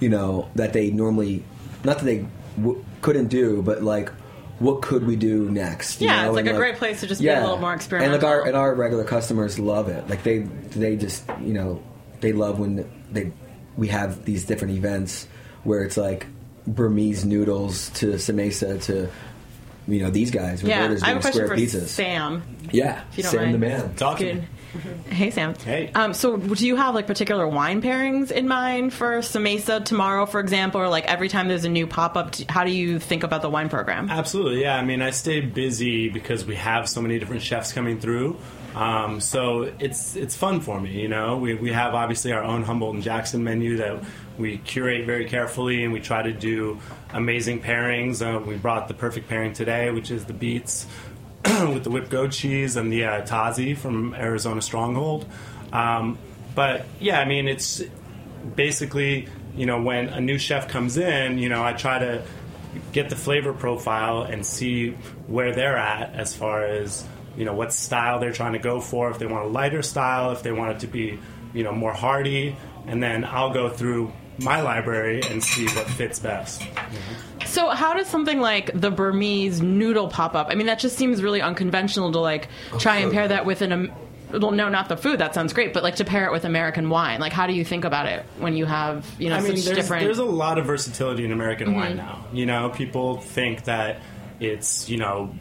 you 0.00 0.08
know, 0.08 0.48
that 0.54 0.72
they 0.72 0.90
normally, 0.90 1.44
not 1.84 1.98
that 1.98 2.04
they 2.06 2.26
w- 2.56 2.82
couldn't 3.02 3.28
do, 3.28 3.60
but 3.60 3.82
like, 3.82 4.10
what 4.62 4.82
could 4.82 5.06
we 5.06 5.16
do 5.16 5.50
next? 5.50 6.00
you 6.00 6.06
Yeah, 6.06 6.22
know? 6.22 6.28
it's 6.30 6.36
like 6.36 6.46
And, 6.46 6.54
a 6.56 6.58
great 6.58 6.76
place 6.76 7.00
to 7.00 7.06
just 7.06 7.20
be 7.20 7.28
a 7.28 7.40
little 7.40 7.58
more 7.58 7.74
experimental. 7.74 8.14
And 8.14 8.22
like 8.22 8.30
our 8.30 8.46
and 8.46 8.56
our 8.56 8.74
regular 8.74 9.04
customers 9.04 9.58
love 9.58 9.88
it. 9.88 10.08
Like 10.08 10.22
they 10.22 10.38
they 10.40 10.96
just 10.96 11.24
you 11.40 11.52
know 11.52 11.82
they 12.20 12.32
love 12.32 12.58
when 12.58 12.88
they 13.10 13.32
we 13.76 13.88
have 13.88 14.24
these 14.24 14.44
different 14.44 14.74
events 14.74 15.26
where 15.64 15.82
it's 15.82 15.96
like 15.96 16.26
Burmese 16.66 17.24
noodles 17.24 17.90
to 17.90 18.12
samesa 18.14 18.80
to 18.84 19.08
you 19.88 20.00
know 20.02 20.10
these 20.10 20.30
guys. 20.30 20.62
yeah. 20.62 20.80
Roberta's 20.82 21.02
I 21.02 21.08
have 21.08 21.16
a 21.16 21.20
question 21.20 21.48
for 21.48 21.56
pizzas. 21.56 21.86
Sam. 21.88 22.42
Yeah, 22.70 23.02
If 23.10 23.18
you 23.18 23.22
don't 23.24 23.32
Sam 23.32 23.42
mind. 23.42 23.54
the 23.54 23.58
man. 23.58 23.94
Talk 23.96 24.18
to 24.18 24.24
Good. 24.24 24.36
me. 24.42 24.48
Hey, 25.08 25.30
Sam. 25.30 25.54
Hey. 25.54 25.90
Um, 25.94 26.14
so, 26.14 26.36
do 26.36 26.66
you 26.66 26.76
have 26.76 26.94
like 26.94 27.06
particular 27.06 27.46
wine 27.46 27.82
pairings 27.82 28.30
in 28.30 28.48
mind 28.48 28.92
for 28.92 29.18
Samesa 29.18 29.84
tomorrow, 29.84 30.26
for 30.26 30.40
example, 30.40 30.80
or 30.80 30.88
like 30.88 31.04
every 31.04 31.28
time 31.28 31.48
there's 31.48 31.64
a 31.64 31.68
new 31.68 31.86
pop 31.86 32.16
up? 32.16 32.34
How 32.48 32.64
do 32.64 32.70
you 32.70 32.98
think 32.98 33.22
about 33.22 33.42
the 33.42 33.50
wine 33.50 33.68
program? 33.68 34.08
Absolutely, 34.10 34.62
yeah. 34.62 34.76
I 34.76 34.84
mean, 34.84 35.02
I 35.02 35.10
stay 35.10 35.40
busy 35.40 36.08
because 36.08 36.44
we 36.44 36.56
have 36.56 36.88
so 36.88 37.02
many 37.02 37.18
different 37.18 37.42
chefs 37.42 37.72
coming 37.72 38.00
through. 38.00 38.38
Um, 38.74 39.20
so 39.20 39.70
it's 39.78 40.16
it's 40.16 40.34
fun 40.34 40.60
for 40.60 40.80
me, 40.80 41.02
you 41.02 41.08
know. 41.08 41.36
We, 41.36 41.54
we 41.54 41.72
have 41.72 41.94
obviously 41.94 42.32
our 42.32 42.42
own 42.42 42.62
Humboldt 42.62 42.94
and 42.94 43.02
Jackson 43.02 43.44
menu 43.44 43.76
that 43.78 44.02
we 44.38 44.58
curate 44.58 45.04
very 45.04 45.26
carefully, 45.26 45.84
and 45.84 45.92
we 45.92 46.00
try 46.00 46.22
to 46.22 46.32
do 46.32 46.80
amazing 47.12 47.60
pairings. 47.60 48.22
Uh, 48.22 48.40
we 48.40 48.56
brought 48.56 48.88
the 48.88 48.94
perfect 48.94 49.28
pairing 49.28 49.52
today, 49.52 49.90
which 49.90 50.10
is 50.10 50.24
the 50.24 50.32
beets 50.32 50.86
with 51.72 51.84
the 51.84 51.90
whipped 51.90 52.10
goat 52.10 52.32
cheese 52.32 52.76
and 52.76 52.92
the 52.92 53.04
uh, 53.04 53.22
Tazi 53.22 53.76
from 53.76 54.14
Arizona 54.14 54.62
Stronghold. 54.62 55.26
Um, 55.72 56.18
but 56.54 56.84
yeah, 57.00 57.18
I 57.20 57.24
mean, 57.24 57.48
it's 57.48 57.82
basically 58.56 59.28
you 59.56 59.66
know 59.66 59.82
when 59.82 60.08
a 60.08 60.20
new 60.20 60.38
chef 60.38 60.68
comes 60.68 60.96
in, 60.96 61.38
you 61.38 61.48
know, 61.48 61.64
I 61.64 61.72
try 61.72 61.98
to 61.98 62.22
get 62.92 63.10
the 63.10 63.16
flavor 63.16 63.52
profile 63.52 64.22
and 64.22 64.44
see 64.44 64.90
where 65.26 65.54
they're 65.54 65.76
at 65.76 66.14
as 66.14 66.34
far 66.34 66.64
as 66.64 67.06
you 67.36 67.44
know 67.44 67.54
what 67.54 67.72
style 67.72 68.20
they're 68.20 68.32
trying 68.32 68.52
to 68.52 68.58
go 68.58 68.80
for. 68.80 69.10
If 69.10 69.18
they 69.18 69.26
want 69.26 69.46
a 69.46 69.48
lighter 69.48 69.82
style, 69.82 70.32
if 70.32 70.42
they 70.42 70.52
want 70.52 70.76
it 70.76 70.80
to 70.80 70.86
be 70.86 71.18
you 71.52 71.64
know 71.64 71.72
more 71.72 71.92
hearty, 71.92 72.56
and 72.86 73.02
then 73.02 73.24
I'll 73.24 73.52
go 73.52 73.68
through 73.68 74.12
my 74.38 74.60
library 74.62 75.20
and 75.30 75.42
see 75.42 75.66
what 75.68 75.86
fits 75.88 76.18
best. 76.18 76.62
So, 77.46 77.68
how 77.70 77.94
does 77.94 78.06
something 78.06 78.40
like 78.40 78.70
the 78.74 78.90
Burmese 78.90 79.60
noodle 79.60 80.08
pop 80.08 80.34
up? 80.34 80.48
I 80.50 80.54
mean, 80.54 80.66
that 80.68 80.78
just 80.78 80.96
seems 80.96 81.22
really 81.22 81.42
unconventional 81.42 82.12
to 82.12 82.18
like 82.18 82.48
try 82.78 82.96
and 82.98 83.12
pair 83.12 83.28
that 83.28 83.44
with 83.46 83.62
an. 83.62 83.72
Am- 83.72 83.92
well, 84.32 84.50
no, 84.50 84.70
not 84.70 84.88
the 84.88 84.96
food. 84.96 85.18
That 85.18 85.34
sounds 85.34 85.52
great, 85.52 85.74
but 85.74 85.82
like 85.82 85.96
to 85.96 86.06
pair 86.06 86.24
it 86.24 86.32
with 86.32 86.46
American 86.46 86.88
wine. 86.88 87.20
Like, 87.20 87.34
how 87.34 87.46
do 87.46 87.52
you 87.52 87.66
think 87.66 87.84
about 87.84 88.06
it 88.06 88.24
when 88.38 88.56
you 88.56 88.64
have 88.64 89.06
you 89.18 89.28
know 89.28 89.36
I 89.36 89.40
mean, 89.42 89.56
such 89.58 89.66
there's, 89.66 89.76
different? 89.76 90.04
there's 90.06 90.18
a 90.18 90.24
lot 90.24 90.56
of 90.56 90.64
versatility 90.64 91.26
in 91.26 91.32
American 91.32 91.68
Mhm. 91.68 91.74
wine 91.76 91.96
now. 91.98 92.24
You 92.32 92.46
know, 92.46 92.70
people 92.70 93.18
think 93.18 93.64
that 93.64 94.00
it's 94.40 94.88
you 94.88 94.96
know 94.96 95.34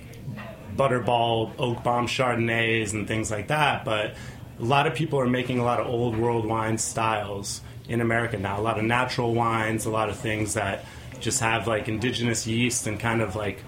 butterball 0.76 1.52
oak 1.58 1.84
bomb 1.84 2.08
chardonnays 2.08 2.94
and 2.94 3.08
things 3.08 3.32
like 3.32 3.48
that, 3.48 3.86
but 3.86 4.16
a 4.60 4.64
lot 4.64 4.88
of 4.88 4.94
people 4.96 5.20
are 5.20 5.28
making 5.28 5.60
a 5.60 5.64
lot 5.64 5.80
of 5.80 5.88
old 5.88 6.18
world 6.18 6.46
wine 6.46 6.78
styles 6.78 7.62
in 7.92 8.00
America 8.00 8.38
now. 8.38 8.60
A 8.60 8.64
lot 8.64 8.80
of 8.80 8.86
natural 8.86 9.34
wines, 9.34 9.86
a 9.86 9.90
lot 9.90 10.10
of 10.10 10.18
things 10.18 10.54
that 10.54 10.86
just 11.20 11.42
have 11.42 11.68
like 11.68 11.88
indigenous 11.88 12.48
yeast 12.48 12.88
and 12.88 13.00
kind 13.00 13.22
of 13.22 13.36
like 13.36 13.60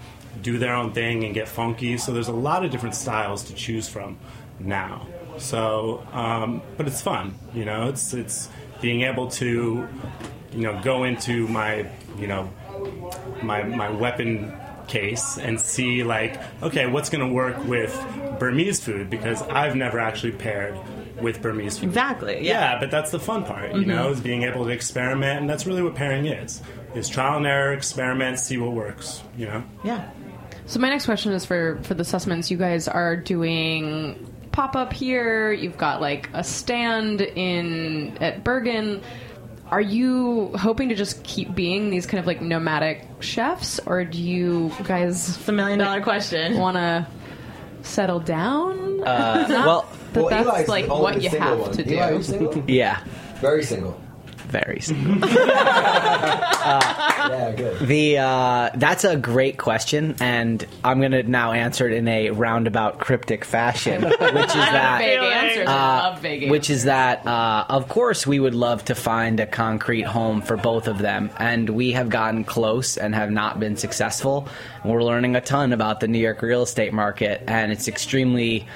do 0.41 0.57
their 0.57 0.73
own 0.73 0.93
thing 0.93 1.23
and 1.25 1.33
get 1.33 1.47
funky. 1.47 1.97
So 1.97 2.13
there's 2.13 2.29
a 2.29 2.33
lot 2.33 2.63
of 2.63 2.71
different 2.71 2.95
styles 2.95 3.43
to 3.43 3.53
choose 3.53 3.87
from 3.89 4.17
now. 4.59 5.07
So, 5.37 6.07
um, 6.13 6.61
but 6.77 6.87
it's 6.87 7.01
fun, 7.01 7.35
you 7.53 7.65
know. 7.65 7.89
It's 7.89 8.13
it's 8.13 8.49
being 8.81 9.01
able 9.01 9.29
to, 9.31 9.87
you 10.53 10.61
know, 10.61 10.81
go 10.81 11.03
into 11.03 11.47
my, 11.49 11.89
you 12.17 12.27
know, 12.27 12.49
my 13.41 13.63
my 13.63 13.89
weapon 13.89 14.53
case 14.87 15.37
and 15.37 15.59
see 15.59 16.03
like, 16.03 16.39
okay, 16.61 16.87
what's 16.87 17.09
going 17.09 17.27
to 17.27 17.33
work 17.33 17.57
with 17.65 17.93
Burmese 18.39 18.79
food 18.79 19.09
because 19.09 19.41
I've 19.43 19.75
never 19.75 19.99
actually 19.99 20.33
paired 20.33 20.77
with 21.23 21.41
Burmese 21.41 21.79
food. 21.79 21.89
Exactly. 21.89 22.45
Yeah, 22.45 22.77
but 22.79 22.91
that's 22.91 23.09
the 23.11 23.19
fun 23.19 23.43
part, 23.45 23.73
you 23.73 23.81
Mhm. 23.81 23.87
know, 23.87 24.09
is 24.11 24.19
being 24.19 24.43
able 24.43 24.65
to 24.65 24.69
experiment, 24.71 25.39
and 25.39 25.49
that's 25.49 25.65
really 25.65 25.81
what 25.81 25.95
pairing 25.95 26.27
is: 26.27 26.61
is 26.93 27.09
trial 27.09 27.37
and 27.37 27.47
error, 27.47 27.73
experiment, 27.73 28.37
see 28.39 28.57
what 28.57 28.73
works. 28.73 29.23
You 29.37 29.47
know. 29.47 29.63
Yeah. 29.83 30.03
So 30.65 30.79
my 30.79 30.89
next 30.89 31.05
question 31.05 31.31
is 31.33 31.45
for 31.45 31.79
for 31.81 31.93
the 31.95 32.03
Sussmans. 32.03 32.51
You 32.51 32.57
guys 32.57 32.87
are 32.87 33.15
doing 33.15 34.29
pop 34.51 34.75
up 34.75 34.93
here. 34.93 35.51
You've 35.51 35.77
got 35.77 35.99
like 35.99 36.29
a 36.33 36.43
stand 36.43 37.21
in 37.21 38.17
at 38.21 38.43
Berg'n. 38.43 39.01
Are 39.71 39.81
you 39.81 40.51
hoping 40.55 40.89
to 40.89 40.95
just 40.95 41.23
keep 41.23 41.55
being 41.55 41.89
these 41.89 42.05
kind 42.05 42.19
of 42.19 42.27
like 42.27 42.41
nomadic 42.41 43.07
chefs, 43.21 43.79
or 43.87 44.05
do 44.05 44.21
you 44.21 44.71
guys? 44.83 45.29
It's 45.37 45.49
a 45.49 45.51
million 45.51 45.79
dollar 45.79 46.01
question. 46.01 46.57
Want 46.59 46.77
to 46.77 47.07
settle 47.83 48.19
down? 48.19 49.03
Uh, 49.03 49.45
Not 49.49 49.65
well- 49.65 49.85
that 50.13 50.21
Well, 50.21 50.29
that's 50.29 50.47
Eli's 50.49 50.67
like 50.67 50.89
only 50.89 51.01
what 51.03 51.21
you 51.21 51.29
single 51.29 51.49
have 51.49 51.59
one. 51.59 51.71
to 51.73 51.91
Eli, 51.91 52.01
are 52.01 52.11
you 52.11 52.17
do. 52.17 52.23
single? 52.23 52.63
Yeah, 52.67 52.99
Very 53.41 53.63
single. 53.63 53.99
Very 54.43 54.79
single. 54.81 55.29
yeah, 56.63 57.53
good. 57.55 57.87
The 57.87 58.17
uh, 58.19 58.69
that's 58.75 59.03
a 59.03 59.15
great 59.17 59.57
question, 59.57 60.15
and 60.19 60.65
I'm 60.83 60.99
going 60.99 61.11
to 61.11 61.23
now 61.23 61.51
answer 61.51 61.87
it 61.87 61.93
in 61.93 62.07
a 62.07 62.31
roundabout, 62.31 62.99
cryptic 62.99 63.45
fashion, 63.45 64.03
which 64.03 64.15
is 64.15 64.21
that 64.21 64.99
vague 64.99 65.19
answers. 65.19 65.67
I 65.67 65.97
love 65.99 66.21
vague 66.21 66.49
which 66.49 66.69
is 66.69 66.83
that 66.83 67.25
uh, 67.25 67.65
of 67.69 67.87
course 67.89 68.27
we 68.27 68.39
would 68.39 68.55
love 68.55 68.85
to 68.85 68.95
find 68.95 69.39
a 69.39 69.45
concrete 69.45 70.03
home 70.03 70.41
for 70.41 70.57
both 70.57 70.87
of 70.87 70.99
them, 70.99 71.29
and 71.37 71.69
we 71.69 71.91
have 71.93 72.09
gotten 72.09 72.43
close 72.43 72.97
and 72.97 73.15
have 73.15 73.31
not 73.31 73.59
been 73.59 73.77
successful. 73.77 74.47
We're 74.85 75.03
learning 75.03 75.35
a 75.35 75.41
ton 75.41 75.73
about 75.73 75.99
the 75.99 76.07
New 76.07 76.19
York 76.19 76.41
real 76.41 76.63
estate 76.63 76.93
market, 76.93 77.43
and 77.47 77.71
it's 77.71 77.87
extremely 77.87 78.67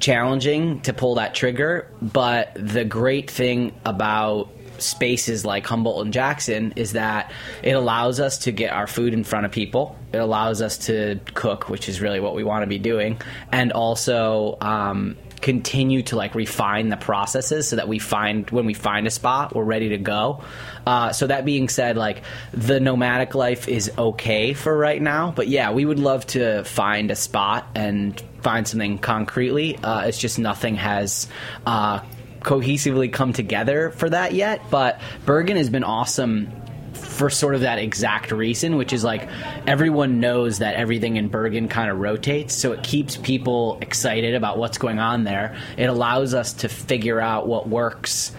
challenging 0.00 0.80
to 0.82 0.92
pull 0.92 1.14
that 1.16 1.34
trigger. 1.34 1.88
But 2.00 2.52
the 2.56 2.84
great 2.84 3.30
thing 3.30 3.72
about 3.84 4.50
spaces 4.82 5.44
like 5.44 5.66
Humboldt 5.66 6.04
and 6.04 6.12
Jackson 6.12 6.72
is 6.76 6.92
that 6.92 7.32
it 7.62 7.72
allows 7.72 8.20
us 8.20 8.38
to 8.38 8.52
get 8.52 8.72
our 8.72 8.86
food 8.86 9.14
in 9.14 9.24
front 9.24 9.46
of 9.46 9.52
people. 9.52 9.96
It 10.12 10.18
allows 10.18 10.60
us 10.60 10.78
to 10.86 11.20
cook, 11.34 11.68
which 11.68 11.88
is 11.88 12.00
really 12.00 12.20
what 12.20 12.34
we 12.34 12.44
want 12.44 12.62
to 12.62 12.66
be 12.66 12.78
doing, 12.78 13.20
and 13.50 13.72
also 13.72 14.58
um, 14.60 15.16
continue 15.42 16.02
to 16.02 16.16
like 16.16 16.34
refine 16.34 16.88
the 16.88 16.96
processes 16.96 17.68
so 17.68 17.76
that 17.76 17.88
we 17.88 17.98
find 17.98 18.48
when 18.50 18.64
we 18.64 18.74
find 18.74 19.06
a 19.06 19.10
spot, 19.10 19.54
we're 19.54 19.64
ready 19.64 19.90
to 19.90 19.98
go. 19.98 20.42
Uh, 20.86 21.12
so 21.12 21.26
that 21.26 21.44
being 21.44 21.68
said, 21.68 21.96
like 21.96 22.22
the 22.52 22.80
nomadic 22.80 23.34
life 23.34 23.68
is 23.68 23.90
okay 23.98 24.54
for 24.54 24.74
right 24.76 25.02
now, 25.02 25.32
but 25.32 25.48
yeah, 25.48 25.72
we 25.72 25.84
would 25.84 25.98
love 25.98 26.26
to 26.28 26.64
find 26.64 27.10
a 27.10 27.16
spot 27.16 27.66
and 27.74 28.22
find 28.40 28.66
something 28.66 28.98
concretely. 28.98 29.76
Uh, 29.76 30.06
it's 30.06 30.18
just 30.18 30.38
nothing 30.38 30.76
has. 30.76 31.28
Uh, 31.66 32.00
cohesively 32.42 33.12
come 33.12 33.32
together 33.32 33.90
for 33.90 34.10
that 34.10 34.32
yet, 34.32 34.60
but 34.70 35.00
Berg'n 35.24 35.56
has 35.56 35.70
been 35.70 35.84
awesome 35.84 36.50
for 36.92 37.30
sort 37.30 37.54
of 37.54 37.62
that 37.62 37.78
exact 37.78 38.32
reason, 38.32 38.76
which 38.76 38.92
is 38.92 39.04
like 39.04 39.28
everyone 39.66 40.20
knows 40.20 40.58
that 40.58 40.76
everything 40.76 41.16
in 41.16 41.28
Berg'n 41.28 41.68
kind 41.68 41.90
of 41.90 41.98
rotates, 41.98 42.54
so 42.54 42.72
it 42.72 42.82
keeps 42.82 43.16
people 43.16 43.78
excited 43.80 44.34
about 44.34 44.58
what's 44.58 44.78
going 44.78 44.98
on 44.98 45.24
there. 45.24 45.56
It 45.76 45.86
allows 45.86 46.34
us 46.34 46.54
to 46.54 46.68
figure 46.68 47.20
out 47.20 47.46
what 47.46 47.68
works, 47.68 48.32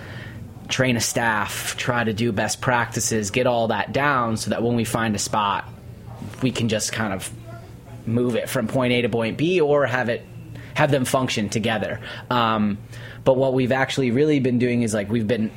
train 0.69 0.97
a 0.97 1.01
staff, 1.01 1.77
try 1.77 2.03
to 2.03 2.13
do 2.13 2.31
best 2.31 2.61
practices, 2.61 3.31
get 3.31 3.47
all 3.47 3.67
that 3.67 3.93
down 3.93 4.37
so 4.37 4.49
that 4.49 4.63
when 4.63 4.75
we 4.75 4.85
find 4.85 5.15
a 5.15 5.19
spot, 5.19 5.65
we 6.41 6.51
can 6.51 6.69
just 6.69 6.91
kind 6.91 7.13
of 7.13 7.31
move 8.05 8.35
it 8.35 8.49
from 8.49 8.67
point 8.67 8.91
A 8.93 9.01
to 9.03 9.09
point 9.09 9.37
B 9.37 9.61
or 9.61 9.85
have 9.85 10.09
it 10.09 10.25
have 10.73 10.91
them 10.91 11.05
function 11.05 11.49
together. 11.49 11.99
Um, 12.29 12.77
but 13.23 13.37
what 13.37 13.53
we've 13.53 13.71
actually 13.71 14.11
really 14.11 14.39
been 14.39 14.59
doing 14.59 14.81
is 14.81 14.93
like 14.93 15.09
we've 15.09 15.27
been 15.27 15.51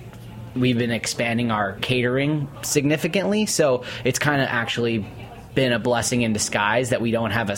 we've 0.54 0.78
been 0.78 0.90
expanding 0.90 1.50
our 1.50 1.72
catering 1.74 2.48
significantly. 2.62 3.46
So 3.46 3.84
it's 4.04 4.18
kind 4.18 4.40
of 4.40 4.48
actually 4.48 5.06
been 5.54 5.72
a 5.72 5.78
blessing 5.78 6.22
in 6.22 6.32
disguise 6.32 6.90
that 6.90 7.00
we 7.00 7.10
don't 7.10 7.30
have 7.30 7.50
a 7.50 7.56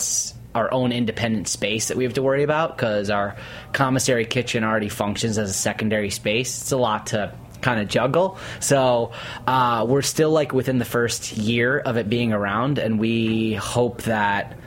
our 0.55 0.73
own 0.73 0.91
independent 0.91 1.47
space 1.47 1.89
that 1.89 1.97
we 1.97 2.03
have 2.03 2.13
to 2.15 2.23
worry 2.23 2.43
about 2.43 2.75
because 2.75 3.09
our 3.09 3.35
commissary 3.71 4.25
kitchen 4.25 4.63
already 4.63 4.89
functions 4.89 5.37
as 5.37 5.49
a 5.49 5.53
secondary 5.53 6.09
space. 6.09 6.61
It's 6.61 6.71
a 6.71 6.77
lot 6.77 7.07
to 7.07 7.33
kind 7.61 7.79
of 7.79 7.87
juggle. 7.87 8.37
So 8.59 9.11
uh, 9.45 9.85
we're 9.87 10.01
still 10.01 10.31
like 10.31 10.53
within 10.53 10.79
the 10.79 10.85
first 10.85 11.37
year 11.37 11.77
of 11.77 11.97
it 11.97 12.09
being 12.09 12.33
around, 12.33 12.79
and 12.79 12.99
we 12.99 13.53
hope 13.53 14.03
that 14.03 14.57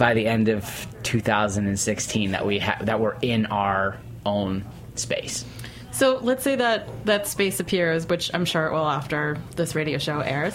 by 0.00 0.14
the 0.14 0.26
end 0.26 0.48
of 0.48 0.86
2016 1.02 2.30
that 2.30 2.46
we 2.46 2.58
ha- 2.58 2.78
that 2.80 2.98
we're 2.98 3.16
in 3.20 3.44
our 3.46 3.98
own 4.24 4.64
space. 4.94 5.44
So 5.92 6.18
let's 6.22 6.42
say 6.42 6.56
that 6.56 6.88
that 7.04 7.26
space 7.26 7.60
appears, 7.60 8.08
which 8.08 8.30
I'm 8.32 8.46
sure 8.46 8.66
it 8.66 8.72
will 8.72 8.88
after 8.88 9.36
this 9.56 9.74
radio 9.74 9.98
show 9.98 10.20
airs. 10.20 10.54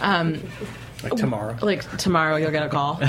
Um, 0.00 0.42
Like 1.04 1.14
tomorrow. 1.14 1.56
like 1.62 1.96
tomorrow, 1.98 2.34
you'll 2.36 2.50
get 2.50 2.64
a 2.64 2.68
call. 2.68 3.00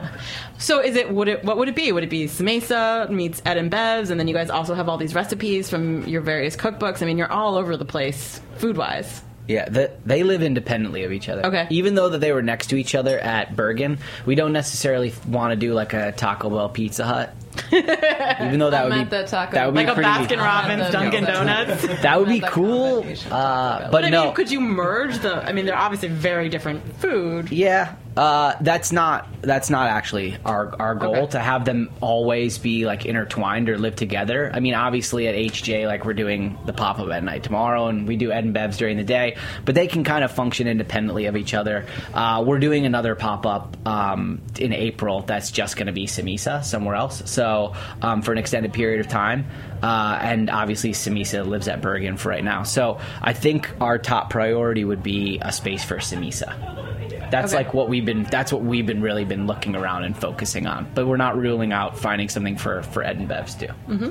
so 0.58 0.78
is 0.80 0.94
it? 0.96 1.10
Would 1.10 1.28
it? 1.28 1.44
What 1.44 1.58
would 1.58 1.68
it 1.68 1.74
be? 1.74 1.90
Would 1.90 2.04
it 2.04 2.10
be 2.10 2.26
Samesa 2.26 3.10
meets 3.10 3.42
Ed 3.44 3.56
and 3.58 3.70
Bev's, 3.70 4.10
and 4.10 4.20
then 4.20 4.28
you 4.28 4.34
guys 4.34 4.50
also 4.50 4.74
have 4.74 4.88
all 4.88 4.98
these 4.98 5.14
recipes 5.16 5.68
from 5.68 6.06
your 6.06 6.20
various 6.22 6.54
cookbooks? 6.56 7.02
I 7.02 7.06
mean, 7.06 7.18
you're 7.18 7.30
all 7.32 7.56
over 7.56 7.76
the 7.76 7.84
place 7.84 8.40
food 8.56 8.76
wise. 8.76 9.20
Yeah, 9.46 9.68
the, 9.68 9.90
they 10.06 10.22
live 10.22 10.42
independently 10.42 11.04
of 11.04 11.12
each 11.12 11.28
other. 11.28 11.44
Okay. 11.46 11.66
Even 11.70 11.94
though 11.94 12.08
that 12.08 12.18
they 12.18 12.32
were 12.32 12.40
next 12.42 12.68
to 12.68 12.76
each 12.76 12.94
other 12.94 13.18
at 13.18 13.54
Berg'n, 13.54 13.98
we 14.24 14.34
don't 14.36 14.52
necessarily 14.52 15.12
want 15.28 15.52
to 15.52 15.56
do 15.56 15.74
like 15.74 15.92
a 15.92 16.12
Taco 16.12 16.48
Bell 16.48 16.68
Pizza 16.70 17.04
Hut. 17.04 17.34
Even 17.72 18.58
though 18.58 18.70
that 18.70 18.84
I'm 18.84 18.90
would 18.90 18.98
at 18.98 19.10
be 19.10 19.16
the 19.18 19.24
Taco- 19.26 19.52
that 19.52 19.66
would 19.66 19.74
Like 19.76 19.86
be 19.86 19.92
a 19.92 19.94
pretty, 19.94 20.08
Baskin 20.08 20.38
Robbins, 20.38 20.90
Dunkin' 20.92 21.24
Donuts. 21.24 21.86
That 22.02 22.18
would 22.18 22.28
be 22.28 22.40
cool. 22.40 23.04
Uh, 23.30 23.80
But 23.82 23.90
but 23.92 24.04
I 24.04 24.10
no, 24.10 24.24
mean, 24.26 24.34
could 24.34 24.50
you 24.50 24.60
merge 24.60 25.18
the? 25.18 25.36
I 25.44 25.52
mean, 25.52 25.66
they're 25.66 25.76
obviously 25.76 26.08
very 26.08 26.48
different 26.48 26.82
food. 26.96 27.50
Yeah, 27.52 27.94
Uh, 28.16 28.54
that's 28.60 28.92
not 28.92 29.26
that's 29.42 29.70
not 29.70 29.88
actually 29.88 30.36
our 30.44 30.72
our 30.80 30.94
goal 30.94 31.16
Okay. 31.16 31.26
to 31.32 31.40
have 31.40 31.64
them 31.64 31.90
always 32.00 32.58
be 32.58 32.86
like 32.86 33.06
intertwined 33.06 33.68
or 33.68 33.76
live 33.76 33.96
together. 33.96 34.50
I 34.54 34.60
mean, 34.60 34.74
obviously 34.74 35.26
at 35.26 35.34
HJ, 35.34 35.86
like 35.88 36.04
we're 36.04 36.14
doing 36.14 36.56
the 36.64 36.72
pop 36.72 37.00
up 37.00 37.10
at 37.10 37.24
night 37.24 37.42
tomorrow, 37.42 37.88
and 37.88 38.06
we 38.06 38.16
do 38.16 38.30
Ed 38.30 38.44
and 38.44 38.54
Bev's 38.54 38.76
during 38.76 38.96
the 38.96 39.04
day, 39.04 39.36
but 39.64 39.74
they 39.74 39.88
can 39.88 40.04
kind 40.04 40.22
of 40.22 40.30
function 40.30 40.68
independently 40.68 41.26
of 41.26 41.36
each 41.36 41.54
other. 41.54 41.86
Uh, 42.12 42.44
we're 42.46 42.60
doing 42.60 42.86
another 42.86 43.16
pop 43.16 43.46
up 43.46 43.76
um, 43.86 44.40
in 44.60 44.72
April 44.72 45.22
that's 45.22 45.50
just 45.50 45.76
going 45.76 45.88
to 45.88 45.92
be 45.92 46.06
Samesa 46.06 46.62
somewhere 46.64 46.94
else, 46.94 47.28
so 47.28 47.74
um, 48.00 48.22
for 48.22 48.30
an 48.30 48.38
extended 48.38 48.72
period 48.72 49.00
of 49.00 49.08
time. 49.08 49.46
Uh, 49.82 50.18
and 50.22 50.50
obviously, 50.50 50.92
Samesa 50.92 51.46
lives 51.46 51.66
at 51.68 51.82
Berg'n 51.82 52.18
for 52.18 52.28
right 52.30 52.44
now. 52.44 52.62
So 52.62 53.00
I 53.20 53.32
think 53.34 53.70
our 53.80 53.98
top 53.98 54.30
priority 54.30 54.84
would 54.84 55.02
be 55.02 55.40
a 55.42 55.52
space 55.52 55.84
for 55.84 55.96
Samesa. 55.96 56.83
That's 57.30 57.52
Okay. 57.52 57.64
like 57.64 57.74
what 57.74 57.88
we've 57.88 58.04
been. 58.04 58.24
That's 58.24 58.52
what 58.52 58.62
we've 58.62 58.86
been 58.86 59.02
really 59.02 59.24
been 59.24 59.46
looking 59.46 59.74
around 59.76 60.04
and 60.04 60.16
focusing 60.16 60.66
on. 60.66 60.86
But 60.94 61.06
we're 61.06 61.16
not 61.16 61.36
ruling 61.36 61.72
out 61.72 61.98
finding 61.98 62.28
something 62.28 62.56
for 62.56 62.82
for 62.82 63.02
Ed 63.02 63.18
and 63.18 63.28
Bev's 63.28 63.54
too. 63.54 63.68
Mm-hmm. 63.88 64.10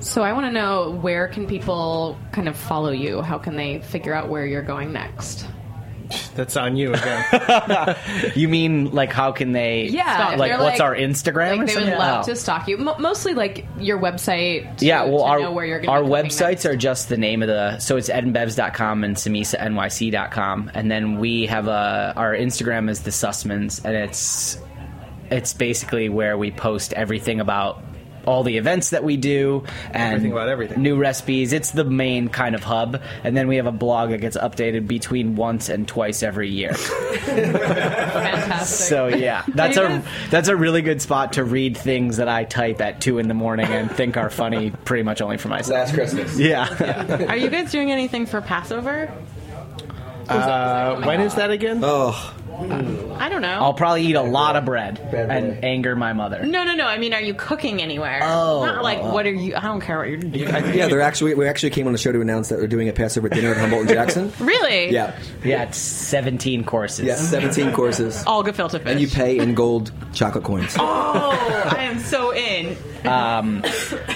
So 0.00 0.22
I 0.22 0.32
want 0.32 0.46
to 0.46 0.52
know 0.52 0.90
where 0.90 1.26
can 1.28 1.46
people 1.46 2.18
kind 2.32 2.48
of 2.48 2.56
follow 2.56 2.90
you? 2.90 3.22
How 3.22 3.38
can 3.38 3.56
they 3.56 3.80
figure 3.80 4.12
out 4.12 4.28
where 4.28 4.44
you're 4.46 4.62
going 4.62 4.92
next? 4.92 5.46
That's 6.36 6.56
on 6.56 6.76
you 6.76 6.92
again. 6.94 7.96
You 8.34 8.48
mean 8.48 8.92
like 8.92 9.12
how 9.12 9.32
can 9.32 9.52
they? 9.52 9.84
Yeah, 9.86 10.32
if 10.34 10.38
like 10.38 10.50
they're 10.52 10.58
what's 10.58 10.78
like- 10.78 10.88
our 10.88 10.94
Instagram? 10.94 11.58
Like 11.58 11.60
or 11.60 11.66
they 11.66 11.74
would 11.90 11.98
love 11.98 12.24
Oh. 12.24 12.28
to 12.30 12.36
stalk 12.36 12.68
you. 12.68 12.76
Mo 12.78 12.96
mostly 12.98 13.34
like 13.34 13.66
your 13.78 13.98
website. 13.98 14.76
To, 14.78 14.86
yeah, 14.86 15.04
well, 15.04 15.18
to 15.18 15.24
our 15.24 15.40
know 15.40 15.52
where 15.52 15.64
you're 15.64 15.80
gonna 15.80 15.92
our 15.92 16.04
be 16.04 16.10
websites 16.10 16.50
next. 16.50 16.66
are 16.66 16.76
just 16.76 17.08
the 17.08 17.16
name 17.16 17.42
of 17.42 17.48
the. 17.48 17.78
So 17.78 17.96
it's 17.96 18.08
edandbevs.com 18.08 19.04
and 19.04 19.16
samesanyc.com, 19.16 20.70
and 20.74 20.90
then 20.90 21.18
we 21.18 21.46
have 21.46 21.68
a 21.68 22.12
our 22.16 22.34
Instagram 22.34 22.88
is 22.90 23.02
the 23.02 23.10
Sussmans, 23.10 23.84
and 23.84 23.94
it's 23.96 24.58
it's 25.30 25.52
basically 25.54 26.08
where 26.08 26.36
we 26.38 26.50
post 26.50 26.92
everything 26.92 27.40
about 27.40 27.82
all 28.26 28.42
the 28.42 28.56
events 28.58 28.90
that 28.90 29.04
we 29.04 29.16
do 29.16 29.64
and 29.92 30.14
Everything 30.14 30.32
about 30.32 30.48
everything. 30.48 30.82
new 30.82 30.96
recipes. 30.96 31.52
It's 31.52 31.70
the 31.70 31.84
main 31.84 32.28
kind 32.28 32.54
of 32.54 32.62
hub, 32.62 33.00
and 33.24 33.36
then 33.36 33.48
we 33.48 33.56
have 33.56 33.66
a 33.66 33.72
blog 33.72 34.10
that 34.10 34.20
gets 34.20 34.36
updated 34.36 34.86
between 34.86 35.36
once 35.36 35.68
and 35.68 35.86
twice 35.88 36.22
every 36.22 36.50
year. 36.50 36.74
fantastic. 37.64 38.88
So 38.88 39.08
yeah, 39.08 39.42
that's 39.48 39.76
a 39.76 39.80
guys- 39.82 40.04
that's 40.30 40.48
a 40.48 40.56
really 40.56 40.82
good 40.82 41.02
spot 41.02 41.34
to 41.34 41.44
read 41.44 41.76
things 41.76 42.18
that 42.18 42.28
I 42.28 42.44
type 42.44 42.80
at 42.80 43.00
two 43.00 43.18
in 43.18 43.28
the 43.28 43.34
morning 43.34 43.66
and 43.66 43.90
think 43.90 44.16
are 44.16 44.30
funny, 44.30 44.70
pretty 44.84 45.02
much 45.02 45.20
only 45.20 45.36
for 45.38 45.48
myself. 45.48 45.78
Last 45.78 45.94
Christmas. 45.94 46.38
Yeah. 46.46 47.26
Are 47.28 47.36
you 47.36 47.48
guys 47.50 47.72
doing 47.72 47.90
anything 47.90 48.26
for 48.26 48.40
Passover? 48.40 49.10
Uh, 50.28 51.00
when 51.02 51.20
is 51.20 51.34
that 51.36 51.50
again? 51.50 51.80
Oh, 51.82 52.34
I 52.58 53.28
don't 53.28 53.42
know. 53.42 53.48
I'll 53.60 53.74
probably 53.74 54.02
eat 54.06 54.14
a 54.16 54.22
lot 54.22 54.56
of 54.56 54.64
bread 54.64 54.96
Bad 55.10 55.28
boy. 55.28 55.34
and 55.34 55.64
anger 55.64 55.94
my 55.96 56.12
mother. 56.12 56.44
no, 56.44 56.64
no, 56.64 56.74
no. 56.74 56.86
I 56.86 56.98
mean, 56.98 57.12
are 57.14 57.20
you 57.20 57.34
cooking 57.34 57.80
anywhere? 57.82 58.20
Oh, 58.22 58.64
Not 58.64 58.82
like 58.82 59.02
what 59.02 59.26
are 59.26 59.32
you? 59.32 59.54
I 59.56 59.60
don't 59.62 59.80
care 59.80 59.98
what 59.98 60.08
you're 60.08 60.16
doing. 60.18 60.48
yeah. 60.74 60.86
They're 60.88 61.00
actually 61.00 61.34
we 61.34 61.46
actually 61.48 61.70
came 61.70 61.86
on 61.86 61.92
the 61.92 61.98
show 61.98 62.12
to 62.12 62.20
announce 62.20 62.48
that 62.48 62.58
we're 62.58 62.66
doing 62.66 62.88
a 62.88 62.92
Passover 62.92 63.28
dinner 63.28 63.50
at 63.52 63.56
Humboldt 63.56 63.82
and 63.82 63.90
Jackson. 63.90 64.32
Really? 64.40 64.90
Yeah, 64.90 65.18
Yeah, 65.44 65.64
it's 65.64 65.78
17 65.78 66.64
courses. 66.64 67.04
yeah, 67.06 67.16
seventeen 67.16 67.72
courses, 67.72 68.22
All 68.26 68.44
gefilte 68.44 68.72
fish. 68.72 68.82
and 68.86 69.00
you 69.00 69.08
pay 69.08 69.38
in 69.38 69.54
gold 69.54 69.90
chocolate 70.12 70.44
coins. 70.44 70.76
Oh, 70.78 71.30
I 71.76 71.84
am 71.84 71.98
so 72.00 72.32
in. 72.34 72.76
Um, 73.06 73.62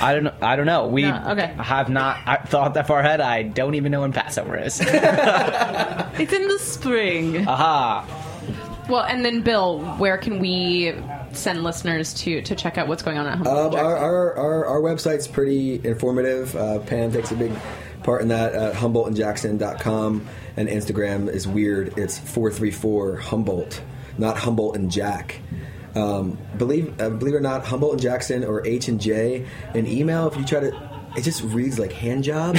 I 0.01 0.15
don't 0.15 0.25
know. 0.25 0.35
I 0.41 0.57
don't 0.57 0.67
know. 0.67 0.87
We 0.89 1.03
No, 1.03 1.23
okay. 1.31 1.55
have 1.59 1.89
not 1.89 2.19
I 2.27 2.37
thought 2.37 2.75
that 2.75 2.87
far 2.87 3.01
ahead. 3.01 3.21
I 3.21 3.43
don't 3.45 3.75
even 3.75 3.93
know 3.93 4.01
when 4.03 4.13
Passover 4.13 4.57
is. 4.59 4.81
It's 6.21 6.33
in 6.35 6.49
the 6.49 6.59
spring. 6.59 7.47
Aha. 7.49 8.05
Well, 8.91 9.03
and 9.03 9.25
then 9.25 9.43
Bill, 9.43 9.81
where 9.97 10.19
can 10.19 10.39
we 10.39 10.95
send 11.33 11.63
listeners 11.63 12.15
to 12.15 12.43
to 12.43 12.55
check 12.55 12.79
out 12.79 12.89
what's 12.89 13.03
going 13.03 13.19
on 13.19 13.27
at 13.27 13.37
Humboldt? 13.39 13.75
Um, 13.75 13.81
our, 13.81 13.97
our, 13.97 14.37
our, 14.37 14.67
our 14.67 14.81
website's 14.81 15.29
pretty 15.29 15.81
informative. 15.87 16.55
Uh, 16.55 16.81
Pam 16.81 17.13
takes 17.13 17.31
a 17.31 17.37
big 17.37 17.53
part 18.03 18.23
in 18.23 18.29
that 18.29 18.55
at 18.55 18.75
HumboldtandJackson.com. 18.75 20.27
And 20.57 20.69
Instagram 20.69 21.29
is 21.29 21.47
weird. 21.47 21.97
It's 21.99 22.19
434 22.19 23.17
Humboldt, 23.17 23.83
not 24.19 24.39
Humboldt 24.39 24.77
and 24.77 24.91
Jack. 24.91 25.41
Um, 25.95 26.39
believe 26.57 27.01
uh, 27.01 27.11
believe 27.11 27.35
it 27.35 27.39
or 27.39 27.41
not, 27.41 27.65
Humboldt 27.65 27.95
and 27.95 28.03
Jackson 28.03 28.45
or 28.45 28.65
H 28.67 28.89
and 28.89 29.01
J. 29.01 29.47
An 29.75 29.87
email, 29.87 30.29
if 30.29 30.37
you 30.37 30.45
try 30.45 30.61
to. 30.61 30.90
It 31.17 31.23
just 31.23 31.43
reads 31.43 31.79
like 31.79 31.93
hand 31.93 32.23
job, 32.25 32.57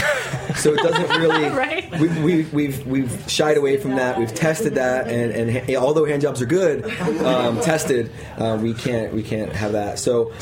so 0.56 0.74
it 0.74 0.78
doesn't 0.78 1.10
really. 1.22 1.50
Right. 1.50 1.90
We, 2.00 2.08
we, 2.22 2.44
we've 2.52 2.86
we've 2.86 3.24
shied 3.28 3.58
away 3.58 3.78
from 3.78 3.96
that. 3.96 4.18
We've 4.20 4.34
tested 4.34 4.76
that, 4.76 5.08
and, 5.10 5.32
and 5.32 5.70
ha- 5.70 5.76
although 5.78 6.06
hand 6.06 6.22
jobs 6.22 6.42
are 6.42 6.46
good, 6.46 6.84
um, 7.22 7.60
tested, 7.62 8.12
uh, 8.38 8.60
we 8.62 8.74
can't 8.74 9.14
we 9.14 9.24
can't 9.24 9.52
have 9.54 9.72
that. 9.72 10.00
So 10.00 10.34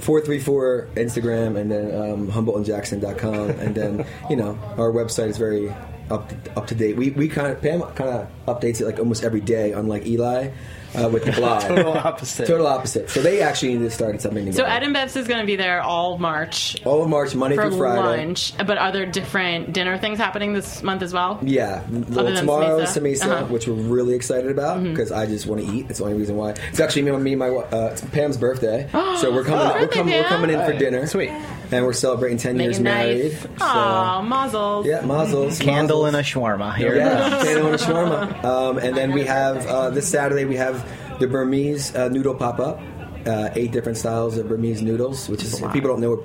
four 0.00 0.20
three 0.20 0.38
four 0.38 0.88
Instagram, 0.94 1.56
and 1.56 1.70
then 1.70 1.94
um, 1.94 2.28
HumboldtandJackson.com, 2.30 3.50
and 3.50 3.74
then 3.74 4.06
you 4.30 4.36
know 4.36 4.58
our 4.78 4.92
website 4.92 5.28
is 5.28 5.36
very 5.36 5.68
up 6.10 6.32
up 6.56 6.68
to 6.68 6.74
date. 6.74 6.96
We 6.96 7.10
we 7.10 7.28
kind 7.28 7.48
of 7.48 7.60
Pam 7.60 7.82
kind 7.94 8.10
of 8.10 8.28
updates 8.46 8.80
it 8.80 8.84
like 8.86 8.98
almost 8.98 9.24
every 9.24 9.40
day, 9.40 9.72
unlike 9.72 10.06
Eli. 10.06 10.50
Uh, 10.96 11.08
with 11.08 11.24
the 11.24 11.32
blog, 11.32 11.62
Total 11.68 11.92
opposite. 11.92 12.46
Total 12.46 12.66
opposite. 12.66 13.10
So 13.10 13.20
they 13.22 13.42
actually 13.42 13.74
need 13.74 13.84
to 13.84 13.90
start 13.90 14.20
something 14.20 14.52
So. 14.52 14.64
Ed 14.64 14.82
and 14.82 14.94
Bev's 14.94 15.16
is 15.16 15.26
going 15.28 15.40
to 15.40 15.46
be 15.46 15.56
there 15.56 15.80
all 15.82 16.18
March 16.18 16.76
all 16.84 17.02
of 17.02 17.08
March, 17.08 17.34
Monday 17.34 17.56
for 17.56 17.68
through 17.68 17.78
Friday. 17.78 18.26
lunch. 18.26 18.52
But 18.58 18.78
are 18.78 18.92
there 18.92 19.06
different 19.06 19.72
dinner 19.72 19.98
things 19.98 20.18
happening 20.18 20.52
this 20.52 20.82
month 20.82 21.02
as 21.02 21.12
well? 21.12 21.38
Yeah, 21.42 21.82
well, 21.88 22.24
than 22.24 22.36
tomorrow 22.36 22.78
is 22.78 22.90
Samesa? 22.90 22.96
Samesa, 23.00 23.24
Uh-huh. 23.24 23.42
Mm-hmm. 23.44 23.52
which 23.52 23.66
we're 23.66 23.74
really 23.74 24.14
excited 24.14 24.50
about 24.50 24.82
because 24.82 25.12
I 25.12 25.26
just 25.26 25.46
want 25.46 25.60
to 25.64 25.72
eat. 25.72 25.86
It's 25.90 25.98
the 25.98 26.04
only 26.06 26.18
reason 26.18 26.36
why. 26.36 26.50
It's 26.70 26.80
actually 26.80 27.02
me, 27.02 27.12
me 27.16 27.32
and 27.32 27.38
my 27.38 27.48
uh, 27.50 27.90
it's 27.92 28.00
Pam's 28.06 28.36
birthday, 28.36 28.88
so 28.92 29.32
we're 29.32 29.44
coming. 29.44 29.66
we're, 29.66 29.80
birthday, 29.80 29.94
coming 29.98 30.14
we're 30.14 30.24
coming 30.28 30.50
in 30.50 30.64
for 30.64 30.72
dinner. 30.78 31.06
sweet. 31.06 31.30
And 31.72 31.84
we're 31.84 31.92
celebrating 31.92 32.38
ten 32.38 32.58
years 32.58 32.78
married. 32.80 33.32
nice. 33.32 33.42
So, 33.42 33.48
Aw, 33.60 34.22
mazel. 34.22 34.82
yeah, 34.86 35.00
mazzles, 35.02 35.60
Candle 35.68 36.02
mazzles. 36.02 36.08
and 36.08 36.16
a 36.16 36.20
shawarma. 36.22 36.74
Here 36.76 36.96
Yeah, 36.96 37.28
candle 37.44 37.66
and 37.66 37.74
a 37.74 37.78
shawarma. 37.78 38.44
Um, 38.44 38.78
and 38.78 38.96
then 38.96 39.12
we 39.12 39.24
have 39.24 39.66
uh, 39.66 39.90
this 39.90 40.08
Saturday 40.08 40.44
we 40.44 40.56
have 40.56 40.84
the 41.20 41.26
Burmese 41.26 41.94
uh, 41.94 42.08
noodle 42.08 42.34
pop 42.34 42.60
up. 42.60 42.80
Uh, 43.26 43.50
eight 43.56 43.72
different 43.72 43.98
styles 43.98 44.36
of 44.38 44.48
Burmese 44.48 44.82
noodles, 44.82 45.28
which 45.28 45.42
is 45.42 45.60
if 45.60 45.72
people 45.72 45.90
don't 45.90 46.00
know 46.00 46.22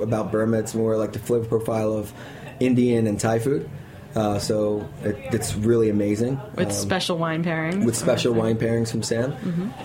about 0.00 0.30
Burma. 0.30 0.58
It's 0.58 0.76
more 0.76 0.96
like 0.96 1.12
the 1.12 1.18
flavor 1.18 1.44
profile 1.46 1.92
of 1.92 2.12
Indian 2.60 3.08
and 3.08 3.18
Thai 3.18 3.40
food. 3.40 3.68
Uh, 4.14 4.38
so 4.38 4.88
it, 5.02 5.16
it's 5.34 5.56
really 5.56 5.90
amazing. 5.90 6.40
With 6.54 6.68
Um, 6.68 6.72
special 6.72 7.18
wine 7.18 7.42
pairings. 7.44 7.84
with 7.84 7.96
special 7.96 8.32
wine 8.32 8.56
pairings 8.58 8.92
from 8.92 9.02
Sam. 9.02 9.34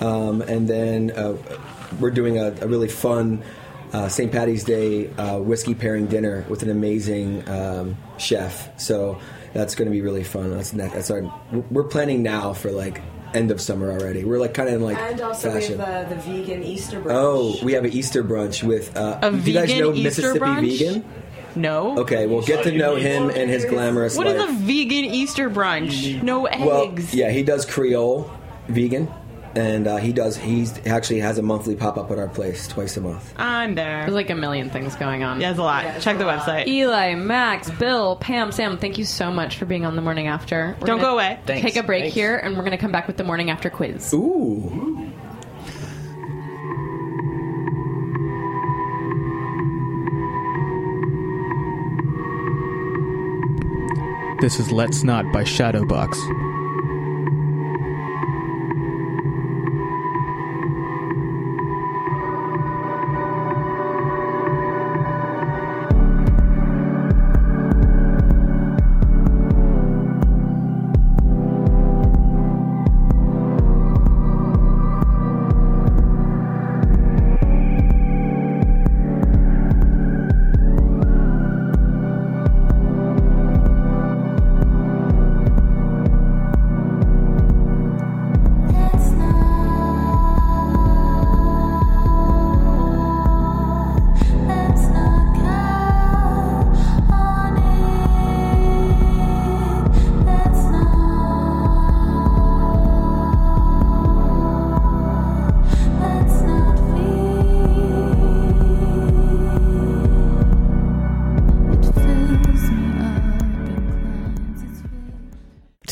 Um, 0.01 0.41
and 0.43 0.67
then 0.67 1.09
uh, 1.11 1.35
we're 1.99 2.11
doing 2.11 2.37
a, 2.37 2.53
a 2.61 2.67
really 2.67 2.87
fun 2.87 3.41
uh, 3.93 4.07
St. 4.07 4.31
Patty's 4.31 4.63
Day 4.63 5.07
uh, 5.15 5.37
whiskey 5.39 5.75
pairing 5.75 6.07
dinner 6.07 6.45
with 6.49 6.63
an 6.63 6.69
amazing 6.69 7.47
um, 7.49 7.97
chef. 8.17 8.69
So 8.79 9.19
that's 9.53 9.75
going 9.75 9.87
to 9.87 9.91
be 9.91 10.01
really 10.01 10.23
fun. 10.23 10.51
That's, 10.51 10.73
ne- 10.73 10.87
that's 10.89 11.11
our. 11.11 11.21
We're 11.69 11.83
planning 11.83 12.23
now 12.23 12.53
for 12.53 12.71
like 12.71 13.01
end 13.33 13.51
of 13.51 13.61
summer 13.61 13.91
already. 13.91 14.23
We're 14.23 14.39
like 14.39 14.53
kind 14.53 14.69
of 14.69 14.75
in 14.75 14.81
like 14.81 14.97
And 14.97 15.19
also 15.21 15.51
fashion. 15.51 15.77
we 15.77 15.83
have 15.85 16.05
uh, 16.05 16.09
the 16.09 16.15
vegan 16.21 16.63
Easter 16.63 17.01
brunch. 17.01 17.11
Oh, 17.11 17.55
we 17.63 17.73
have 17.73 17.85
an 17.85 17.91
Easter 17.93 18.23
brunch 18.23 18.63
with. 18.63 18.95
Uh, 18.95 19.19
A 19.21 19.31
do 19.31 19.37
you 19.51 19.53
guys 19.57 19.69
know 19.77 19.93
Easter 19.93 20.03
Mississippi 20.03 20.39
brunch? 20.39 20.77
Vegan? 20.79 21.05
No. 21.53 21.99
Okay, 21.99 22.27
we'll 22.27 22.43
get 22.43 22.63
to 22.63 22.71
know 22.71 22.95
him 22.95 23.29
and 23.29 23.49
his 23.49 23.65
glamorous 23.65 24.15
What 24.15 24.25
is 24.27 24.39
life. 24.39 24.49
a 24.49 24.53
vegan 24.53 25.03
Easter 25.03 25.49
brunch? 25.49 26.23
No 26.23 26.45
eggs. 26.45 26.65
Well, 26.65 26.93
yeah, 27.11 27.29
he 27.29 27.43
does 27.43 27.65
Creole 27.65 28.31
vegan, 28.69 29.09
and 29.55 29.87
uh, 29.87 29.97
he 29.97 30.13
does. 30.13 30.37
He's 30.37 30.85
actually 30.87 31.19
has 31.19 31.37
a 31.37 31.41
monthly 31.41 31.75
pop 31.75 31.97
up 31.97 32.11
at 32.11 32.19
our 32.19 32.27
place 32.27 32.67
twice 32.67 32.97
a 32.97 33.01
month. 33.01 33.33
I'm 33.37 33.75
there. 33.75 34.01
There's 34.01 34.13
like 34.13 34.29
a 34.29 34.35
million 34.35 34.69
things 34.69 34.95
going 34.95 35.23
on. 35.23 35.39
Yeah, 35.41 35.49
there's 35.49 35.59
a 35.59 35.63
lot. 35.63 36.01
Check 36.01 36.17
the 36.17 36.23
website. 36.23 36.67
Eli, 36.67 37.15
Max, 37.15 37.69
Bill, 37.71 38.15
Pam, 38.15 38.51
Sam, 38.51 38.77
thank 38.77 38.97
you 38.97 39.05
so 39.05 39.31
much 39.31 39.57
for 39.57 39.65
being 39.65 39.85
on 39.85 39.95
the 39.95 40.01
morning 40.01 40.27
after. 40.27 40.75
We're 40.79 40.87
Don't 40.87 41.01
go 41.01 41.13
away. 41.13 41.39
Thanks. 41.45 41.61
Take 41.63 41.75
a 41.75 41.83
break 41.83 42.03
Thanks. 42.03 42.15
here, 42.15 42.37
and 42.37 42.55
we're 42.55 42.63
going 42.63 42.71
to 42.71 42.77
come 42.77 42.91
back 42.91 43.07
with 43.07 43.17
the 43.17 43.23
morning 43.23 43.49
after 43.49 43.69
quiz. 43.69 44.13
Ooh. 44.13 45.11
This 54.41 54.59
is 54.59 54.71
Let's 54.71 55.03
Not 55.03 55.31
by 55.31 55.43
Shadowbox. 55.43 56.50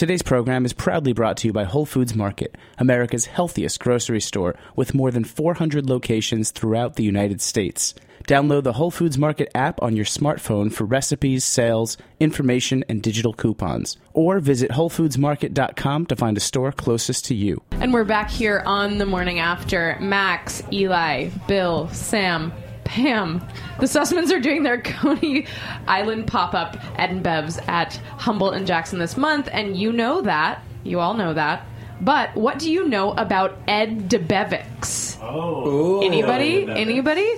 Today's 0.10 0.24
program 0.24 0.66
is 0.66 0.74
proudly 0.74 1.14
brought 1.14 1.38
to 1.38 1.48
you 1.48 1.54
by 1.54 1.66
Whole 1.66 1.86
Foods 1.86 2.16
Market, 2.16 2.58
America's 2.80 3.28
healthiest 3.28 3.80
grocery 3.80 4.20
store 4.20 4.56
with 4.76 4.96
more 4.96 5.12
than 5.12 5.24
400 5.24 5.88
locations 5.88 6.50
throughout 6.50 6.96
the 6.96 7.04
United 7.04 7.42
States. 7.42 7.94
Download 8.28 8.64
the 8.64 8.74
Whole 8.74 8.90
Foods 8.90 9.20
Market 9.20 9.52
app 9.54 9.80
on 9.84 9.96
your 9.96 10.06
smartphone 10.06 10.74
for 10.74 10.86
recipes, 10.86 11.46
sales, 11.46 11.96
information, 12.20 12.84
and 12.90 13.04
digital 13.04 13.34
coupons. 13.34 13.98
Or 14.14 14.40
visit 14.40 14.72
WholeFoodsMarket.com 14.72 16.08
to 16.08 16.16
find 16.16 16.38
a 16.38 16.40
store 16.40 16.72
closest 16.72 17.26
to 17.26 17.36
you. 17.36 17.62
And 17.74 17.94
we're 17.94 18.04
back 18.04 18.32
here 18.32 18.64
on 18.66 18.98
the 18.98 19.06
morning 19.06 19.38
after. 19.38 19.96
Max, 20.00 20.64
Eli, 20.74 21.30
Bill, 21.48 21.88
Sam, 21.90 22.52
Pam. 22.90 23.40
The 23.80 23.86
Sussmans 23.86 24.32
are 24.32 24.40
doing 24.40 24.64
their 24.64 24.82
Coney 24.82 25.46
Island 25.88 26.26
pop 26.26 26.56
up 26.56 26.76
Ed 27.00 27.12
and 27.12 27.22
Bev's 27.22 27.60
at 27.68 27.94
Humboldt 28.18 28.56
and 28.56 28.66
Jackson 28.66 28.98
this 28.98 29.16
month, 29.16 29.48
and 29.52 29.78
you 29.78 29.92
know 29.94 30.22
that. 30.24 30.64
You 30.84 31.00
all 31.00 31.14
know 31.14 31.36
that. 31.36 31.68
But 32.02 32.34
what 32.36 32.58
do 32.58 32.72
you 32.72 32.88
know 32.88 33.12
about 33.12 33.58
Ed 33.68 34.10
Debevic's? 34.10 35.18
Oh. 35.22 36.02
Anybody? 36.02 36.66
Anybody? 36.68 37.30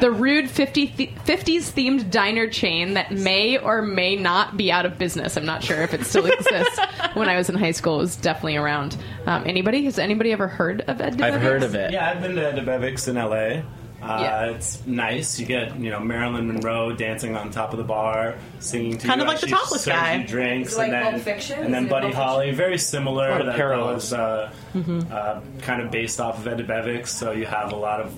The 0.00 0.10
rude 0.10 0.48
50 0.48 0.86
th- 0.86 1.14
50s 1.16 1.72
themed 1.72 2.10
diner 2.10 2.48
chain 2.48 2.94
that 2.94 3.10
may 3.10 3.58
or 3.58 3.82
may 3.82 4.16
not 4.16 4.56
be 4.56 4.72
out 4.72 4.86
of 4.86 4.96
business. 4.98 5.36
I'm 5.36 5.44
not 5.44 5.62
sure 5.64 5.82
if 5.82 5.92
it 5.92 6.04
still 6.06 6.24
exists. 6.32 6.78
when 7.14 7.28
I 7.28 7.36
was 7.36 7.50
in 7.50 7.56
high 7.56 7.72
school, 7.72 7.96
it 7.96 8.02
was 8.02 8.16
definitely 8.16 8.56
around. 8.56 8.96
Um, 9.26 9.42
anybody? 9.44 9.84
Has 9.84 9.98
anybody 9.98 10.32
ever 10.32 10.48
heard 10.48 10.80
of 10.82 11.00
Ed 11.00 11.14
Debevic's? 11.18 11.22
I've 11.22 11.42
heard 11.42 11.62
of 11.62 11.74
it. 11.74 11.92
Yeah, 11.92 12.08
I've 12.08 12.22
been 12.22 12.36
to 12.36 12.46
Ed 12.46 12.54
Debevic's 12.56 13.08
in 13.08 13.16
LA. 13.16 13.62
Uh, 14.04 14.18
Yeah. 14.20 14.44
It's 14.50 14.86
nice. 14.86 15.38
You 15.40 15.46
get 15.46 15.76
you 15.78 15.90
know 15.90 16.00
Marilyn 16.00 16.46
Monroe 16.48 16.92
dancing 16.92 17.36
on 17.36 17.50
top 17.50 17.72
of 17.72 17.78
the 17.78 17.84
bar, 17.84 18.36
singing 18.60 18.98
to 18.98 19.06
Kind 19.06 19.20
you. 19.20 19.26
of 19.26 19.28
like 19.32 19.40
the 19.40 19.46
topless 19.46 19.86
guy. 19.86 20.16
you 20.16 20.26
drinks, 20.26 20.70
Is 20.72 20.74
it 20.74 20.78
like 20.78 20.92
and 20.92 21.14
then 21.14 21.20
Fiction? 21.20 21.58
and 21.64 21.72
then 21.72 21.88
Buddy 21.88 22.12
Pulp 22.12 22.16
Holly. 22.16 22.50
Very 22.52 22.78
similar. 22.78 23.28
A 23.30 23.44
lot 23.44 23.56
that 23.56 23.78
was 23.80 24.12
uh, 24.12 24.50
Mm-hmm. 24.74 25.00
uh, 25.12 25.40
kind 25.62 25.80
of 25.82 25.90
based 25.90 26.20
off 26.20 26.38
of 26.38 26.46
Ed 26.48 26.58
Debevic's. 26.58 27.10
So 27.10 27.30
you 27.32 27.46
have 27.46 27.72
a 27.72 27.76
lot 27.76 28.00
of 28.00 28.12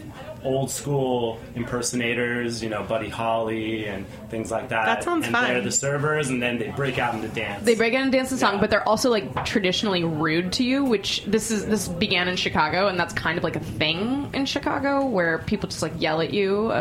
old 0.46 0.70
school 0.70 1.38
impersonators, 1.54 2.62
you 2.62 2.68
know, 2.68 2.82
Buddy 2.84 3.08
Holly 3.08 3.86
and 3.86 4.06
things 4.30 4.50
like 4.50 4.68
that. 4.70 4.86
That 4.86 5.04
sounds 5.04 5.26
and 5.26 5.34
fun. 5.34 5.44
they're 5.44 5.60
the 5.60 5.72
servers, 5.72 6.28
and 6.28 6.42
then 6.42 6.58
they 6.58 6.70
break 6.70 6.98
out 6.98 7.14
into 7.14 7.28
dance. 7.28 7.64
They 7.64 7.74
break 7.74 7.94
out 7.94 8.02
and 8.02 8.12
dance 8.12 8.30
the 8.30 8.38
song, 8.38 8.60
but 8.60 8.70
they're 8.70 8.88
also 8.88 9.10
like 9.10 9.44
traditionally 9.44 10.04
rude 10.04 10.52
to 10.54 10.64
you, 10.64 10.84
which 10.84 11.24
this 11.24 11.50
is 11.50 11.66
this 11.66 11.88
began 11.88 12.28
in 12.28 12.36
Chicago, 12.36 12.88
and 12.88 12.98
that's 12.98 13.12
kind 13.12 13.36
of 13.38 13.44
like 13.44 13.56
a 13.56 13.60
thing 13.60 14.30
in 14.32 14.46
Chicago 14.46 15.04
where 15.04 15.38
people 15.38 15.68
just 15.68 15.82
like 15.82 15.92
yell 15.98 16.20
at 16.20 16.32
you 16.32 16.72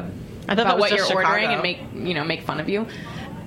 I 0.47 0.55
thought 0.55 0.66
about 0.66 0.80
what 0.80 0.91
you're 0.91 0.99
just 0.99 1.13
ordering 1.13 1.45
and 1.45 1.61
make 1.61 1.80
you 1.93 2.13
know 2.13 2.24
make 2.24 2.41
fun 2.41 2.59
of 2.59 2.70
you. 2.70 2.88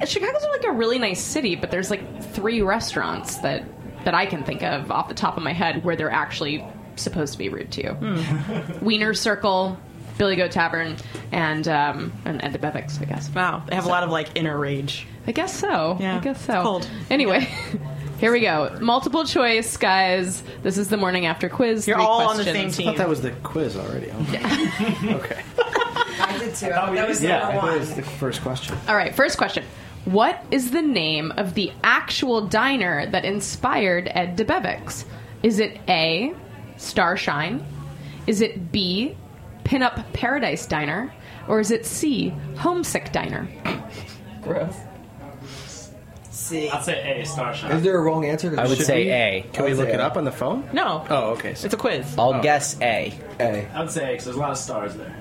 Chicago's 0.04 0.44
like 0.44 0.64
a 0.64 0.72
really 0.72 0.98
nice 0.98 1.20
city, 1.20 1.56
but 1.56 1.70
there's 1.70 1.90
like 1.90 2.22
three 2.32 2.62
restaurants 2.62 3.38
that 3.38 3.64
that 4.04 4.14
I 4.14 4.26
can 4.26 4.44
think 4.44 4.62
of 4.62 4.90
off 4.90 5.08
the 5.08 5.14
top 5.14 5.36
of 5.36 5.42
my 5.42 5.52
head 5.52 5.84
where 5.84 5.96
they're 5.96 6.10
actually 6.10 6.64
supposed 6.96 7.32
to 7.32 7.38
be 7.38 7.48
rude 7.48 7.70
to 7.72 7.82
you. 7.82 7.90
Hmm. 7.90 8.84
Wiener 8.84 9.14
Circle, 9.14 9.78
Billy 10.18 10.36
Goat 10.36 10.50
Tavern, 10.50 10.96
and 11.32 11.66
um, 11.68 12.12
and, 12.24 12.42
and 12.42 12.54
the 12.54 12.58
Bevics, 12.58 13.00
I 13.00 13.04
guess. 13.06 13.30
Wow, 13.34 13.62
they 13.66 13.74
have 13.74 13.86
a 13.86 13.88
lot 13.88 14.02
of 14.02 14.10
like 14.10 14.28
inner 14.36 14.58
rage. 14.58 15.06
I 15.26 15.32
guess 15.32 15.54
so. 15.56 15.96
Yeah, 16.00 16.16
I 16.16 16.20
guess 16.20 16.44
so. 16.44 16.52
it's 16.54 16.62
cold. 16.62 16.90
Anyway, 17.10 17.48
here 18.18 18.32
we 18.32 18.40
go. 18.40 18.76
Multiple 18.80 19.24
choice, 19.24 19.76
guys. 19.76 20.42
This 20.62 20.76
is 20.76 20.88
the 20.88 20.96
morning 20.96 21.26
after 21.26 21.48
quiz. 21.48 21.86
You're 21.86 21.96
Three 21.96 22.04
all 22.04 22.22
on 22.28 22.36
the 22.36 22.42
questions. 22.42 22.76
same 22.76 22.88
I 22.88 22.90
thought 22.92 22.98
that 22.98 23.08
was 23.08 23.22
the 23.22 23.30
quiz 23.42 23.76
already. 23.76 24.06
Yeah. 24.32 25.16
okay. 25.16 25.42
I 26.20 26.36
did 26.38 26.54
too. 26.54 26.66
That 26.68 27.08
was 27.08 27.22
yeah, 27.22 27.46
I 27.46 27.52
number 27.54 27.68
one. 27.70 27.78
was 27.78 27.94
the 27.94 28.02
first 28.02 28.42
question. 28.42 28.76
All 28.88 28.96
right, 28.96 29.14
first 29.14 29.38
question. 29.38 29.64
What 30.04 30.42
is 30.50 30.70
the 30.70 30.82
name 30.82 31.32
of 31.36 31.54
the 31.54 31.72
actual 31.84 32.46
diner 32.46 33.06
that 33.10 33.24
inspired 33.24 34.10
Ed 34.12 34.36
Debevic's? 34.36 35.04
Is 35.42 35.58
it 35.60 35.78
A, 35.88 36.32
Starshine? 36.78 37.64
Is 38.26 38.40
it 38.40 38.72
B, 38.72 39.16
Pinup 39.68 40.10
Paradise 40.14 40.64
Diner? 40.64 41.12
Or 41.46 41.60
is 41.60 41.70
it 41.70 41.84
C, 41.84 42.30
Homesick 42.56 43.12
Diner? 43.12 43.46
Gross. 44.40 44.74
C. 46.30 46.70
I'd 46.70 46.82
say 46.84 47.20
A, 47.20 47.26
Starshine. 47.26 47.72
Is 47.72 47.82
there 47.82 47.98
a 47.98 48.00
wrong 48.00 48.24
answer? 48.24 48.58
I 48.58 48.66
would 48.66 48.78
Should 48.78 48.86
say 48.86 49.04
be? 49.04 49.10
A. 49.10 49.46
Can 49.52 49.66
we 49.66 49.74
look 49.74 49.90
it 49.90 50.00
up 50.00 50.16
on 50.16 50.24
the 50.24 50.32
phone? 50.32 50.66
No. 50.72 51.04
Oh, 51.10 51.32
okay. 51.32 51.50
It's 51.50 51.64
a 51.64 51.76
quiz. 51.76 52.16
I'll 52.16 52.34
oh. 52.34 52.42
guess 52.42 52.80
A. 52.80 53.12
A. 53.40 53.68
I 53.74 53.80
would 53.80 53.90
say 53.90 54.04
A 54.04 54.12
because 54.12 54.24
there's 54.24 54.36
a 54.36 54.40
lot 54.40 54.52
of 54.52 54.56
stars 54.56 54.94
there. 54.94 55.14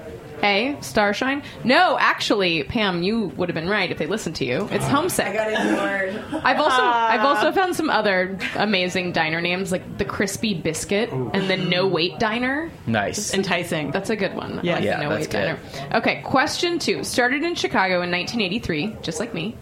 A, 0.43 0.77
Starshine? 0.81 1.41
No, 1.63 1.97
actually, 1.99 2.63
Pam, 2.63 3.01
you 3.03 3.27
would 3.37 3.49
have 3.49 3.55
been 3.55 3.69
right 3.69 3.89
if 3.91 3.97
they 3.97 4.05
listened 4.07 4.35
to 4.37 4.45
you. 4.45 4.67
It's 4.71 4.85
Homesick. 4.85 5.27
I 5.27 5.33
got 5.33 5.47
ignored. 5.51 6.43
I've 6.43 6.59
also 6.59 6.77
ah. 6.79 7.09
I've 7.11 7.21
also 7.25 7.51
found 7.51 7.75
some 7.75 7.89
other 7.89 8.37
amazing 8.55 9.11
diner 9.13 9.41
names 9.41 9.71
like 9.71 9.97
the 9.97 10.05
Crispy 10.05 10.53
Biscuit 10.53 11.11
and 11.11 11.49
the 11.49 11.57
No 11.57 11.87
Wait 11.87 12.19
Diner. 12.19 12.69
Nice. 12.85 13.33
Enticing. 13.33 13.91
That's 13.91 14.09
a 14.09 14.15
good 14.15 14.35
one. 14.35 14.59
I 14.59 14.61
Yeah. 14.63 14.75
like 14.75 14.83
Yeah, 14.83 14.97
the 14.97 15.03
No 15.03 15.09
that's 15.09 15.21
Wait 15.27 15.31
good. 15.31 15.57
Diner. 15.79 15.97
Okay, 15.97 16.21
question 16.23 16.79
two. 16.79 17.03
Started 17.03 17.43
in 17.43 17.55
Chicago 17.55 18.01
in 18.01 18.11
1983, 18.11 18.97
just 19.01 19.19
like 19.19 19.33
me. 19.33 19.55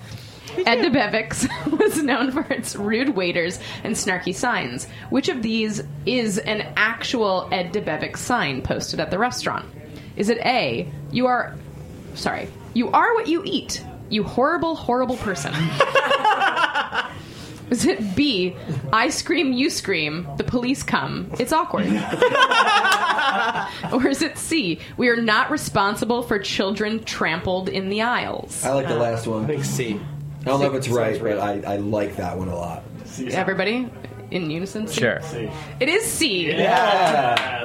Ed 0.65 0.83
Debevic's 0.83 1.47
was 1.79 2.01
known 2.01 2.31
for 2.31 2.41
its 2.53 2.75
rude 2.77 3.09
waiters 3.09 3.59
and 3.83 3.93
snarky 3.93 4.33
signs. 4.33 4.87
Which 5.09 5.27
of 5.27 5.41
these 5.41 5.83
is 6.05 6.37
an 6.37 6.61
actual 6.77 7.49
Ed 7.51 7.73
Debevic's 7.73 8.21
sign 8.21 8.61
posted 8.61 8.99
at 9.01 9.11
the 9.11 9.17
restaurant? 9.19 9.65
Is 10.15 10.29
it 10.29 10.37
A, 10.45 10.87
you 11.11 11.27
are, 11.27 11.55
sorry, 12.13 12.47
you 12.73 12.89
are 12.91 13.13
what 13.15 13.27
you 13.27 13.43
eat, 13.45 13.83
you 14.09 14.23
horrible, 14.23 14.75
horrible 14.75 15.17
person? 15.17 15.53
Is 17.71 17.83
it 17.85 18.15
B, 18.15 18.55
I 18.93 19.09
scream, 19.09 19.51
you 19.51 19.71
scream, 19.71 20.27
the 20.37 20.43
police 20.43 20.83
come, 20.83 21.31
it's 21.39 21.51
awkward? 21.51 21.87
or 23.91 24.07
is 24.07 24.21
it 24.21 24.37
C, 24.37 24.79
we 24.97 25.09
are 25.09 25.15
not 25.15 25.49
responsible 25.49 26.21
for 26.21 26.37
children 26.37 27.03
trampled 27.03 27.67
in 27.67 27.89
the 27.89 28.03
aisles? 28.03 28.63
I 28.63 28.71
like 28.73 28.87
the 28.87 28.95
last 28.95 29.25
one. 29.25 29.45
I 29.45 29.47
think 29.47 29.65
C. 29.65 29.99
I 30.41 30.43
don't 30.43 30.61
know 30.61 30.67
if 30.67 30.75
it's 30.75 30.89
right, 30.89 31.19
right. 31.19 31.37
but 31.37 31.39
I, 31.39 31.73
I 31.73 31.77
like 31.77 32.17
that 32.17 32.37
one 32.37 32.49
a 32.49 32.55
lot. 32.55 32.83
Everybody 33.19 33.89
in 34.31 34.49
unison? 34.49 34.87
C? 34.87 34.99
Sure. 34.99 35.19
It 35.79 35.89
is 35.89 36.03
C. 36.05 36.47
Yeah. 36.51 37.63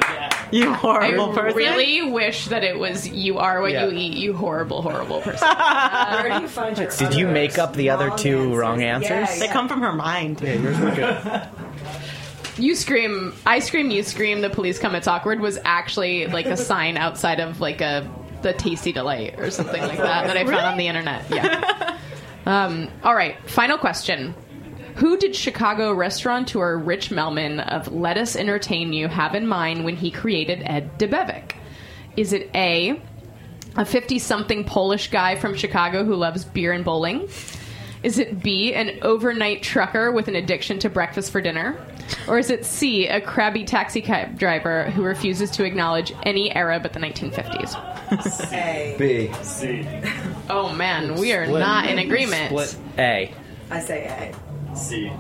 You 0.53 0.71
I 0.71 0.75
horrible 0.75 1.29
person. 1.33 1.53
I 1.63 1.63
really 1.63 2.11
wish 2.11 2.47
that 2.47 2.65
it 2.65 2.77
was 2.79 3.07
you 3.09 3.39
are 3.39 3.61
what 3.61 3.71
Yeah. 3.73 3.87
you 3.87 3.93
eat, 3.97 4.15
you 4.15 4.33
horrible, 4.35 4.83
horrible 4.83 5.21
person. 5.23 5.47
Where 5.49 6.29
do 6.39 6.43
you 6.43 6.49
find 6.49 6.77
your 6.77 6.91
Did 6.91 7.15
you 7.15 7.29
make 7.29 7.57
up 7.59 7.75
the 7.75 7.91
other 7.91 8.09
wrong 8.09 8.19
two 8.19 8.55
wrong 8.57 8.83
answers? 8.83 9.11
Yeah, 9.11 9.39
They 9.39 9.49
come 9.49 9.69
from 9.69 9.81
her 9.81 9.93
mind. 9.93 10.41
Yeah, 10.41 10.55
yours 10.55 10.79
were 10.81 10.91
good. 10.91 11.43
You 12.59 12.75
scream, 12.75 13.33
I 13.47 13.61
scream, 13.61 13.91
you 13.91 14.03
scream, 14.03 14.43
the 14.43 14.51
police 14.51 14.79
come, 14.79 14.95
it's 14.95 15.07
awkward 15.07 15.41
was 15.41 15.59
actually 15.65 16.27
like 16.27 16.45
a 16.45 16.59
sign 16.59 16.99
outside 16.99 17.41
of 17.41 17.59
like 17.61 17.81
a 17.81 18.07
the 18.43 18.53
tasty 18.53 18.93
delight 18.93 19.39
or 19.39 19.51
something 19.51 19.81
like 19.81 19.97
that 19.97 20.27
that 20.27 20.37
I 20.37 20.45
found 20.45 20.57
on 20.67 20.77
the 20.77 20.87
internet. 20.89 21.25
Yeah. 21.31 21.97
Um, 22.45 22.89
all 23.03 23.15
right, 23.15 23.37
final 23.49 23.79
question. 23.79 24.35
Who 24.97 25.16
did 25.16 25.34
Chicago 25.34 25.93
restaurateur 25.93 26.76
Rich 26.78 27.11
Melman 27.11 27.66
of 27.68 27.93
Lettuce 27.93 28.36
Entertain 28.36 28.93
You 28.93 29.09
have 29.09 29.34
in 29.34 29.47
mind 29.47 29.84
when 29.84 29.97
he 29.97 30.11
created 30.11 30.62
Ed 30.64 30.99
Debevic? 30.99 31.53
Is 32.16 32.32
it 32.32 32.51
A, 32.55 33.01
a 33.76 33.84
50 33.84 34.18
something 34.18 34.64
Polish 34.64 35.11
guy 35.11 35.36
from 35.36 35.55
Chicago 35.55 36.05
who 36.05 36.14
loves 36.14 36.45
beer 36.45 36.72
and 36.72 36.84
bowling? 36.84 37.28
Is 38.03 38.18
it 38.18 38.43
B, 38.43 38.72
an 38.74 38.99
overnight 39.03 39.62
trucker 39.62 40.11
with 40.11 40.26
an 40.26 40.34
addiction 40.34 40.78
to 40.80 40.88
breakfast 40.88 41.30
for 41.30 41.41
dinner? 41.41 41.78
Or 42.26 42.38
is 42.38 42.51
it 42.51 42.64
C, 42.64 43.07
a 43.07 43.20
crabby 43.20 43.64
taxi 43.64 44.01
cab 44.01 44.38
driver 44.38 44.91
who 44.91 45.03
refuses 45.03 45.51
to 45.53 45.64
acknowledge 45.64 46.12
any 46.22 46.55
era 46.55 46.80
but 46.80 46.95
the 46.95 46.99
1950s? 47.01 48.53
A. 48.53 48.97
B. 48.99 49.32
C. 49.43 49.86
Oh 50.49 50.72
man, 50.74 51.14
we 51.16 51.32
are 51.32 51.45
Split. 51.45 51.61
not 51.61 51.86
in 51.86 51.99
agreement. 51.99 52.49
Split. 52.49 52.76
A. 52.99 53.34
I 53.70 53.80
say 53.80 54.07
A. 54.34 54.49
C. 54.75 55.12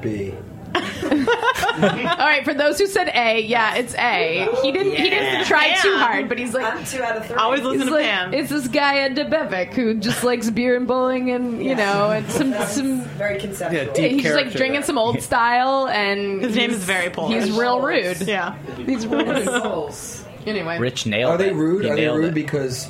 B. 0.00 0.34
All 0.74 0.80
right, 0.80 2.42
for 2.44 2.52
those 2.52 2.78
who 2.78 2.86
said 2.88 3.08
A, 3.14 3.40
yeah, 3.42 3.76
it's 3.76 3.94
A. 3.94 4.48
He 4.62 4.72
didn't. 4.72 4.94
He 4.96 5.08
didn't 5.08 5.44
try 5.46 5.66
Yeah. 5.68 5.80
too 5.82 5.96
hard, 5.96 6.28
but 6.28 6.36
he's 6.38 6.52
like. 6.52 6.64
I'm 6.64 6.84
two 6.84 7.00
out 7.02 7.16
of 7.16 7.26
three. 7.26 7.36
Always 7.36 7.60
He's 7.60 7.84
to 7.84 7.90
like, 7.92 8.04
Pam. 8.04 8.34
it's 8.34 8.50
this 8.50 8.66
guy 8.68 8.98
Ed 8.98 9.14
Debevic 9.16 9.72
who 9.74 9.94
just 9.94 10.24
likes 10.24 10.50
beer 10.50 10.76
and 10.76 10.86
bowling 10.88 11.30
and 11.30 11.62
you 11.62 11.70
Yeah. 11.70 11.76
know 11.76 12.10
and 12.10 12.28
some 12.30 12.54
some 12.66 13.02
very 13.02 13.38
conceptual. 13.38 13.84
Yeah, 13.84 13.92
deep 13.92 14.12
he's 14.12 14.22
just 14.24 14.34
like 14.34 14.50
drinking 14.50 14.72
there. 14.72 14.82
some 14.82 14.98
old 14.98 15.20
style 15.22 15.86
and 15.88 16.42
His 16.42 16.56
name 16.56 16.70
is 16.70 16.82
very 16.84 17.08
Polish. 17.10 17.44
He's 17.44 17.56
real 17.56 17.80
rude. 17.80 18.20
Yeah. 18.22 18.56
He's 18.84 19.06
real 19.06 19.24
rude. 19.26 19.44
Souls. 19.44 20.24
Anyway, 20.46 20.78
Rich 20.78 21.06
nailed 21.06 21.34
Are 21.34 21.38
they 21.38 21.52
rude? 21.52 21.86
Are 21.86 21.94
they 21.96 22.08
rude 22.08 22.24
it. 22.26 22.34
because 22.34 22.88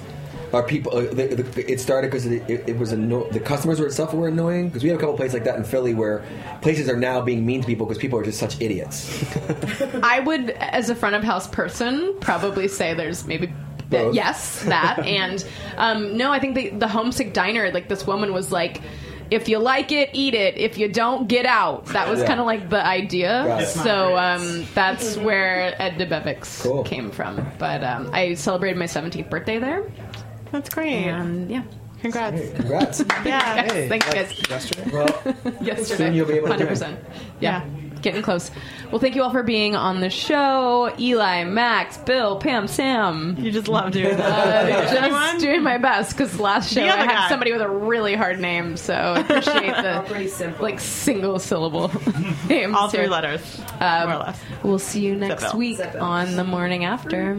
are 0.54 0.62
people? 0.62 0.96
Uh, 0.96 1.02
the, 1.02 1.26
the, 1.42 1.70
it 1.72 1.80
started 1.80 2.08
because 2.10 2.26
it, 2.26 2.48
it, 2.48 2.68
it 2.68 2.78
was 2.78 2.92
anno- 2.92 3.28
the 3.30 3.40
customers 3.40 3.80
were 3.80 3.86
itself 3.86 4.14
were 4.14 4.28
annoying. 4.28 4.68
Because 4.68 4.82
we 4.82 4.88
have 4.90 4.98
a 4.98 5.00
couple 5.00 5.16
places 5.16 5.34
like 5.34 5.44
that 5.44 5.56
in 5.56 5.64
Philly 5.64 5.94
where 5.94 6.24
places 6.62 6.88
are 6.88 6.96
now 6.96 7.20
being 7.20 7.44
mean 7.44 7.60
to 7.60 7.66
people 7.66 7.86
because 7.86 8.00
people 8.00 8.18
are 8.18 8.24
just 8.24 8.38
such 8.38 8.60
idiots. 8.60 9.24
I 10.02 10.20
would, 10.20 10.50
as 10.50 10.88
a 10.90 10.94
front 10.94 11.14
of 11.16 11.22
house 11.24 11.48
person, 11.48 12.14
probably 12.20 12.68
say 12.68 12.94
there's 12.94 13.26
maybe. 13.26 13.52
That, 13.90 14.04
Both. 14.06 14.14
yes, 14.14 14.64
that 14.64 14.98
and 15.06 15.44
um, 15.76 16.16
no. 16.16 16.32
I 16.32 16.40
think 16.40 16.54
the, 16.54 16.70
the 16.70 16.88
homesick 16.88 17.34
diner, 17.34 17.70
like 17.70 17.86
this 17.88 18.06
woman 18.06 18.32
was 18.32 18.50
like, 18.50 18.80
if 19.30 19.46
you 19.46 19.58
like 19.58 19.92
it, 19.92 20.08
eat 20.14 20.32
it. 20.34 20.56
If 20.56 20.78
you 20.78 20.88
don't, 20.88 21.28
get 21.28 21.44
out. 21.44 21.84
That 21.86 22.08
was 22.08 22.20
Yeah. 22.20 22.26
kind 22.26 22.40
of 22.40 22.46
like 22.46 22.70
the 22.70 22.84
idea. 22.84 23.44
Got 23.46 23.62
it. 23.62 23.66
So 23.68 24.16
um, 24.16 24.66
that's 24.74 25.16
where 25.18 25.80
Ed 25.80 25.98
Debevic's 25.98 26.62
Cool. 26.62 26.82
came 26.84 27.10
from. 27.10 27.46
But 27.58 27.84
um, 27.84 28.08
I 28.12 28.34
celebrated 28.34 28.78
my 28.78 28.86
17th 28.86 29.28
birthday 29.28 29.58
there. 29.58 29.82
That's 30.54 30.68
great. 30.72 31.06
And 31.08 31.50
yeah. 31.50 31.64
Congrats. 32.00 32.40
Congrats. 32.54 33.00
Yeah. 33.24 33.54
Yes, 33.64 33.88
thank 33.88 34.06
you 34.06 34.12
guys. 34.12 34.48
Yesterday. 34.50 34.90
well, 34.92 35.08
Yesterday. 35.60 35.82
Soon 36.06 36.14
you'll 36.14 36.28
be 36.28 36.34
able 36.34 36.48
to 36.48 36.56
do 36.58 36.64
it. 36.64 36.68
100%. 36.70 36.96
Yeah. 37.40 37.64
Getting 38.02 38.22
close. 38.22 38.50
Well, 38.92 39.00
thank 39.00 39.16
you 39.16 39.22
all 39.24 39.30
for 39.32 39.42
being 39.42 39.74
on 39.74 40.00
the 40.00 40.10
show. 40.10 40.94
Eli, 40.98 41.42
Max, 41.44 41.96
Bill, 41.96 42.36
Pam, 42.38 42.68
Sam. 42.68 43.34
You 43.38 43.50
just 43.50 43.66
love 43.66 43.90
doing 43.92 44.16
that. 44.18 44.20
Uh, 44.20 44.44
that. 44.66 44.82
just 44.90 45.02
Anyone? 45.02 45.38
doing 45.38 45.62
my 45.64 45.78
best 45.78 46.12
because 46.12 46.38
last 46.38 46.70
show 46.72 46.82
I 46.84 46.88
had 46.88 47.08
guy. 47.08 47.28
somebody 47.30 47.52
with 47.52 47.62
a 47.62 47.68
really 47.68 48.14
hard 48.14 48.38
name, 48.38 48.76
so 48.76 48.92
I 48.94 49.20
appreciate 49.20 49.74
the 49.74 50.04
Pretty 50.06 50.28
simple. 50.28 50.62
like 50.62 50.78
single 50.80 51.38
syllable 51.38 51.90
names. 52.48 52.74
All 52.76 52.88
three 52.90 53.00
here. 53.00 53.08
letters, 53.08 53.60
Um, 53.80 54.08
more 54.10 54.16
or 54.16 54.24
less. 54.24 54.40
We'll 54.62 54.78
see 54.78 55.00
you 55.00 55.16
next 55.16 55.44
Bill. 55.52 55.58
week 55.58 55.78
Zip 55.78 55.92
Bill. 55.94 56.02
on 56.02 56.36
the 56.36 56.44
morning 56.44 56.84
after. 56.84 57.38